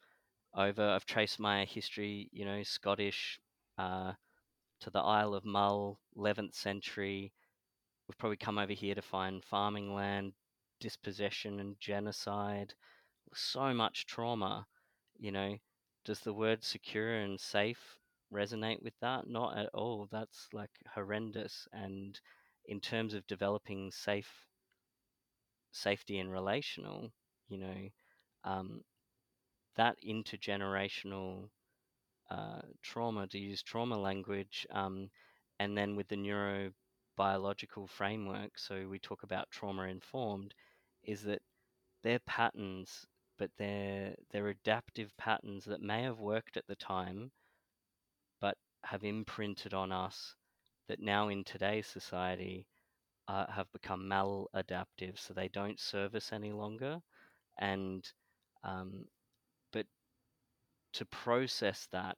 over. 0.55 0.87
I've 0.89 1.05
traced 1.05 1.39
my 1.39 1.65
history. 1.65 2.29
You 2.31 2.45
know, 2.45 2.63
Scottish 2.63 3.39
uh, 3.77 4.13
to 4.81 4.89
the 4.91 4.99
Isle 4.99 5.33
of 5.33 5.45
Mull, 5.45 5.99
11th 6.17 6.53
century. 6.55 7.33
We've 8.07 8.17
probably 8.17 8.37
come 8.37 8.59
over 8.59 8.73
here 8.73 8.95
to 8.95 9.01
find 9.01 9.43
farming 9.43 9.93
land, 9.95 10.33
dispossession, 10.79 11.59
and 11.59 11.79
genocide. 11.79 12.73
So 13.33 13.73
much 13.73 14.05
trauma. 14.05 14.67
You 15.17 15.31
know, 15.31 15.57
does 16.05 16.19
the 16.21 16.33
word 16.33 16.63
secure 16.63 17.13
and 17.13 17.39
safe 17.39 17.97
resonate 18.31 18.81
with 18.81 18.97
that? 19.01 19.27
Not 19.27 19.57
at 19.57 19.69
all. 19.73 20.07
That's 20.11 20.47
like 20.53 20.71
horrendous. 20.93 21.67
And 21.71 22.19
in 22.65 22.79
terms 22.79 23.13
of 23.13 23.27
developing 23.27 23.91
safe 23.91 24.47
safety 25.71 26.19
and 26.19 26.31
relational, 26.31 27.11
you 27.49 27.57
know, 27.57 27.89
um, 28.43 28.81
that 29.75 29.97
intergenerational 30.07 31.49
uh, 32.29 32.61
trauma, 32.81 33.27
to 33.27 33.37
use 33.39 33.63
trauma 33.63 33.97
language, 33.97 34.65
um, 34.71 35.09
and 35.59 35.77
then 35.77 35.95
with 35.95 36.07
the 36.07 36.15
neurobiological 36.15 37.89
framework, 37.89 38.57
so 38.57 38.87
we 38.87 38.99
talk 38.99 39.23
about 39.23 39.51
trauma 39.51 39.83
informed, 39.83 40.53
is 41.03 41.23
that 41.23 41.41
they're 42.03 42.19
patterns, 42.19 43.05
but 43.37 43.51
they're 43.57 44.15
they're 44.31 44.49
adaptive 44.49 45.15
patterns 45.17 45.65
that 45.65 45.81
may 45.81 46.03
have 46.03 46.19
worked 46.19 46.57
at 46.57 46.67
the 46.67 46.75
time, 46.75 47.31
but 48.39 48.57
have 48.83 49.03
imprinted 49.03 49.73
on 49.73 49.91
us 49.91 50.35
that 50.87 50.99
now 50.99 51.29
in 51.29 51.43
today's 51.43 51.87
society 51.87 52.67
uh, 53.27 53.45
have 53.51 53.71
become 53.73 54.07
maladaptive, 54.09 55.17
so 55.19 55.33
they 55.33 55.49
don't 55.49 55.79
serve 55.79 56.15
us 56.15 56.33
any 56.33 56.51
longer, 56.51 57.01
and 57.59 58.11
um, 58.63 59.05
but 59.73 59.87
to 60.93 61.05
process 61.05 61.87
that 61.91 62.17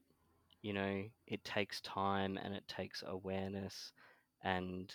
you 0.63 0.74
know, 0.74 1.03
it 1.28 1.43
takes 1.45 1.82
time 1.82 2.38
and 2.43 2.53
it 2.53 2.68
takes 2.68 3.03
awareness, 3.07 3.93
and 4.43 4.93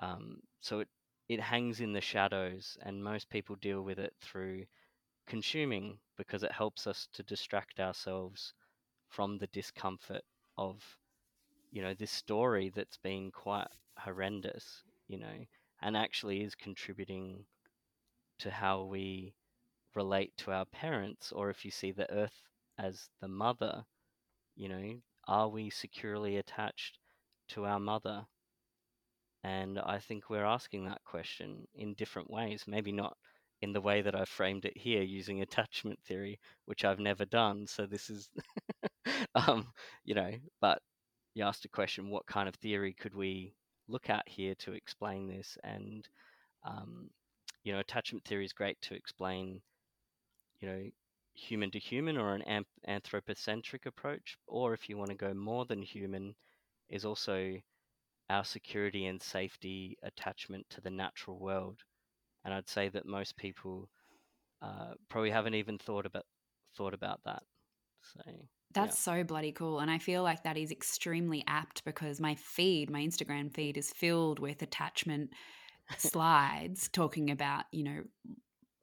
um, 0.00 0.38
so 0.60 0.80
it 0.80 0.88
it 1.28 1.40
hangs 1.40 1.80
in 1.80 1.92
the 1.92 2.00
shadows, 2.00 2.78
and 2.82 3.04
most 3.04 3.30
people 3.30 3.56
deal 3.56 3.82
with 3.82 3.98
it 3.98 4.14
through 4.22 4.64
consuming 5.30 5.98
because 6.18 6.42
it 6.42 6.52
helps 6.52 6.86
us 6.86 7.08
to 7.14 7.22
distract 7.22 7.80
ourselves 7.80 8.52
from 9.08 9.38
the 9.38 9.46
discomfort 9.48 10.22
of 10.58 10.98
you 11.70 11.80
know 11.82 11.94
this 11.94 12.10
story 12.10 12.72
that's 12.74 12.98
been 12.98 13.30
quite 13.30 13.68
horrendous, 13.96 14.82
you 15.08 15.18
know, 15.18 15.46
and 15.82 15.96
actually 15.96 16.42
is 16.42 16.54
contributing 16.54 17.44
to 18.40 18.50
how 18.50 18.82
we 18.82 19.32
relate 19.94 20.36
to 20.36 20.50
our 20.50 20.66
parents, 20.66 21.32
or 21.32 21.50
if 21.50 21.64
you 21.64 21.70
see 21.70 21.92
the 21.92 22.12
earth 22.12 22.42
as 22.78 23.08
the 23.20 23.28
mother 23.28 23.84
you 24.56 24.68
know, 24.68 25.00
are 25.26 25.48
we 25.48 25.70
securely 25.70 26.36
attached 26.36 26.98
to 27.48 27.64
our 27.64 27.80
mother? 27.80 28.26
And 29.42 29.78
I 29.78 29.98
think 29.98 30.28
we're 30.28 30.44
asking 30.44 30.84
that 30.84 31.04
question 31.04 31.66
in 31.74 31.94
different 31.94 32.30
ways. 32.30 32.64
Maybe 32.66 32.92
not 32.92 33.16
in 33.62 33.72
the 33.72 33.80
way 33.80 34.02
that 34.02 34.14
I 34.14 34.24
framed 34.24 34.64
it 34.64 34.76
here 34.76 35.02
using 35.02 35.42
attachment 35.42 35.98
theory, 36.02 36.40
which 36.64 36.84
I've 36.84 36.98
never 36.98 37.24
done. 37.24 37.66
So 37.66 37.86
this 37.86 38.08
is, 38.10 38.30
um, 39.34 39.66
you 40.04 40.14
know, 40.14 40.32
but 40.60 40.80
you 41.34 41.44
asked 41.44 41.64
a 41.64 41.68
question 41.68 42.10
what 42.10 42.26
kind 42.26 42.48
of 42.48 42.54
theory 42.56 42.94
could 42.94 43.14
we 43.14 43.54
look 43.88 44.10
at 44.10 44.28
here 44.28 44.54
to 44.60 44.72
explain 44.72 45.28
this? 45.28 45.58
And 45.62 46.08
um, 46.64 47.10
you 47.64 47.72
know, 47.72 47.80
attachment 47.80 48.24
theory 48.24 48.44
is 48.44 48.52
great 48.52 48.80
to 48.82 48.94
explain, 48.94 49.60
you 50.60 50.68
know, 50.68 50.82
human 51.34 51.70
to 51.70 51.78
human 51.78 52.16
or 52.16 52.34
an 52.34 52.64
anthropocentric 52.86 53.86
approach, 53.86 54.36
or 54.46 54.74
if 54.74 54.88
you 54.88 54.96
want 54.96 55.10
to 55.10 55.16
go 55.16 55.34
more 55.34 55.64
than 55.66 55.82
human, 55.82 56.34
is 56.88 57.04
also 57.04 57.54
our 58.28 58.44
security 58.44 59.06
and 59.06 59.22
safety 59.22 59.98
attachment 60.02 60.66
to 60.70 60.80
the 60.80 60.90
natural 60.90 61.38
world. 61.38 61.82
And 62.44 62.54
I'd 62.54 62.68
say 62.68 62.88
that 62.88 63.06
most 63.06 63.36
people 63.36 63.88
uh, 64.62 64.94
probably 65.08 65.30
haven't 65.30 65.54
even 65.54 65.78
thought 65.78 66.06
about 66.06 66.24
thought 66.76 66.94
about 66.94 67.20
that. 67.24 67.42
So 68.02 68.20
that's 68.72 69.06
yeah. 69.06 69.18
so 69.18 69.24
bloody 69.24 69.52
cool. 69.52 69.80
And 69.80 69.90
I 69.90 69.98
feel 69.98 70.22
like 70.22 70.44
that 70.44 70.56
is 70.56 70.70
extremely 70.70 71.44
apt 71.46 71.84
because 71.84 72.20
my 72.20 72.34
feed, 72.36 72.90
my 72.90 73.00
Instagram 73.00 73.52
feed, 73.52 73.76
is 73.76 73.92
filled 73.92 74.38
with 74.38 74.62
attachment 74.62 75.30
slides 75.98 76.88
talking 76.88 77.30
about, 77.30 77.64
you 77.72 77.84
know, 77.84 78.02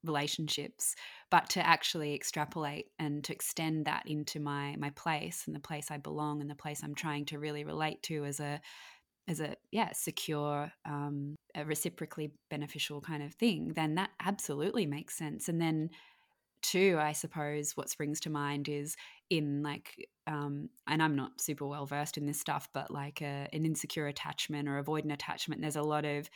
relationships 0.03 0.95
but 1.29 1.49
to 1.49 1.65
actually 1.65 2.13
extrapolate 2.13 2.85
and 2.99 3.23
to 3.23 3.33
extend 3.33 3.85
that 3.85 4.03
into 4.05 4.39
my 4.39 4.75
my 4.77 4.89
place 4.91 5.43
and 5.47 5.55
the 5.55 5.59
place 5.59 5.91
i 5.91 5.97
belong 5.97 6.39
and 6.39 6.49
the 6.49 6.55
place 6.55 6.81
i'm 6.83 6.95
trying 6.95 7.25
to 7.25 7.39
really 7.39 7.63
relate 7.63 8.01
to 8.01 8.23
as 8.23 8.39
a 8.39 8.61
as 9.27 9.39
a 9.39 9.55
yeah 9.71 9.91
secure 9.93 10.71
um, 10.85 11.35
a 11.55 11.65
reciprocally 11.65 12.31
beneficial 12.49 13.01
kind 13.01 13.23
of 13.23 13.33
thing 13.33 13.73
then 13.75 13.95
that 13.95 14.11
absolutely 14.19 14.85
makes 14.85 15.17
sense. 15.17 15.49
And 15.49 15.61
then 15.61 15.89
two 16.63 16.97
i 16.99 17.11
suppose 17.11 17.77
what 17.77 17.87
springs 17.87 18.19
to 18.19 18.31
mind 18.31 18.67
is 18.67 18.95
in 19.29 19.61
like 19.61 20.09
um, 20.25 20.69
and 20.87 21.03
i'm 21.03 21.15
not 21.15 21.39
super 21.39 21.67
well 21.67 21.85
versed 21.85 22.17
in 22.17 22.25
this 22.25 22.39
stuff 22.39 22.67
but 22.73 22.89
like 22.89 23.21
a, 23.21 23.47
an 23.53 23.63
insecure 23.63 24.07
attachment 24.07 24.67
or 24.67 24.81
avoidant 24.83 25.13
attachment 25.13 25.61
there's 25.61 25.75
a 25.75 25.83
lot 25.83 26.03
of 26.03 26.27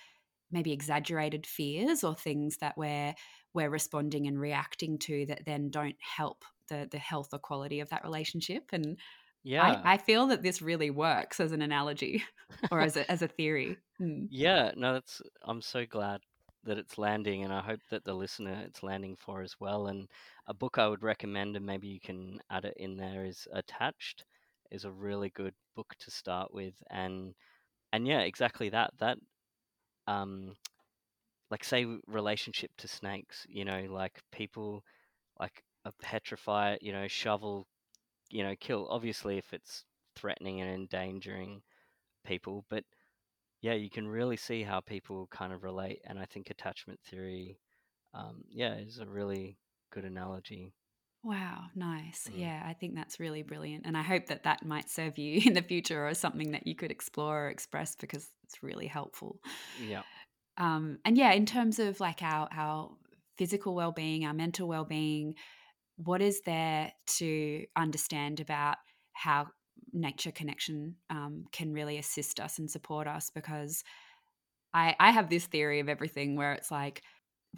maybe 0.51 0.71
exaggerated 0.71 1.47
fears 1.47 2.03
or 2.03 2.13
things 2.13 2.57
that 2.57 2.77
we're 2.77 3.15
we're 3.53 3.69
responding 3.69 4.27
and 4.27 4.39
reacting 4.39 4.97
to 4.99 5.25
that 5.25 5.41
then 5.45 5.69
don't 5.69 5.95
help 5.99 6.45
the 6.67 6.87
the 6.89 6.97
health 6.97 7.29
or 7.33 7.39
quality 7.39 7.79
of 7.79 7.89
that 7.89 8.03
relationship. 8.03 8.69
And 8.71 8.97
yeah 9.43 9.81
I, 9.83 9.93
I 9.93 9.97
feel 9.97 10.27
that 10.27 10.43
this 10.43 10.61
really 10.61 10.89
works 10.89 11.39
as 11.39 11.51
an 11.51 11.61
analogy 11.61 12.23
or 12.71 12.79
as 12.79 12.97
a, 12.97 13.09
as 13.09 13.21
a 13.21 13.27
theory 13.27 13.77
mm. 13.99 14.27
yeah 14.29 14.71
no 14.75 14.93
that's 14.93 15.21
i'm 15.43 15.61
so 15.61 15.85
glad 15.85 16.21
that 16.63 16.77
it's 16.77 16.97
landing 16.97 17.43
and 17.43 17.53
i 17.53 17.61
hope 17.61 17.81
that 17.89 18.03
the 18.03 18.13
listener 18.13 18.63
it's 18.65 18.83
landing 18.83 19.15
for 19.15 19.41
as 19.41 19.55
well 19.59 19.87
and 19.87 20.07
a 20.47 20.53
book 20.53 20.77
i 20.77 20.87
would 20.87 21.03
recommend 21.03 21.55
and 21.55 21.65
maybe 21.65 21.87
you 21.87 21.99
can 21.99 22.39
add 22.49 22.65
it 22.65 22.75
in 22.77 22.97
there 22.97 23.25
is 23.25 23.47
attached 23.53 24.25
is 24.69 24.85
a 24.85 24.91
really 24.91 25.29
good 25.29 25.53
book 25.75 25.95
to 25.99 26.11
start 26.11 26.53
with 26.53 26.75
and 26.89 27.33
and 27.93 28.07
yeah 28.07 28.19
exactly 28.19 28.69
that 28.69 28.91
that 28.99 29.17
um 30.07 30.55
like 31.49 31.63
say 31.63 31.85
relationship 32.07 32.71
to 32.77 32.87
snakes 32.87 33.45
you 33.49 33.65
know 33.65 33.85
like 33.89 34.21
people 34.31 34.83
like 35.39 35.63
a 35.85 35.91
petrified, 36.01 36.77
you 36.81 36.93
know 36.93 37.07
shovel 37.07 37.67
you 38.31 38.43
know 38.43 38.55
kill 38.59 38.87
obviously 38.89 39.37
if 39.37 39.53
it's 39.53 39.85
threatening 40.15 40.61
and 40.61 40.69
endangering 40.69 41.61
people 42.25 42.65
but 42.69 42.83
yeah 43.61 43.73
you 43.73 43.89
can 43.89 44.07
really 44.07 44.37
see 44.37 44.63
how 44.63 44.79
people 44.79 45.27
kind 45.31 45.53
of 45.53 45.63
relate 45.63 46.01
and 46.05 46.19
i 46.19 46.25
think 46.25 46.49
attachment 46.49 46.99
theory 47.01 47.59
um, 48.13 48.43
yeah 48.49 48.75
is 48.75 48.99
a 48.99 49.05
really 49.05 49.57
good 49.91 50.05
analogy 50.05 50.73
Wow, 51.23 51.65
nice. 51.75 52.27
Mm. 52.29 52.39
Yeah, 52.39 52.63
I 52.65 52.73
think 52.73 52.95
that's 52.95 53.19
really 53.19 53.43
brilliant. 53.43 53.85
And 53.85 53.95
I 53.95 54.01
hope 54.01 54.25
that 54.27 54.43
that 54.43 54.65
might 54.65 54.89
serve 54.89 55.17
you 55.17 55.41
in 55.45 55.53
the 55.53 55.61
future 55.61 56.07
or 56.07 56.13
something 56.13 56.51
that 56.51 56.65
you 56.65 56.75
could 56.75 56.91
explore 56.91 57.45
or 57.45 57.49
express 57.49 57.95
because 57.95 58.27
it's 58.43 58.63
really 58.63 58.87
helpful. 58.87 59.39
Yeah. 59.87 60.01
Um, 60.57 60.99
and 61.05 61.17
yeah, 61.17 61.31
in 61.33 61.45
terms 61.45 61.79
of 61.79 61.99
like 61.99 62.21
our 62.21 62.47
our 62.51 62.91
physical 63.37 63.75
well 63.75 63.91
being, 63.91 64.25
our 64.25 64.33
mental 64.33 64.67
well 64.67 64.83
being, 64.83 65.35
what 66.03 66.21
is 66.21 66.41
there 66.45 66.91
to 67.17 67.65
understand 67.75 68.39
about 68.39 68.77
how 69.13 69.47
nature 69.93 70.31
connection 70.31 70.95
um, 71.09 71.45
can 71.51 71.73
really 71.73 71.97
assist 71.97 72.39
us 72.39 72.59
and 72.59 72.69
support 72.69 73.07
us? 73.07 73.29
Because 73.33 73.83
I, 74.73 74.95
I 74.99 75.11
have 75.11 75.29
this 75.29 75.45
theory 75.45 75.79
of 75.79 75.89
everything 75.89 76.35
where 76.35 76.53
it's 76.53 76.71
like 76.71 77.01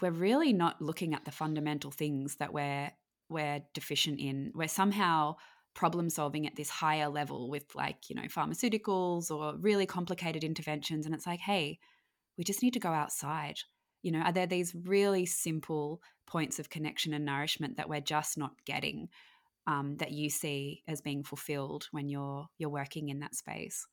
we're 0.02 0.12
really 0.12 0.54
not 0.54 0.82
looking 0.82 1.14
at 1.14 1.26
the 1.26 1.32
fundamental 1.32 1.92
things 1.92 2.38
that 2.38 2.54
we're 2.54 2.92
we're 3.30 3.62
deficient 3.74 4.20
in. 4.20 4.52
We're 4.54 4.68
somehow 4.68 5.36
problem 5.74 6.10
solving 6.10 6.46
at 6.46 6.56
this 6.56 6.70
higher 6.70 7.10
level 7.10 7.50
with 7.50 7.66
like 7.76 8.10
you 8.10 8.16
know 8.16 8.24
pharmaceuticals 8.24 9.32
or 9.32 9.56
really 9.58 9.86
complicated 9.86 10.44
interventions 10.44 11.06
and 11.06 11.16
it's 11.16 11.26
like 11.26 11.40
hey 11.40 11.80
we 12.38 12.44
just 12.44 12.62
need 12.64 12.74
to 12.74 12.80
go 12.80 12.90
outside. 12.90 13.58
You 14.04 14.12
know, 14.12 14.20
are 14.22 14.32
there 14.34 14.48
these 14.48 14.76
really 14.76 15.26
simple 15.26 16.04
points 16.28 16.60
of 16.60 16.70
connection 16.70 17.14
and 17.14 17.26
nourishment 17.26 17.78
that 17.78 17.90
we're 17.90 18.02
just 18.02 18.38
not 18.38 18.64
getting 18.66 19.10
um, 19.68 19.98
that 19.98 20.12
you 20.12 20.30
see 20.30 20.84
as 20.88 21.02
being 21.02 21.24
fulfilled 21.24 21.88
when 21.92 22.10
you're 22.10 22.48
you're 22.58 22.70
working 22.70 23.10
in 23.10 23.20
that 23.20 23.36
space? 23.36 23.88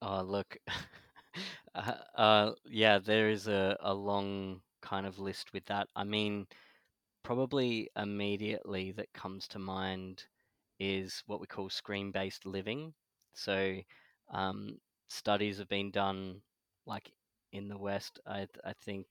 Oh, 0.00 0.22
look, 0.22 0.56
uh, 1.74 2.04
uh, 2.14 2.52
yeah, 2.66 2.98
there 2.98 3.30
is 3.30 3.46
a, 3.48 3.76
a 3.80 3.94
long 3.94 4.62
kind 4.80 5.06
of 5.06 5.18
list 5.18 5.52
with 5.52 5.64
that. 5.66 5.88
I 5.94 6.04
mean, 6.04 6.46
probably 7.24 7.90
immediately 7.96 8.92
that 8.92 9.12
comes 9.14 9.48
to 9.48 9.58
mind 9.60 10.28
is 10.80 11.22
what 11.26 11.40
we 11.40 11.46
call 11.48 11.70
screen 11.70 12.12
based 12.12 12.46
living. 12.46 12.94
So, 13.34 13.80
um, 14.30 14.78
studies 15.08 15.58
have 15.58 15.68
been 15.68 15.90
done 15.92 16.42
like 16.86 17.12
in 17.52 17.68
the 17.68 17.78
West. 17.78 18.20
I 18.26 18.48
I 18.64 18.74
think 18.74 19.08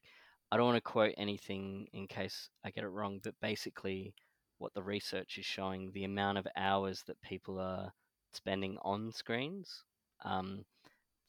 I 0.52 0.58
don't 0.58 0.66
want 0.66 0.78
to 0.78 0.82
quote 0.92 1.14
anything 1.18 1.88
in 1.94 2.08
case 2.08 2.50
I 2.66 2.72
get 2.72 2.84
it 2.84 2.90
wrong, 2.90 3.20
but 3.24 3.40
basically, 3.42 4.14
what 4.58 4.74
the 4.74 4.84
research 4.84 5.38
is 5.38 5.46
showing, 5.46 5.92
the 5.92 6.04
amount 6.04 6.38
of 6.38 6.48
hours 6.56 7.04
that 7.08 7.22
people 7.22 7.60
are 7.60 7.94
spending 8.34 8.78
on 8.84 9.12
screens, 9.14 9.84
um, 10.26 10.66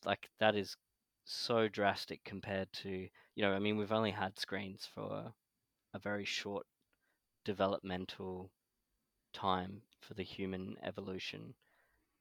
like 0.05 0.29
that 0.41 0.57
is 0.57 0.77
so 1.25 1.69
drastic 1.69 2.23
compared 2.25 2.73
to 2.73 2.91
you 2.91 3.43
know. 3.43 3.53
I 3.53 3.61
mean, 3.61 3.77
we've 3.77 3.93
only 3.93 4.11
had 4.11 4.39
screens 4.39 4.89
for 4.93 5.33
a 5.95 5.99
very 5.99 6.25
short 6.25 6.67
developmental 7.45 8.51
time 9.33 9.83
for 10.01 10.15
the 10.15 10.25
human 10.25 10.77
evolution, 10.83 11.55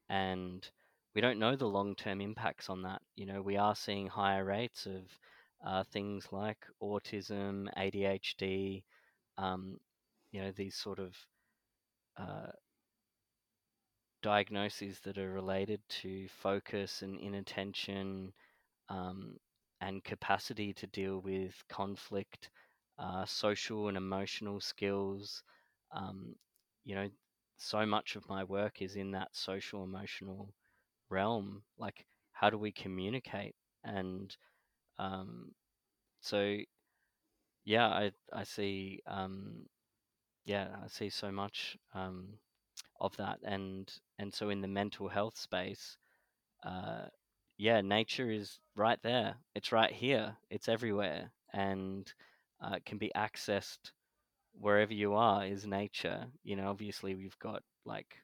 and 0.10 0.70
we 1.16 1.22
don't 1.22 1.40
know 1.40 1.56
the 1.56 1.68
long 1.68 1.96
term 1.96 2.22
impacts 2.22 2.70
on 2.70 2.84
that. 2.84 3.02
You 3.16 3.26
know, 3.26 3.42
we 3.42 3.58
are 3.58 3.76
seeing 3.76 4.08
higher 4.08 4.46
rates 4.46 4.86
of 4.86 5.18
uh, 5.66 5.84
things 5.92 6.28
like 6.32 6.66
autism, 6.82 7.68
ADHD, 7.78 8.84
um, 9.38 9.80
you 10.32 10.42
know, 10.42 10.52
these 10.52 10.76
sort 10.76 11.00
of 11.00 11.16
uh, 12.18 12.52
diagnoses 14.22 15.00
that 15.02 15.18
are 15.18 15.32
related 15.32 15.82
to 15.90 16.28
focus 16.42 17.02
and 17.02 17.20
inattention 17.20 18.32
um, 18.90 19.38
and 19.82 20.04
capacity 20.04 20.74
to 20.74 20.88
deal 20.88 21.20
with 21.20 21.54
conflict, 21.70 22.50
uh, 23.00 23.26
social 23.26 23.88
and 23.88 23.98
emotional 23.98 24.60
skills. 24.62 25.44
Um, 25.96 26.36
you 26.86 26.96
know, 26.96 27.10
so 27.58 27.86
much 27.86 28.16
of 28.16 28.28
my 28.30 28.44
work 28.44 28.82
is 28.82 28.96
in 28.96 29.12
that 29.12 29.30
social 29.36 29.84
emotional 29.84 30.54
realm 31.10 31.62
like 31.78 32.06
how 32.32 32.50
do 32.50 32.58
we 32.58 32.72
communicate 32.72 33.56
and 33.84 34.36
um, 35.00 35.52
so 36.22 36.58
yeah 37.66 37.88
i 37.88 38.12
i 38.34 38.44
see 38.44 39.00
um, 39.08 39.66
yeah 40.46 40.68
i 40.84 40.88
see 40.88 41.10
so 41.10 41.32
much 41.32 41.78
um, 41.94 42.28
of 43.00 43.16
that 43.18 43.40
and 43.44 43.92
and 44.20 44.34
so 44.34 44.50
in 44.50 44.62
the 44.62 44.68
mental 44.68 45.08
health 45.10 45.38
space 45.38 45.98
uh, 46.66 47.06
yeah 47.58 47.82
nature 47.82 48.30
is 48.30 48.60
right 48.76 49.00
there 49.04 49.36
it's 49.56 49.72
right 49.72 49.92
here 49.92 50.36
it's 50.50 50.70
everywhere 50.70 51.32
and 51.54 52.14
uh, 52.64 52.78
can 52.86 52.98
be 52.98 53.12
accessed 53.16 53.92
wherever 54.54 54.94
you 54.94 55.14
are 55.14 55.46
is 55.46 55.66
nature 55.66 56.26
you 56.44 56.56
know 56.56 56.70
obviously 56.70 57.16
we've 57.16 57.40
got 57.40 57.64
like 57.86 58.18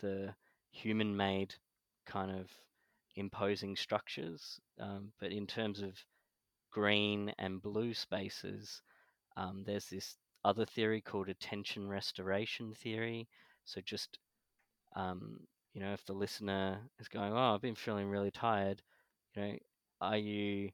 the 0.00 0.34
human 0.70 1.16
made 1.16 1.54
kind 2.06 2.30
of 2.30 2.50
imposing 3.16 3.76
structures. 3.76 4.60
Um, 4.78 5.12
but 5.20 5.32
in 5.32 5.46
terms 5.46 5.80
of 5.80 5.94
green 6.70 7.32
and 7.38 7.62
blue 7.62 7.94
spaces, 7.94 8.82
um, 9.36 9.64
there's 9.66 9.88
this 9.88 10.16
other 10.44 10.66
theory 10.66 11.00
called 11.00 11.28
attention 11.28 11.88
restoration 11.88 12.74
theory. 12.74 13.28
So 13.64 13.80
just 13.80 14.18
um, 14.96 15.40
you 15.72 15.80
know, 15.80 15.92
if 15.92 16.04
the 16.06 16.12
listener 16.12 16.80
is 17.00 17.08
going, 17.08 17.32
"Oh, 17.32 17.54
I've 17.54 17.62
been 17.62 17.74
feeling 17.74 18.08
really 18.08 18.30
tired," 18.30 18.82
you 19.34 19.42
know, 19.42 19.58
are 20.00 20.18
you 20.18 20.70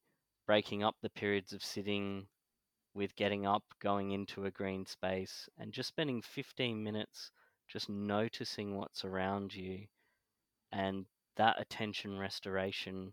breaking 0.47 0.82
up 0.82 0.97
the 1.01 1.11
periods 1.11 1.53
of 1.53 1.64
sitting 1.64 2.26
with 2.95 3.16
getting 3.16 3.47
up, 3.47 3.64
going 3.80 4.12
into 4.12 4.47
a 4.47 4.51
green 4.51 4.86
space, 4.86 5.49
and 5.59 5.72
just 5.72 5.88
spending 5.88 6.22
15 6.22 6.82
minutes 6.82 7.30
just 7.68 7.88
noticing 7.88 8.76
what's 8.76 9.05
around 9.05 9.55
you 9.55 9.86
and 10.72 11.07
that 11.36 11.60
attention 11.60 12.18
restoration 12.18 13.12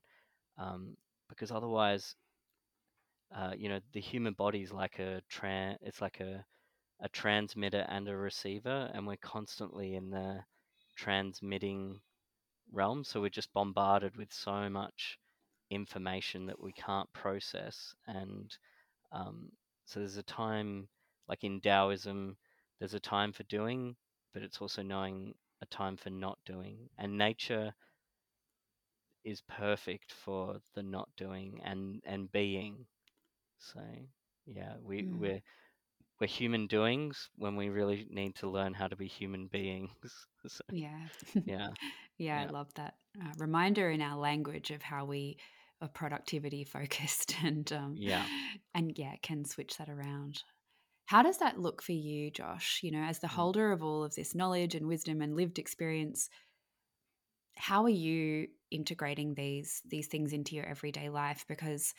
um, 0.58 0.96
because 1.30 1.52
otherwise 1.52 2.16
uh, 3.36 3.54
you 3.58 3.70
know, 3.70 3.80
the 3.94 4.00
human 4.00 4.34
body 4.34 4.62
is 4.62 4.72
like 4.72 5.00
a 5.00 5.22
tran, 5.32 5.78
it's 5.82 6.02
like 6.02 6.20
a 6.20 6.46
a 7.02 7.10
transmitter 7.10 7.86
and 7.90 8.08
a 8.10 8.16
receiver, 8.16 8.90
and 8.94 9.06
we're 9.06 9.18
constantly 9.18 9.96
in 9.96 10.10
the 10.10 10.40
transmitting 10.96 12.00
realm. 12.72 13.04
So 13.04 13.22
we're 13.22 13.30
just 13.30 13.54
bombarded 13.54 14.18
with 14.18 14.34
so 14.34 14.70
much 14.70 15.20
information 15.70 16.48
that 16.48 16.62
we 16.62 16.74
can't 16.74 17.12
process, 17.14 17.96
and 18.08 18.56
um, 19.12 19.52
so 19.86 20.00
there's 20.00 20.18
a 20.18 20.24
time, 20.24 20.88
like 21.30 21.44
in 21.44 21.62
Taoism, 21.62 22.38
there's 22.80 22.96
a 22.96 23.00
time 23.00 23.34
for 23.34 23.44
doing, 23.44 23.96
but 24.34 24.44
it's 24.44 24.62
also 24.62 24.82
knowing 24.84 25.36
a 25.62 25.66
time 25.68 25.98
for 25.98 26.10
not 26.10 26.40
doing, 26.46 26.90
and 26.98 27.18
nature 27.18 27.74
is 29.28 29.42
perfect 29.50 30.14
for 30.14 30.60
the 30.76 30.84
not 30.84 31.10
doing 31.18 31.62
and 31.64 32.02
and 32.06 32.32
being. 32.32 32.88
So 33.60 33.82
yeah, 34.46 34.76
we 34.82 35.06
Mm. 35.06 35.12
we're 35.12 35.42
we're 36.20 36.28
human 36.28 36.68
doings 36.68 37.30
when 37.38 37.56
we 37.56 37.70
really 37.70 38.08
need 38.10 38.36
to 38.38 38.50
learn 38.50 38.74
how 38.74 38.88
to 38.88 38.96
be 38.98 39.08
human 39.08 39.48
beings. 39.48 39.92
so, 40.48 40.64
Yeah. 40.70 41.08
yeah, 41.46 41.70
yeah, 42.18 42.42
I 42.42 42.46
love 42.46 42.74
that 42.76 42.96
uh, 43.22 43.32
reminder 43.38 43.90
in 43.90 44.02
our 44.02 44.18
language 44.18 44.72
of 44.72 44.82
how 44.82 45.06
we 45.06 45.38
are 45.82 45.88
productivity 45.88 46.64
focused 46.66 47.36
and 47.44 47.72
um 47.74 48.02
yeah. 48.02 48.28
and 48.74 48.98
yeah, 48.98 49.16
can 49.22 49.46
switch 49.46 49.78
that 49.78 49.90
around. 49.90 50.44
How 51.06 51.24
does 51.24 51.40
that 51.40 51.60
look 51.60 51.82
for 51.82 51.94
you, 51.94 52.32
Josh? 52.32 52.82
You 52.84 52.92
know, 52.92 53.04
as 53.04 53.20
the 53.20 53.28
Mm. 53.32 53.36
holder 53.36 53.72
of 53.72 53.84
all 53.84 54.04
of 54.04 54.16
this 54.16 54.36
knowledge 54.36 54.76
and 54.76 54.88
wisdom 54.88 55.22
and 55.22 55.36
lived 55.36 55.60
experience, 55.60 56.30
how 57.56 57.84
are 57.84 57.90
you 57.90 58.48
integrating 58.72 59.36
these 59.36 59.82
these 59.86 60.08
things 60.08 60.34
into 60.34 60.56
your 60.56 60.66
everyday 60.66 61.10
life 61.10 61.46
because 61.48 61.94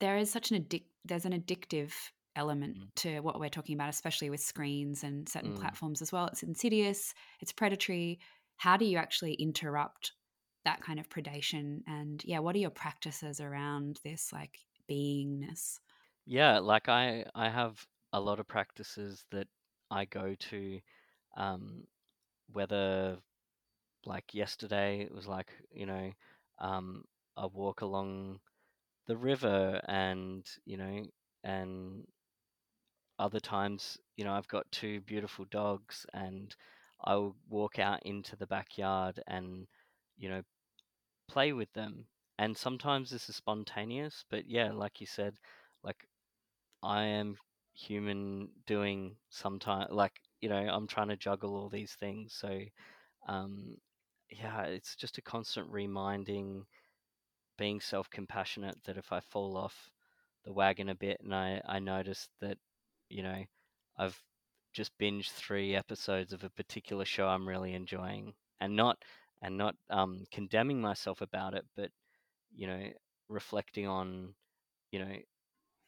there 0.00 0.16
is 0.16 0.30
such 0.30 0.50
an 0.52 0.62
addic- 0.62 0.88
there's 1.04 1.24
an 1.26 1.32
addictive 1.32 1.94
element 2.36 2.76
Mm. 2.76 2.88
to 2.96 3.20
what 3.20 3.40
we're 3.40 3.48
talking 3.48 3.74
about 3.74 3.88
especially 3.88 4.30
with 4.30 4.40
screens 4.40 5.02
and 5.02 5.28
certain 5.28 5.52
Mm. 5.52 5.54
platforms 5.54 6.02
as 6.02 6.12
well 6.12 6.26
it's 6.26 6.42
insidious 6.42 7.14
it's 7.40 7.52
predatory 7.52 8.18
how 8.58 8.76
do 8.76 8.84
you 8.84 8.98
actually 8.98 9.34
interrupt 9.34 10.12
that 10.64 10.80
kind 10.80 11.00
of 11.00 11.08
predation 11.08 11.80
and 11.86 12.24
yeah 12.24 12.38
what 12.38 12.54
are 12.54 12.60
your 12.60 12.70
practices 12.70 13.40
around 13.40 13.98
this 14.04 14.32
like 14.32 14.58
beingness 14.90 15.78
Yeah, 16.26 16.58
like 16.58 16.88
I 16.88 17.24
I 17.34 17.48
have 17.48 17.86
a 18.12 18.20
lot 18.20 18.40
of 18.40 18.46
practices 18.48 19.24
that 19.30 19.48
I 19.90 20.04
go 20.04 20.34
to, 20.34 20.80
um, 21.36 21.86
whether 22.48 23.22
like 24.08 24.34
yesterday 24.34 25.02
it 25.02 25.14
was 25.14 25.26
like 25.26 25.48
you 25.70 25.86
know 25.86 26.10
um, 26.60 27.04
a 27.36 27.46
walk 27.46 27.82
along 27.82 28.40
the 29.06 29.16
river 29.16 29.80
and 29.86 30.46
you 30.64 30.76
know 30.76 31.04
and 31.44 32.04
other 33.18 33.40
times 33.40 33.98
you 34.16 34.24
know 34.24 34.32
I've 34.32 34.48
got 34.48 34.70
two 34.72 35.00
beautiful 35.02 35.44
dogs 35.50 36.06
and 36.14 36.54
I'll 37.04 37.36
walk 37.48 37.78
out 37.78 38.00
into 38.04 38.36
the 38.36 38.46
backyard 38.46 39.20
and 39.26 39.66
you 40.16 40.28
know 40.28 40.42
play 41.28 41.52
with 41.52 41.72
them. 41.74 42.06
And 42.40 42.56
sometimes 42.56 43.10
this 43.10 43.28
is 43.28 43.36
spontaneous 43.36 44.24
but 44.30 44.48
yeah 44.48 44.70
like 44.72 45.00
you 45.00 45.06
said 45.06 45.34
like 45.82 46.06
I 46.82 47.04
am 47.04 47.36
human 47.74 48.48
doing 48.66 49.16
sometime 49.30 49.88
like 49.90 50.12
you 50.40 50.48
know 50.48 50.56
I'm 50.56 50.86
trying 50.86 51.08
to 51.08 51.16
juggle 51.16 51.56
all 51.56 51.68
these 51.68 51.92
things. 51.98 52.34
So 52.38 52.60
um 53.28 53.76
yeah 54.30 54.62
it's 54.62 54.94
just 54.96 55.18
a 55.18 55.22
constant 55.22 55.66
reminding 55.70 56.64
being 57.58 57.80
self-compassionate 57.80 58.76
that 58.84 58.96
if 58.96 59.12
I 59.12 59.20
fall 59.20 59.56
off 59.56 59.90
the 60.44 60.52
wagon 60.52 60.88
a 60.88 60.94
bit 60.94 61.18
and 61.22 61.34
I, 61.34 61.60
I 61.66 61.80
notice 61.80 62.28
that, 62.40 62.56
you 63.10 63.22
know, 63.22 63.44
I've 63.98 64.18
just 64.72 64.96
binged 64.98 65.32
three 65.32 65.74
episodes 65.74 66.32
of 66.32 66.44
a 66.44 66.50
particular 66.50 67.04
show 67.04 67.26
I'm 67.26 67.46
really 67.46 67.74
enjoying 67.74 68.32
and 68.60 68.76
not 68.76 68.96
and 69.42 69.58
not 69.58 69.74
um, 69.90 70.24
condemning 70.32 70.80
myself 70.80 71.20
about 71.20 71.54
it, 71.54 71.64
but 71.76 71.90
you 72.54 72.66
know, 72.66 72.82
reflecting 73.28 73.86
on, 73.86 74.34
you 74.90 75.00
know, 75.00 75.14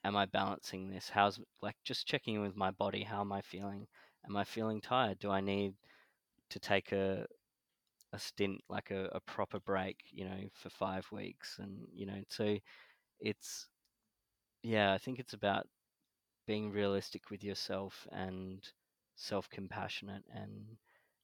am 0.05 0.17
I 0.17 0.27
balancing 0.27 0.91
this? 0.91 1.09
How's 1.09 1.41
like 1.63 1.77
just 1.85 2.07
checking 2.07 2.35
in 2.35 2.43
with 2.43 2.57
my 2.57 2.73
body, 2.73 3.05
how 3.05 3.21
am 3.21 3.33
I 3.33 3.41
feeling? 3.43 3.87
Am 4.29 4.37
I 4.37 4.45
feeling 4.45 4.81
tired? 4.81 5.19
Do 5.19 5.31
I 5.31 5.41
need 5.41 5.75
to 6.51 6.59
take 6.59 6.93
a 6.93 7.27
a 8.13 8.19
stint 8.19 8.61
like 8.69 8.91
a, 8.91 9.07
a 9.13 9.21
proper 9.21 9.61
break, 9.61 9.99
you 10.11 10.25
know, 10.25 10.49
for 10.55 10.71
five 10.71 11.07
weeks 11.13 11.59
and 11.61 11.87
you 11.93 12.07
know, 12.07 12.23
so 12.29 12.57
it's 13.21 13.69
yeah, 14.63 14.93
I 14.93 14.99
think 14.99 15.19
it's 15.19 15.33
about 15.33 15.67
being 16.47 16.71
realistic 16.73 17.31
with 17.31 17.45
yourself 17.45 18.07
and 18.13 18.67
self-compassionate 19.17 20.25
and 20.35 20.53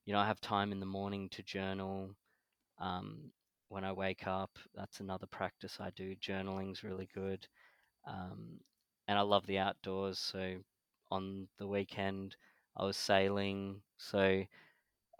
you 0.05 0.13
know 0.13 0.21
i 0.21 0.27
have 0.27 0.41
time 0.41 0.73
in 0.73 0.81
the 0.81 0.87
morning 0.87 1.29
to 1.31 1.43
journal 1.43 2.11
um, 2.81 3.31
when 3.69 3.85
i 3.85 3.93
wake 3.93 4.27
up 4.27 4.51
that's 4.75 5.01
another 5.01 5.27
practice 5.27 5.79
i 5.81 5.91
do 5.97 6.15
journaling's 6.17 6.85
really 6.85 7.09
good 7.15 7.47
um, 8.07 8.61
and 9.09 9.19
i 9.19 9.23
love 9.23 9.47
the 9.47 9.59
outdoors 9.59 10.19
so 10.19 10.57
on 11.11 11.49
the 11.59 11.67
weekend 11.67 12.37
i 12.77 12.85
was 12.85 12.97
sailing 12.97 13.81
so 13.99 14.43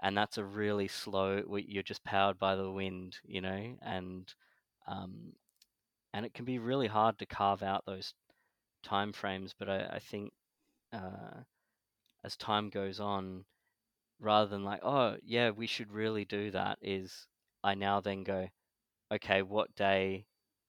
and 0.03 0.17
that's 0.17 0.39
a 0.39 0.45
really 0.45 0.89
slow 0.89 1.43
you're 1.67 1.83
just 1.83 2.05
powered 2.05 2.39
by 2.39 2.55
the 2.57 2.71
wind 2.71 3.17
you 3.25 3.41
know 3.41 3.77
and 3.83 4.35
um, 4.89 5.33
and 6.13 6.25
it 6.27 6.35
can 6.35 6.45
be 6.45 6.59
really 6.59 6.87
hard 6.87 7.19
to 7.19 7.27
carve 7.27 7.63
out 7.63 7.85
those 7.87 8.15
time 8.83 9.13
frames 9.13 9.55
but 9.59 9.69
i, 9.69 9.87
I 9.95 9.99
think 9.99 10.33
uh, 10.93 11.43
as 12.25 12.37
time 12.37 12.71
goes 12.71 13.01
on, 13.01 13.45
rather 14.21 14.49
than 14.51 14.65
like, 14.65 14.81
oh 14.83 15.17
yeah, 15.25 15.51
we 15.51 15.67
should 15.67 15.93
really 15.93 16.25
do 16.25 16.51
that, 16.51 16.79
is 16.83 17.27
I 17.63 17.75
now 17.75 18.01
then 18.01 18.25
go, 18.25 18.49
okay, 19.13 19.43
what 19.43 19.75
day 19.77 20.27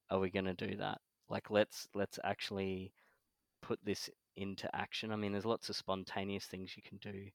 are 0.09 0.19
we 0.19 0.29
going 0.29 0.45
to 0.45 0.53
do 0.53 0.77
that? 0.77 0.99
Like 1.29 1.49
let's 1.49 1.87
let's 1.93 2.19
actually 2.23 2.93
put 3.61 3.79
this 3.83 4.09
into 4.35 4.73
action. 4.75 5.11
I 5.11 5.15
mean, 5.15 5.31
there's 5.31 5.45
lots 5.45 5.69
of 5.69 5.75
spontaneous 5.75 6.45
things 6.45 6.73
you 6.77 6.83
can 6.83 6.97
do, 6.99 7.29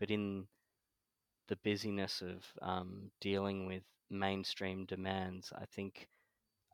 but 0.00 0.10
in 0.10 0.46
the 1.50 1.58
busyness 1.64 2.22
of 2.22 2.46
um, 2.62 3.10
dealing 3.20 3.66
with 3.66 3.82
mainstream 4.10 4.86
demands, 4.86 5.52
I 5.54 5.66
think 5.76 6.08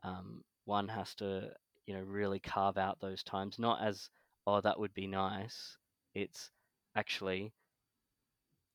um, 0.04 0.44
one 0.66 0.88
has 0.88 1.14
to, 1.16 1.50
you 1.86 1.94
know, 1.94 2.02
really 2.02 2.38
carve 2.40 2.78
out 2.78 3.00
those 3.00 3.24
times, 3.24 3.58
not 3.58 3.82
as, 3.82 4.10
oh, 4.46 4.60
that 4.60 4.78
would 4.78 4.94
be 4.94 5.08
nice. 5.08 5.76
It's 6.14 6.50
actually 6.96 7.52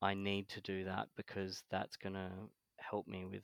I 0.02 0.14
need 0.16 0.50
to 0.50 0.62
do 0.62 0.86
that 0.86 1.10
because 1.16 1.64
that's 1.72 1.98
going 1.98 2.16
to 2.16 2.32
help 2.78 3.08
me 3.08 3.26
with 3.26 3.44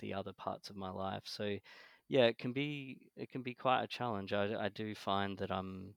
the 0.00 0.14
other 0.14 0.32
parts 0.32 0.70
of 0.70 0.76
my 0.76 0.90
life. 0.90 1.24
So 1.26 1.58
yeah, 2.08 2.26
it 2.26 2.38
can 2.38 2.52
be 2.52 2.98
it 3.16 3.30
can 3.30 3.42
be 3.42 3.54
quite 3.54 3.82
a 3.82 3.88
challenge. 3.88 4.32
I, 4.32 4.54
I 4.66 4.68
do 4.68 4.94
find 4.94 5.38
that 5.38 5.50
I'm 5.50 5.94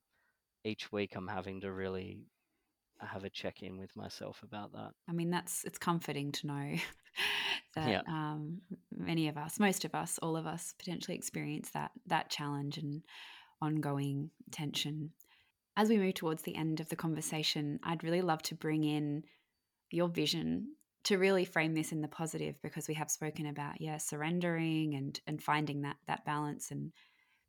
each 0.63 0.91
week 0.91 1.15
I'm 1.15 1.27
having 1.27 1.61
to 1.61 1.71
really 1.71 2.19
have 3.07 3.23
a 3.23 3.29
check 3.29 3.63
in 3.63 3.77
with 3.77 3.95
myself 3.95 4.41
about 4.43 4.73
that. 4.73 4.91
i 5.09 5.11
mean 5.11 5.29
that's 5.29 5.63
it's 5.63 5.77
comforting 5.77 6.31
to 6.31 6.47
know 6.47 6.75
Yeah. 7.75 8.01
that 8.01 8.07
um, 8.07 8.61
many 8.95 9.27
of 9.29 9.37
us 9.37 9.59
most 9.59 9.85
of 9.85 9.95
us 9.95 10.19
all 10.21 10.35
of 10.35 10.45
us 10.45 10.73
potentially 10.77 11.15
experience 11.15 11.71
that 11.71 11.91
that 12.07 12.29
challenge 12.29 12.77
and 12.77 13.03
ongoing 13.61 14.29
tension 14.51 15.11
as 15.77 15.89
we 15.89 15.97
move 15.97 16.15
towards 16.15 16.43
the 16.43 16.55
end 16.55 16.79
of 16.79 16.89
the 16.89 16.95
conversation, 16.95 17.79
I'd 17.83 18.03
really 18.03 18.21
love 18.21 18.41
to 18.43 18.55
bring 18.55 18.83
in 18.83 19.23
your 19.89 20.07
vision 20.09 20.75
to 21.05 21.17
really 21.17 21.45
frame 21.45 21.73
this 21.73 21.91
in 21.91 22.01
the 22.01 22.07
positive 22.07 22.55
because 22.61 22.87
we 22.87 22.93
have 22.93 23.09
spoken 23.09 23.47
about 23.47 23.81
yeah 23.81 23.97
surrendering 23.97 24.93
and 24.93 25.19
and 25.25 25.41
finding 25.41 25.81
that 25.81 25.97
that 26.07 26.23
balance 26.25 26.69
and 26.71 26.91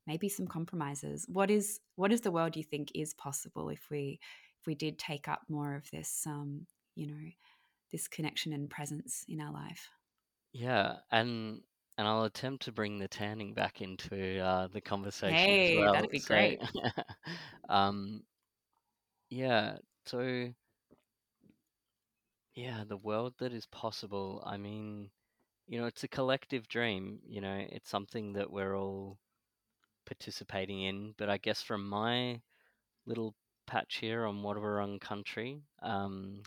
maybe 0.06 0.28
some 0.28 0.46
compromises 0.46 1.26
what 1.28 1.50
is 1.50 1.78
what 1.96 2.10
is 2.10 2.22
the 2.22 2.30
world 2.30 2.56
you 2.56 2.64
think 2.64 2.88
is 2.94 3.12
possible 3.14 3.68
if 3.68 3.86
we 3.90 4.18
if 4.62 4.66
we 4.68 4.76
did 4.76 4.98
take 4.98 5.28
up 5.28 5.42
more 5.50 5.74
of 5.76 5.90
this 5.92 6.26
um 6.26 6.66
you 6.96 7.08
know 7.08 7.30
this 7.92 8.08
connection 8.08 8.52
and 8.54 8.70
presence 8.70 9.24
in 9.28 9.40
our 9.40 9.52
life 9.52 9.90
Yeah, 10.52 11.00
and 11.10 11.62
and 11.98 12.08
I'll 12.08 12.24
attempt 12.24 12.64
to 12.64 12.72
bring 12.72 12.98
the 12.98 13.08
tanning 13.08 13.52
back 13.54 13.80
into 13.82 14.38
uh, 14.38 14.66
the 14.68 14.80
conversation 14.80 15.56
hey 15.64 15.72
well. 15.72 15.92
that'd 15.92 16.10
be 16.10 16.20
So, 16.20 16.56
great 16.60 16.60
um, 17.68 18.24
yeah, 19.30 19.78
so 20.06 20.52
yeah, 22.54 22.84
the 22.84 22.96
world 22.96 23.34
that 23.38 23.52
is 23.52 23.66
possible. 23.66 24.42
I 24.46 24.56
mean, 24.56 25.10
you 25.66 25.80
know, 25.80 25.86
it's 25.86 26.04
a 26.04 26.08
collective 26.08 26.68
dream. 26.68 27.20
You 27.26 27.40
know, 27.42 27.56
it's 27.70 27.90
something 27.90 28.34
that 28.34 28.50
we're 28.52 28.76
all 28.76 29.20
participating 30.06 30.82
in. 30.82 31.14
But 31.18 31.30
I 31.30 31.38
guess 31.38 31.62
from 31.62 31.88
my 31.88 32.42
little 33.06 33.36
patch 33.72 33.96
here 34.02 34.26
on 34.26 34.42
Wadawurrung 34.42 35.00
country, 35.00 35.62
um, 35.82 36.42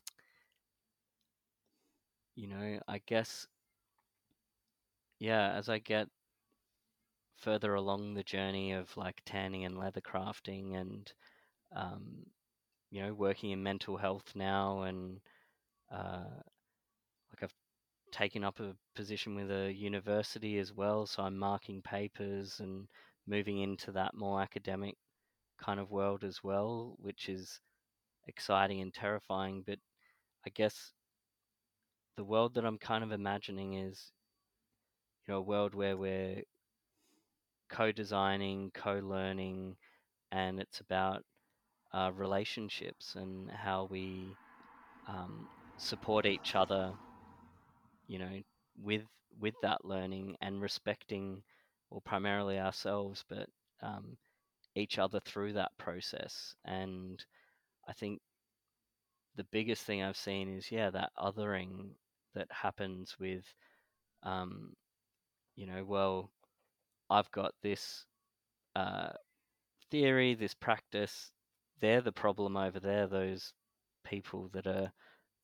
you 2.36 2.48
know, 2.48 2.80
I 2.88 3.02
guess, 3.08 3.48
yeah, 5.18 5.54
as 5.54 5.68
I 5.68 5.80
get 5.80 6.08
further 7.38 7.74
along 7.74 8.14
the 8.14 8.24
journey 8.24 8.74
of 8.74 8.96
like 8.96 9.24
tanning 9.26 9.66
and 9.66 9.76
leather 9.76 10.02
crafting 10.02 10.76
and 10.80 11.12
um, 11.76 12.28
you 12.92 13.02
know 13.02 13.12
working 13.12 13.50
in 13.50 13.64
mental 13.64 13.98
health 13.98 14.32
now 14.36 14.84
and 14.84 15.20
uh, 15.92 16.30
like 17.32 17.42
I've 17.42 17.56
taken 18.12 18.44
up 18.44 18.60
a 18.60 18.76
position 18.96 19.34
with 19.34 19.50
a 19.50 19.74
university 19.74 20.60
as 20.60 20.72
well 20.72 21.08
so 21.08 21.24
I'm 21.24 21.40
marking 21.40 21.82
papers 21.82 22.60
and 22.60 22.88
moving 23.26 23.62
into 23.62 23.92
that 23.94 24.14
more 24.14 24.42
academic 24.42 24.96
kind 25.58 25.80
of 25.80 25.92
world 25.92 26.24
as 26.24 26.44
well 26.44 26.96
which 27.00 27.30
is 27.30 27.60
exciting 28.28 28.82
and 28.82 28.94
terrifying 28.94 29.64
but 29.66 29.80
I 30.46 30.50
guess 30.52 30.94
the 32.18 32.26
world 32.26 32.56
that 32.56 32.66
I'm 32.66 32.78
kind 32.78 33.06
of 33.06 33.14
imagining 33.14 33.76
is 33.76 34.12
you 35.28 35.34
know 35.34 35.38
a 35.40 35.42
world 35.42 35.76
where 35.76 35.98
we're 35.98 36.44
co-designing, 37.70 38.72
co-learning, 38.74 39.76
and 40.32 40.60
it's 40.60 40.80
about 40.82 41.24
uh, 41.94 42.12
relationships 42.16 43.16
and 43.16 43.50
how 43.52 43.86
we 43.86 44.38
um, 45.08 45.48
support 45.78 46.26
each 46.26 46.56
other. 46.56 46.96
You 48.08 48.20
know, 48.20 48.42
with 48.78 49.08
with 49.40 49.60
that 49.62 49.86
learning 49.86 50.38
and 50.42 50.62
respecting, 50.62 51.44
well, 51.90 52.02
primarily 52.02 52.58
ourselves, 52.60 53.24
but 53.30 53.50
um, 53.82 54.18
each 54.76 55.00
other 55.00 55.20
through 55.20 55.54
that 55.54 55.72
process. 55.78 56.56
And 56.66 57.24
I 57.88 57.94
think 57.94 58.20
the 59.36 59.46
biggest 59.52 59.84
thing 59.84 60.02
I've 60.04 60.18
seen 60.18 60.50
is 60.50 60.72
yeah 60.72 60.90
that 60.92 61.12
othering 61.18 61.90
that 62.36 62.48
happens 62.52 63.16
with, 63.20 63.46
um, 64.24 64.74
you 65.56 65.66
know, 65.66 65.84
well, 65.86 66.32
I've 67.10 67.32
got 67.32 67.54
this 67.62 68.06
uh, 68.76 69.12
theory, 69.90 70.36
this 70.36 70.54
practice, 70.54 71.32
they're 71.80 72.02
the 72.02 72.12
problem 72.12 72.58
over 72.58 72.80
there, 72.80 73.08
those 73.08 73.54
people 74.04 74.50
that 74.54 74.68
are 74.68 74.92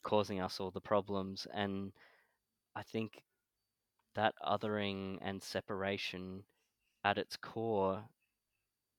causing 0.04 0.42
us 0.42 0.60
all 0.60 0.72
the 0.72 0.82
problems. 0.82 1.48
And 1.54 1.92
I 2.76 2.84
think 2.84 3.24
that 4.16 4.34
othering 4.46 5.18
and 5.22 5.42
separation 5.42 6.44
at 7.04 7.18
its 7.18 7.38
core 7.38 8.04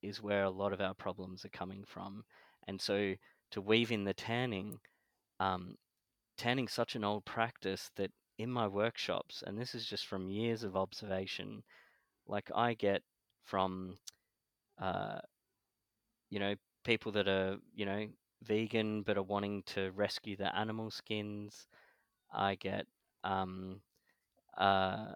is 0.03 0.22
where 0.22 0.44
a 0.44 0.50
lot 0.50 0.72
of 0.72 0.80
our 0.80 0.94
problems 0.94 1.44
are 1.44 1.50
coming 1.50 1.84
from. 1.86 2.24
And 2.68 2.80
so 2.80 3.14
to 3.53 3.61
weave 3.61 3.92
in 3.92 4.05
the 4.05 4.14
tanning, 4.14 4.78
um, 5.40 5.76
tanning's 6.36 6.72
such 6.72 6.96
an 6.96 7.05
old 7.05 7.24
practice 7.24 7.90
that 7.96 8.11
in 8.38 8.50
my 8.50 8.66
workshops, 8.66 9.42
and 9.46 9.59
this 9.59 9.74
is 9.74 9.86
just 9.86 10.07
from 10.07 10.30
years 10.30 10.64
of 10.64 10.76
observation, 10.76 11.62
like 12.26 12.50
I 12.55 12.74
get 12.74 13.03
from 13.44 13.98
uh, 14.80 15.18
you 16.30 16.38
know, 16.38 16.55
people 16.82 17.12
that 17.12 17.28
are, 17.28 17.59
you 17.74 17.84
know, 17.84 18.09
vegan 18.42 19.03
but 19.03 19.18
are 19.18 19.22
wanting 19.22 19.62
to 19.66 19.90
rescue 19.94 20.34
the 20.34 20.55
animal 20.57 20.90
skins. 20.90 21.66
I 22.32 22.55
get 22.55 22.86
um, 23.22 23.82
uh, 24.57 25.12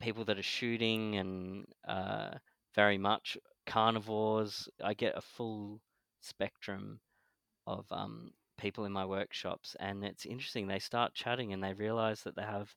people 0.00 0.24
that 0.24 0.38
are 0.38 0.42
shooting 0.42 1.16
and 1.16 1.66
uh, 1.86 2.30
very 2.74 2.98
much 2.98 3.38
carnivores. 3.66 4.68
I 4.82 4.94
get 4.94 5.16
a 5.16 5.22
full 5.22 5.80
spectrum 6.20 7.00
of 7.66 7.86
um, 7.90 8.32
people 8.58 8.84
in 8.84 8.92
my 8.92 9.04
workshops, 9.04 9.76
and 9.80 10.04
it's 10.04 10.26
interesting. 10.26 10.66
They 10.66 10.78
start 10.78 11.14
chatting 11.14 11.52
and 11.52 11.62
they 11.62 11.74
realize 11.74 12.22
that 12.22 12.36
they 12.36 12.42
have 12.42 12.74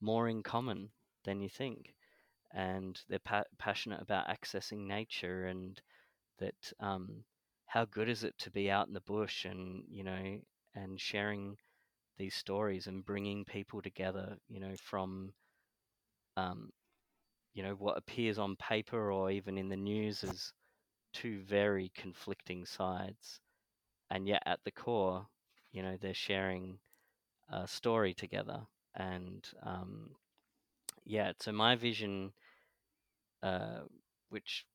more 0.00 0.28
in 0.28 0.42
common 0.42 0.90
than 1.24 1.40
you 1.40 1.48
think, 1.48 1.94
and 2.52 3.00
they're 3.08 3.18
pa- 3.20 3.44
passionate 3.58 4.02
about 4.02 4.28
accessing 4.28 4.86
nature 4.86 5.46
and 5.46 5.80
that 6.38 6.72
um, 6.80 7.24
how 7.66 7.84
good 7.86 8.08
is 8.08 8.24
it 8.24 8.36
to 8.38 8.50
be 8.50 8.70
out 8.70 8.88
in 8.88 8.94
the 8.94 9.00
bush 9.00 9.44
and 9.44 9.84
you 9.88 10.04
know 10.04 10.40
and 10.74 11.00
sharing 11.00 11.56
these 12.18 12.34
stories 12.34 12.86
and 12.86 13.04
bringing 13.04 13.44
people 13.44 13.82
together 13.82 14.36
you 14.48 14.60
know 14.60 14.74
from 14.82 15.32
um, 16.36 16.70
you 17.54 17.62
know 17.62 17.74
what 17.74 17.96
appears 17.96 18.38
on 18.38 18.56
paper 18.56 19.12
or 19.12 19.30
even 19.30 19.58
in 19.58 19.68
the 19.68 19.76
news 19.76 20.24
as 20.24 20.52
two 21.12 21.40
very 21.40 21.90
conflicting 21.94 22.66
sides 22.66 23.40
and 24.10 24.26
yet 24.26 24.42
at 24.46 24.60
the 24.64 24.70
core 24.72 25.26
you 25.72 25.82
know 25.82 25.96
they're 26.00 26.14
sharing 26.14 26.78
a 27.50 27.66
story 27.66 28.14
together 28.14 28.60
and 28.96 29.48
um, 29.62 30.10
yeah 31.04 31.32
so 31.40 31.52
my 31.52 31.76
vision 31.76 32.32
uh, 33.42 33.80
which 34.30 34.66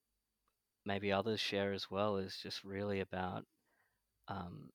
maybe 0.86 1.12
others 1.12 1.40
share 1.40 1.74
as 1.74 1.90
well 1.92 2.18
is 2.18 2.38
just 2.42 2.64
really 2.64 3.00
about 3.02 3.44
um, 4.28 4.70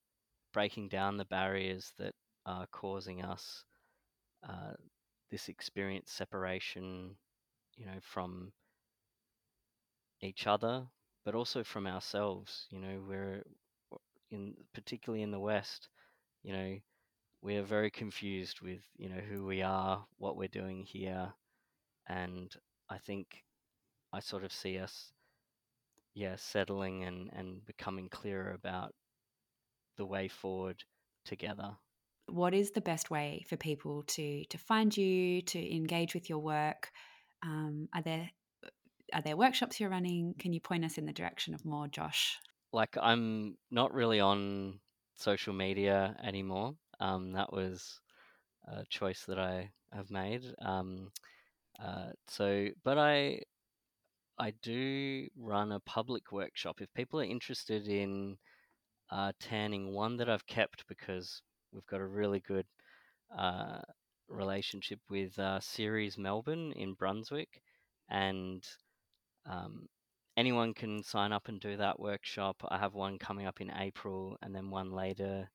breaking 0.53 0.89
down 0.89 1.17
the 1.17 1.25
barriers 1.25 1.93
that 1.97 2.13
are 2.45 2.67
causing 2.71 3.23
us 3.23 3.63
uh, 4.47 4.73
this 5.31 5.49
experience 5.49 6.11
separation, 6.11 7.15
you 7.77 7.85
know, 7.85 7.99
from 8.01 8.51
each 10.21 10.47
other, 10.47 10.87
but 11.23 11.35
also 11.35 11.63
from 11.63 11.87
ourselves. 11.87 12.67
You 12.69 12.79
know, 12.79 13.03
we're 13.07 13.43
in 14.31 14.55
particularly 14.73 15.23
in 15.23 15.31
the 15.31 15.39
West, 15.39 15.89
you 16.43 16.53
know, 16.53 16.77
we 17.41 17.57
are 17.57 17.63
very 17.63 17.91
confused 17.91 18.61
with 18.61 18.81
you 18.97 19.09
know 19.09 19.21
who 19.29 19.45
we 19.45 19.61
are, 19.61 20.05
what 20.17 20.37
we're 20.37 20.47
doing 20.47 20.83
here, 20.83 21.33
and 22.07 22.53
I 22.89 22.97
think 22.97 23.43
I 24.13 24.19
sort 24.19 24.43
of 24.43 24.51
see 24.51 24.79
us 24.79 25.11
yeah, 26.15 26.37
settling 26.37 27.03
and, 27.03 27.29
and 27.33 27.65
becoming 27.65 28.07
clearer 28.09 28.53
about 28.53 28.95
the 29.97 30.05
way 30.05 30.29
forward 30.29 30.83
together. 31.25 31.75
What 32.27 32.53
is 32.53 32.71
the 32.71 32.81
best 32.81 33.11
way 33.11 33.45
for 33.47 33.57
people 33.57 34.03
to 34.03 34.45
to 34.45 34.57
find 34.57 34.95
you, 34.95 35.41
to 35.43 35.75
engage 35.75 36.15
with 36.15 36.29
your 36.29 36.39
work? 36.39 36.91
Um, 37.45 37.87
are 37.93 38.01
there 38.01 38.29
are 39.13 39.21
there 39.21 39.37
workshops 39.37 39.79
you're 39.79 39.89
running? 39.89 40.33
Can 40.39 40.51
you 40.51 40.59
point 40.59 40.83
us 40.83 40.97
in 40.97 41.05
the 41.05 41.13
direction 41.13 41.53
of 41.53 41.63
more, 41.63 41.87
Josh? 41.87 42.37
Like 42.73 42.97
I'm 43.01 43.57
not 43.71 43.93
really 43.93 44.19
on 44.19 44.79
social 45.15 45.53
media 45.53 46.15
anymore. 46.23 46.75
Um, 46.99 47.33
that 47.33 47.53
was 47.53 47.99
a 48.67 48.83
choice 48.89 49.23
that 49.27 49.39
I 49.39 49.69
have 49.93 50.09
made. 50.09 50.43
Um, 50.59 51.11
uh, 51.81 52.09
so, 52.27 52.69
but 52.83 52.97
I 52.97 53.41
I 54.37 54.53
do 54.61 55.27
run 55.37 55.71
a 55.71 55.79
public 55.81 56.31
workshop. 56.31 56.81
If 56.81 56.93
people 56.93 57.19
are 57.21 57.25
interested 57.25 57.87
in 57.87 58.37
uh, 59.11 59.31
tanning, 59.39 59.93
one 59.93 60.17
that 60.17 60.29
I've 60.29 60.47
kept 60.47 60.87
because 60.87 61.41
we've 61.71 61.85
got 61.85 62.01
a 62.01 62.07
really 62.07 62.39
good 62.39 62.65
uh, 63.37 63.79
relationship 64.27 64.99
with 65.09 65.37
uh, 65.39 65.59
CERES 65.59 66.17
Melbourne 66.17 66.71
in 66.73 66.93
Brunswick, 66.93 67.61
and 68.09 68.63
um, 69.45 69.87
anyone 70.37 70.73
can 70.73 71.03
sign 71.03 71.31
up 71.31 71.47
and 71.47 71.59
do 71.59 71.77
that 71.77 71.99
workshop. 71.99 72.57
I 72.69 72.77
have 72.77 72.93
one 72.93 73.19
coming 73.19 73.45
up 73.45 73.61
in 73.61 73.71
April, 73.71 74.37
and 74.41 74.53
then 74.53 74.69
one 74.69 74.91
later 74.91 75.49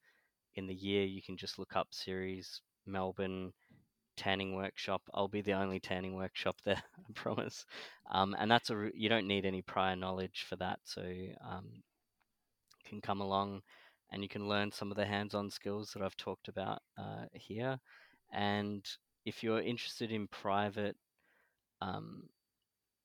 in 0.54 0.66
the 0.66 0.74
year. 0.74 1.04
You 1.04 1.22
can 1.22 1.36
just 1.36 1.58
look 1.58 1.76
up 1.76 1.88
CERES 1.92 2.60
Melbourne 2.86 3.52
tanning 4.16 4.54
workshop. 4.54 5.02
I'll 5.14 5.28
be 5.28 5.42
the 5.42 5.54
only 5.54 5.80
tanning 5.80 6.14
workshop 6.14 6.56
there, 6.64 6.82
I 6.98 7.12
promise. 7.14 7.64
Um, 8.10 8.36
and 8.38 8.50
that's 8.50 8.70
a 8.70 8.90
you 8.94 9.08
don't 9.08 9.28
need 9.28 9.46
any 9.46 9.62
prior 9.62 9.96
knowledge 9.96 10.44
for 10.48 10.56
that, 10.56 10.80
so 10.84 11.02
um, 11.48 11.82
can 12.86 13.00
come 13.00 13.20
along 13.20 13.62
and 14.12 14.22
you 14.22 14.28
can 14.28 14.48
learn 14.48 14.72
some 14.72 14.90
of 14.90 14.96
the 14.96 15.06
hands-on 15.06 15.50
skills 15.50 15.92
that 15.92 16.02
I've 16.02 16.16
talked 16.16 16.48
about 16.48 16.82
uh, 16.98 17.26
here. 17.32 17.78
And 18.32 18.86
if 19.24 19.42
you're 19.42 19.60
interested 19.60 20.12
in 20.12 20.28
private, 20.28 20.96
um, 21.80 22.28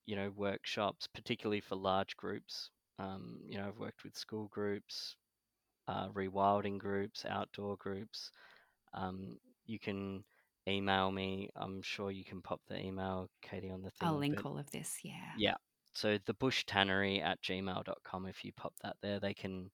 you 0.05 0.15
know, 0.15 0.31
workshops, 0.35 1.07
particularly 1.07 1.61
for 1.61 1.75
large 1.75 2.15
groups, 2.17 2.69
um, 2.99 3.39
you 3.47 3.57
know, 3.57 3.67
I've 3.67 3.79
worked 3.79 4.03
with 4.03 4.15
school 4.17 4.47
groups, 4.47 5.15
uh, 5.87 6.09
rewilding 6.09 6.77
groups, 6.77 7.25
outdoor 7.27 7.75
groups. 7.77 8.31
Um, 8.93 9.37
you 9.65 9.79
can 9.79 10.23
email 10.67 11.11
me. 11.11 11.49
I'm 11.55 11.81
sure 11.81 12.11
you 12.11 12.23
can 12.23 12.41
pop 12.41 12.61
the 12.67 12.79
email, 12.79 13.29
Katie, 13.41 13.71
on 13.71 13.81
the 13.81 13.91
thing. 13.91 14.07
I'll 14.07 14.17
link 14.17 14.45
all 14.45 14.57
of 14.57 14.69
this. 14.71 14.99
Yeah. 15.03 15.13
Yeah. 15.37 15.55
So 15.93 16.17
the 16.25 16.33
bush 16.33 16.65
tannery 16.65 17.21
at 17.21 17.41
gmail.com, 17.41 18.25
if 18.25 18.43
you 18.43 18.51
pop 18.53 18.73
that 18.83 18.97
there, 19.01 19.19
they 19.19 19.33
can 19.33 19.69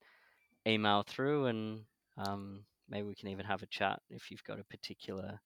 email 0.68 1.04
through 1.08 1.47
and 1.47 1.82
um, 2.18 2.66
maybe 2.92 3.08
we 3.08 3.16
can 3.16 3.30
even 3.30 3.46
have 3.46 3.64
a 3.64 3.68
chat 3.68 4.02
if 4.10 4.30
you've 4.30 4.44
got 4.44 4.60
a 4.60 4.66
particular 4.66 5.39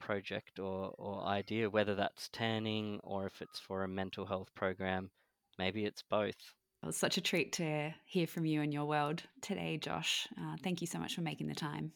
project 0.00 0.58
or, 0.58 0.92
or 0.98 1.24
idea, 1.24 1.70
whether 1.70 1.94
that's 1.94 2.28
tanning 2.28 3.00
or 3.02 3.26
if 3.26 3.40
it's 3.40 3.58
for 3.58 3.84
a 3.84 3.88
mental 3.88 4.26
health 4.26 4.48
program. 4.54 5.10
Maybe 5.58 5.84
it's 5.84 6.02
both. 6.02 6.36
It 6.82 6.86
was 6.86 6.96
such 6.96 7.16
a 7.16 7.22
treat 7.22 7.52
to 7.54 7.94
hear 8.04 8.26
from 8.26 8.44
you 8.44 8.60
and 8.60 8.72
your 8.72 8.84
world 8.84 9.22
today, 9.40 9.78
Josh. 9.78 10.28
Uh, 10.38 10.56
thank 10.62 10.80
you 10.80 10.86
so 10.86 10.98
much 10.98 11.14
for 11.14 11.22
making 11.22 11.46
the 11.46 11.54
time. 11.54 11.92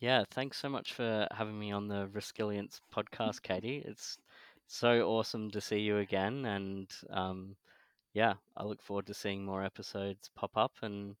Yeah, 0.00 0.24
thanks 0.30 0.58
so 0.58 0.68
much 0.68 0.94
for 0.94 1.26
having 1.30 1.58
me 1.58 1.70
on 1.72 1.88
the 1.88 2.08
Reskillience 2.08 2.80
podcast, 2.94 3.42
Katie. 3.42 3.82
It's 3.84 4.18
so 4.66 5.02
awesome 5.08 5.50
to 5.50 5.60
see 5.60 5.78
you 5.78 5.98
again. 5.98 6.44
And 6.44 6.90
um, 7.10 7.56
yeah, 8.14 8.34
I 8.56 8.64
look 8.64 8.82
forward 8.82 9.06
to 9.06 9.14
seeing 9.14 9.44
more 9.44 9.64
episodes 9.64 10.30
pop 10.34 10.56
up. 10.56 10.72
And 10.82 11.14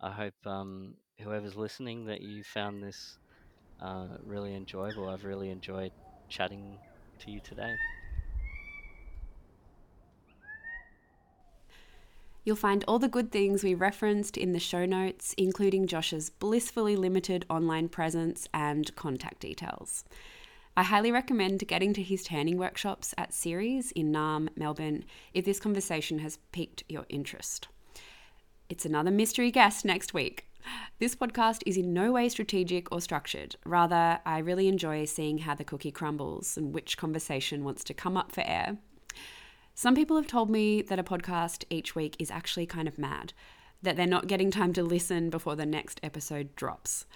I 0.00 0.10
hope 0.10 0.46
um, 0.46 0.94
whoever's 1.22 1.56
listening 1.56 2.06
that 2.06 2.22
you 2.22 2.42
found 2.42 2.82
this 2.82 3.18
uh, 3.80 4.06
really 4.24 4.54
enjoyable. 4.54 5.08
I've 5.08 5.24
really 5.24 5.50
enjoyed 5.50 5.92
chatting 6.28 6.78
to 7.20 7.30
you 7.30 7.40
today. 7.40 7.74
You'll 12.44 12.56
find 12.56 12.84
all 12.88 12.98
the 12.98 13.08
good 13.08 13.30
things 13.30 13.62
we 13.62 13.74
referenced 13.74 14.36
in 14.36 14.52
the 14.52 14.58
show 14.58 14.86
notes, 14.86 15.34
including 15.36 15.86
Josh's 15.86 16.30
blissfully 16.30 16.96
limited 16.96 17.44
online 17.50 17.88
presence 17.88 18.48
and 18.54 18.94
contact 18.96 19.40
details. 19.40 20.04
I 20.76 20.84
highly 20.84 21.12
recommend 21.12 21.66
getting 21.68 21.92
to 21.94 22.02
his 22.02 22.22
tanning 22.22 22.56
workshops 22.56 23.14
at 23.18 23.34
Ceres 23.34 23.92
in 23.92 24.10
Naarm, 24.10 24.48
Melbourne, 24.56 25.04
if 25.34 25.44
this 25.44 25.60
conversation 25.60 26.20
has 26.20 26.38
piqued 26.52 26.84
your 26.88 27.04
interest. 27.10 27.68
It's 28.70 28.86
another 28.86 29.10
mystery 29.10 29.50
guest 29.50 29.84
next 29.84 30.14
week. 30.14 30.49
This 30.98 31.14
podcast 31.14 31.62
is 31.66 31.76
in 31.76 31.92
no 31.92 32.12
way 32.12 32.28
strategic 32.28 32.90
or 32.92 33.00
structured. 33.00 33.56
Rather, 33.64 34.20
I 34.26 34.38
really 34.38 34.68
enjoy 34.68 35.04
seeing 35.04 35.38
how 35.38 35.54
the 35.54 35.64
cookie 35.64 35.90
crumbles 35.90 36.56
and 36.56 36.74
which 36.74 36.96
conversation 36.96 37.64
wants 37.64 37.84
to 37.84 37.94
come 37.94 38.16
up 38.16 38.32
for 38.32 38.42
air. 38.46 38.76
Some 39.74 39.94
people 39.94 40.16
have 40.16 40.26
told 40.26 40.50
me 40.50 40.82
that 40.82 40.98
a 40.98 41.04
podcast 41.04 41.64
each 41.70 41.94
week 41.94 42.16
is 42.18 42.30
actually 42.30 42.66
kind 42.66 42.86
of 42.86 42.98
mad, 42.98 43.32
that 43.82 43.96
they're 43.96 44.06
not 44.06 44.26
getting 44.26 44.50
time 44.50 44.72
to 44.74 44.82
listen 44.82 45.30
before 45.30 45.56
the 45.56 45.64
next 45.64 46.00
episode 46.02 46.54
drops. 46.54 47.06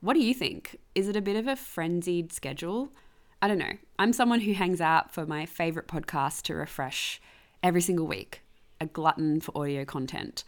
What 0.00 0.14
do 0.14 0.20
you 0.20 0.32
think? 0.32 0.78
Is 0.94 1.08
it 1.08 1.16
a 1.16 1.20
bit 1.20 1.36
of 1.36 1.46
a 1.46 1.56
frenzied 1.56 2.32
schedule? 2.32 2.92
I 3.42 3.48
don't 3.48 3.58
know. 3.58 3.78
I'm 3.98 4.12
someone 4.12 4.40
who 4.40 4.52
hangs 4.52 4.80
out 4.80 5.12
for 5.12 5.26
my 5.26 5.44
favorite 5.44 5.86
podcast 5.86 6.42
to 6.42 6.54
refresh 6.54 7.20
every 7.62 7.82
single 7.82 8.06
week, 8.06 8.42
a 8.80 8.86
glutton 8.86 9.40
for 9.40 9.56
audio 9.56 9.84
content. 9.84 10.44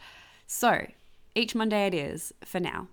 So, 0.47 0.87
each 1.35 1.55
Monday 1.55 1.87
it 1.87 1.93
is 1.93 2.33
for 2.43 2.59
now. 2.59 2.87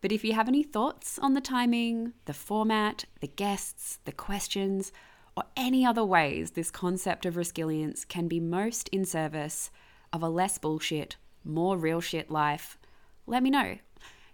But 0.00 0.12
if 0.12 0.24
you 0.24 0.32
have 0.32 0.48
any 0.48 0.62
thoughts 0.62 1.18
on 1.18 1.34
the 1.34 1.40
timing, 1.40 2.14
the 2.24 2.32
format, 2.32 3.04
the 3.20 3.28
guests, 3.28 3.98
the 4.04 4.12
questions, 4.12 4.92
or 5.36 5.44
any 5.56 5.84
other 5.84 6.04
ways 6.04 6.52
this 6.52 6.70
concept 6.70 7.26
of 7.26 7.36
resilience 7.36 8.04
can 8.04 8.28
be 8.28 8.40
most 8.40 8.88
in 8.88 9.04
service 9.04 9.70
of 10.12 10.22
a 10.22 10.28
less 10.28 10.58
bullshit, 10.58 11.16
more 11.44 11.76
real 11.76 12.00
shit 12.00 12.30
life, 12.30 12.78
let 13.26 13.42
me 13.42 13.50
know. 13.50 13.76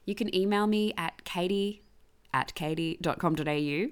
You 0.05 0.15
can 0.15 0.35
email 0.35 0.67
me 0.67 0.95
at 0.97 1.25
katie 1.25 1.83
at 2.33 2.55
katie.com.au 2.55 3.87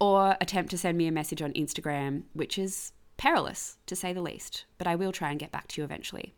or 0.00 0.36
attempt 0.40 0.70
to 0.70 0.78
send 0.78 0.96
me 0.96 1.06
a 1.06 1.12
message 1.12 1.42
on 1.42 1.52
Instagram, 1.52 2.24
which 2.32 2.58
is 2.58 2.92
perilous 3.16 3.78
to 3.86 3.96
say 3.96 4.12
the 4.12 4.22
least, 4.22 4.64
but 4.78 4.86
I 4.86 4.94
will 4.94 5.12
try 5.12 5.30
and 5.30 5.40
get 5.40 5.52
back 5.52 5.68
to 5.68 5.80
you 5.80 5.84
eventually. 5.84 6.34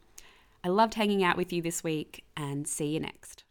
I 0.62 0.68
loved 0.68 0.94
hanging 0.94 1.24
out 1.24 1.36
with 1.36 1.52
you 1.52 1.62
this 1.62 1.82
week 1.82 2.24
and 2.36 2.68
see 2.68 2.86
you 2.86 3.00
next. 3.00 3.44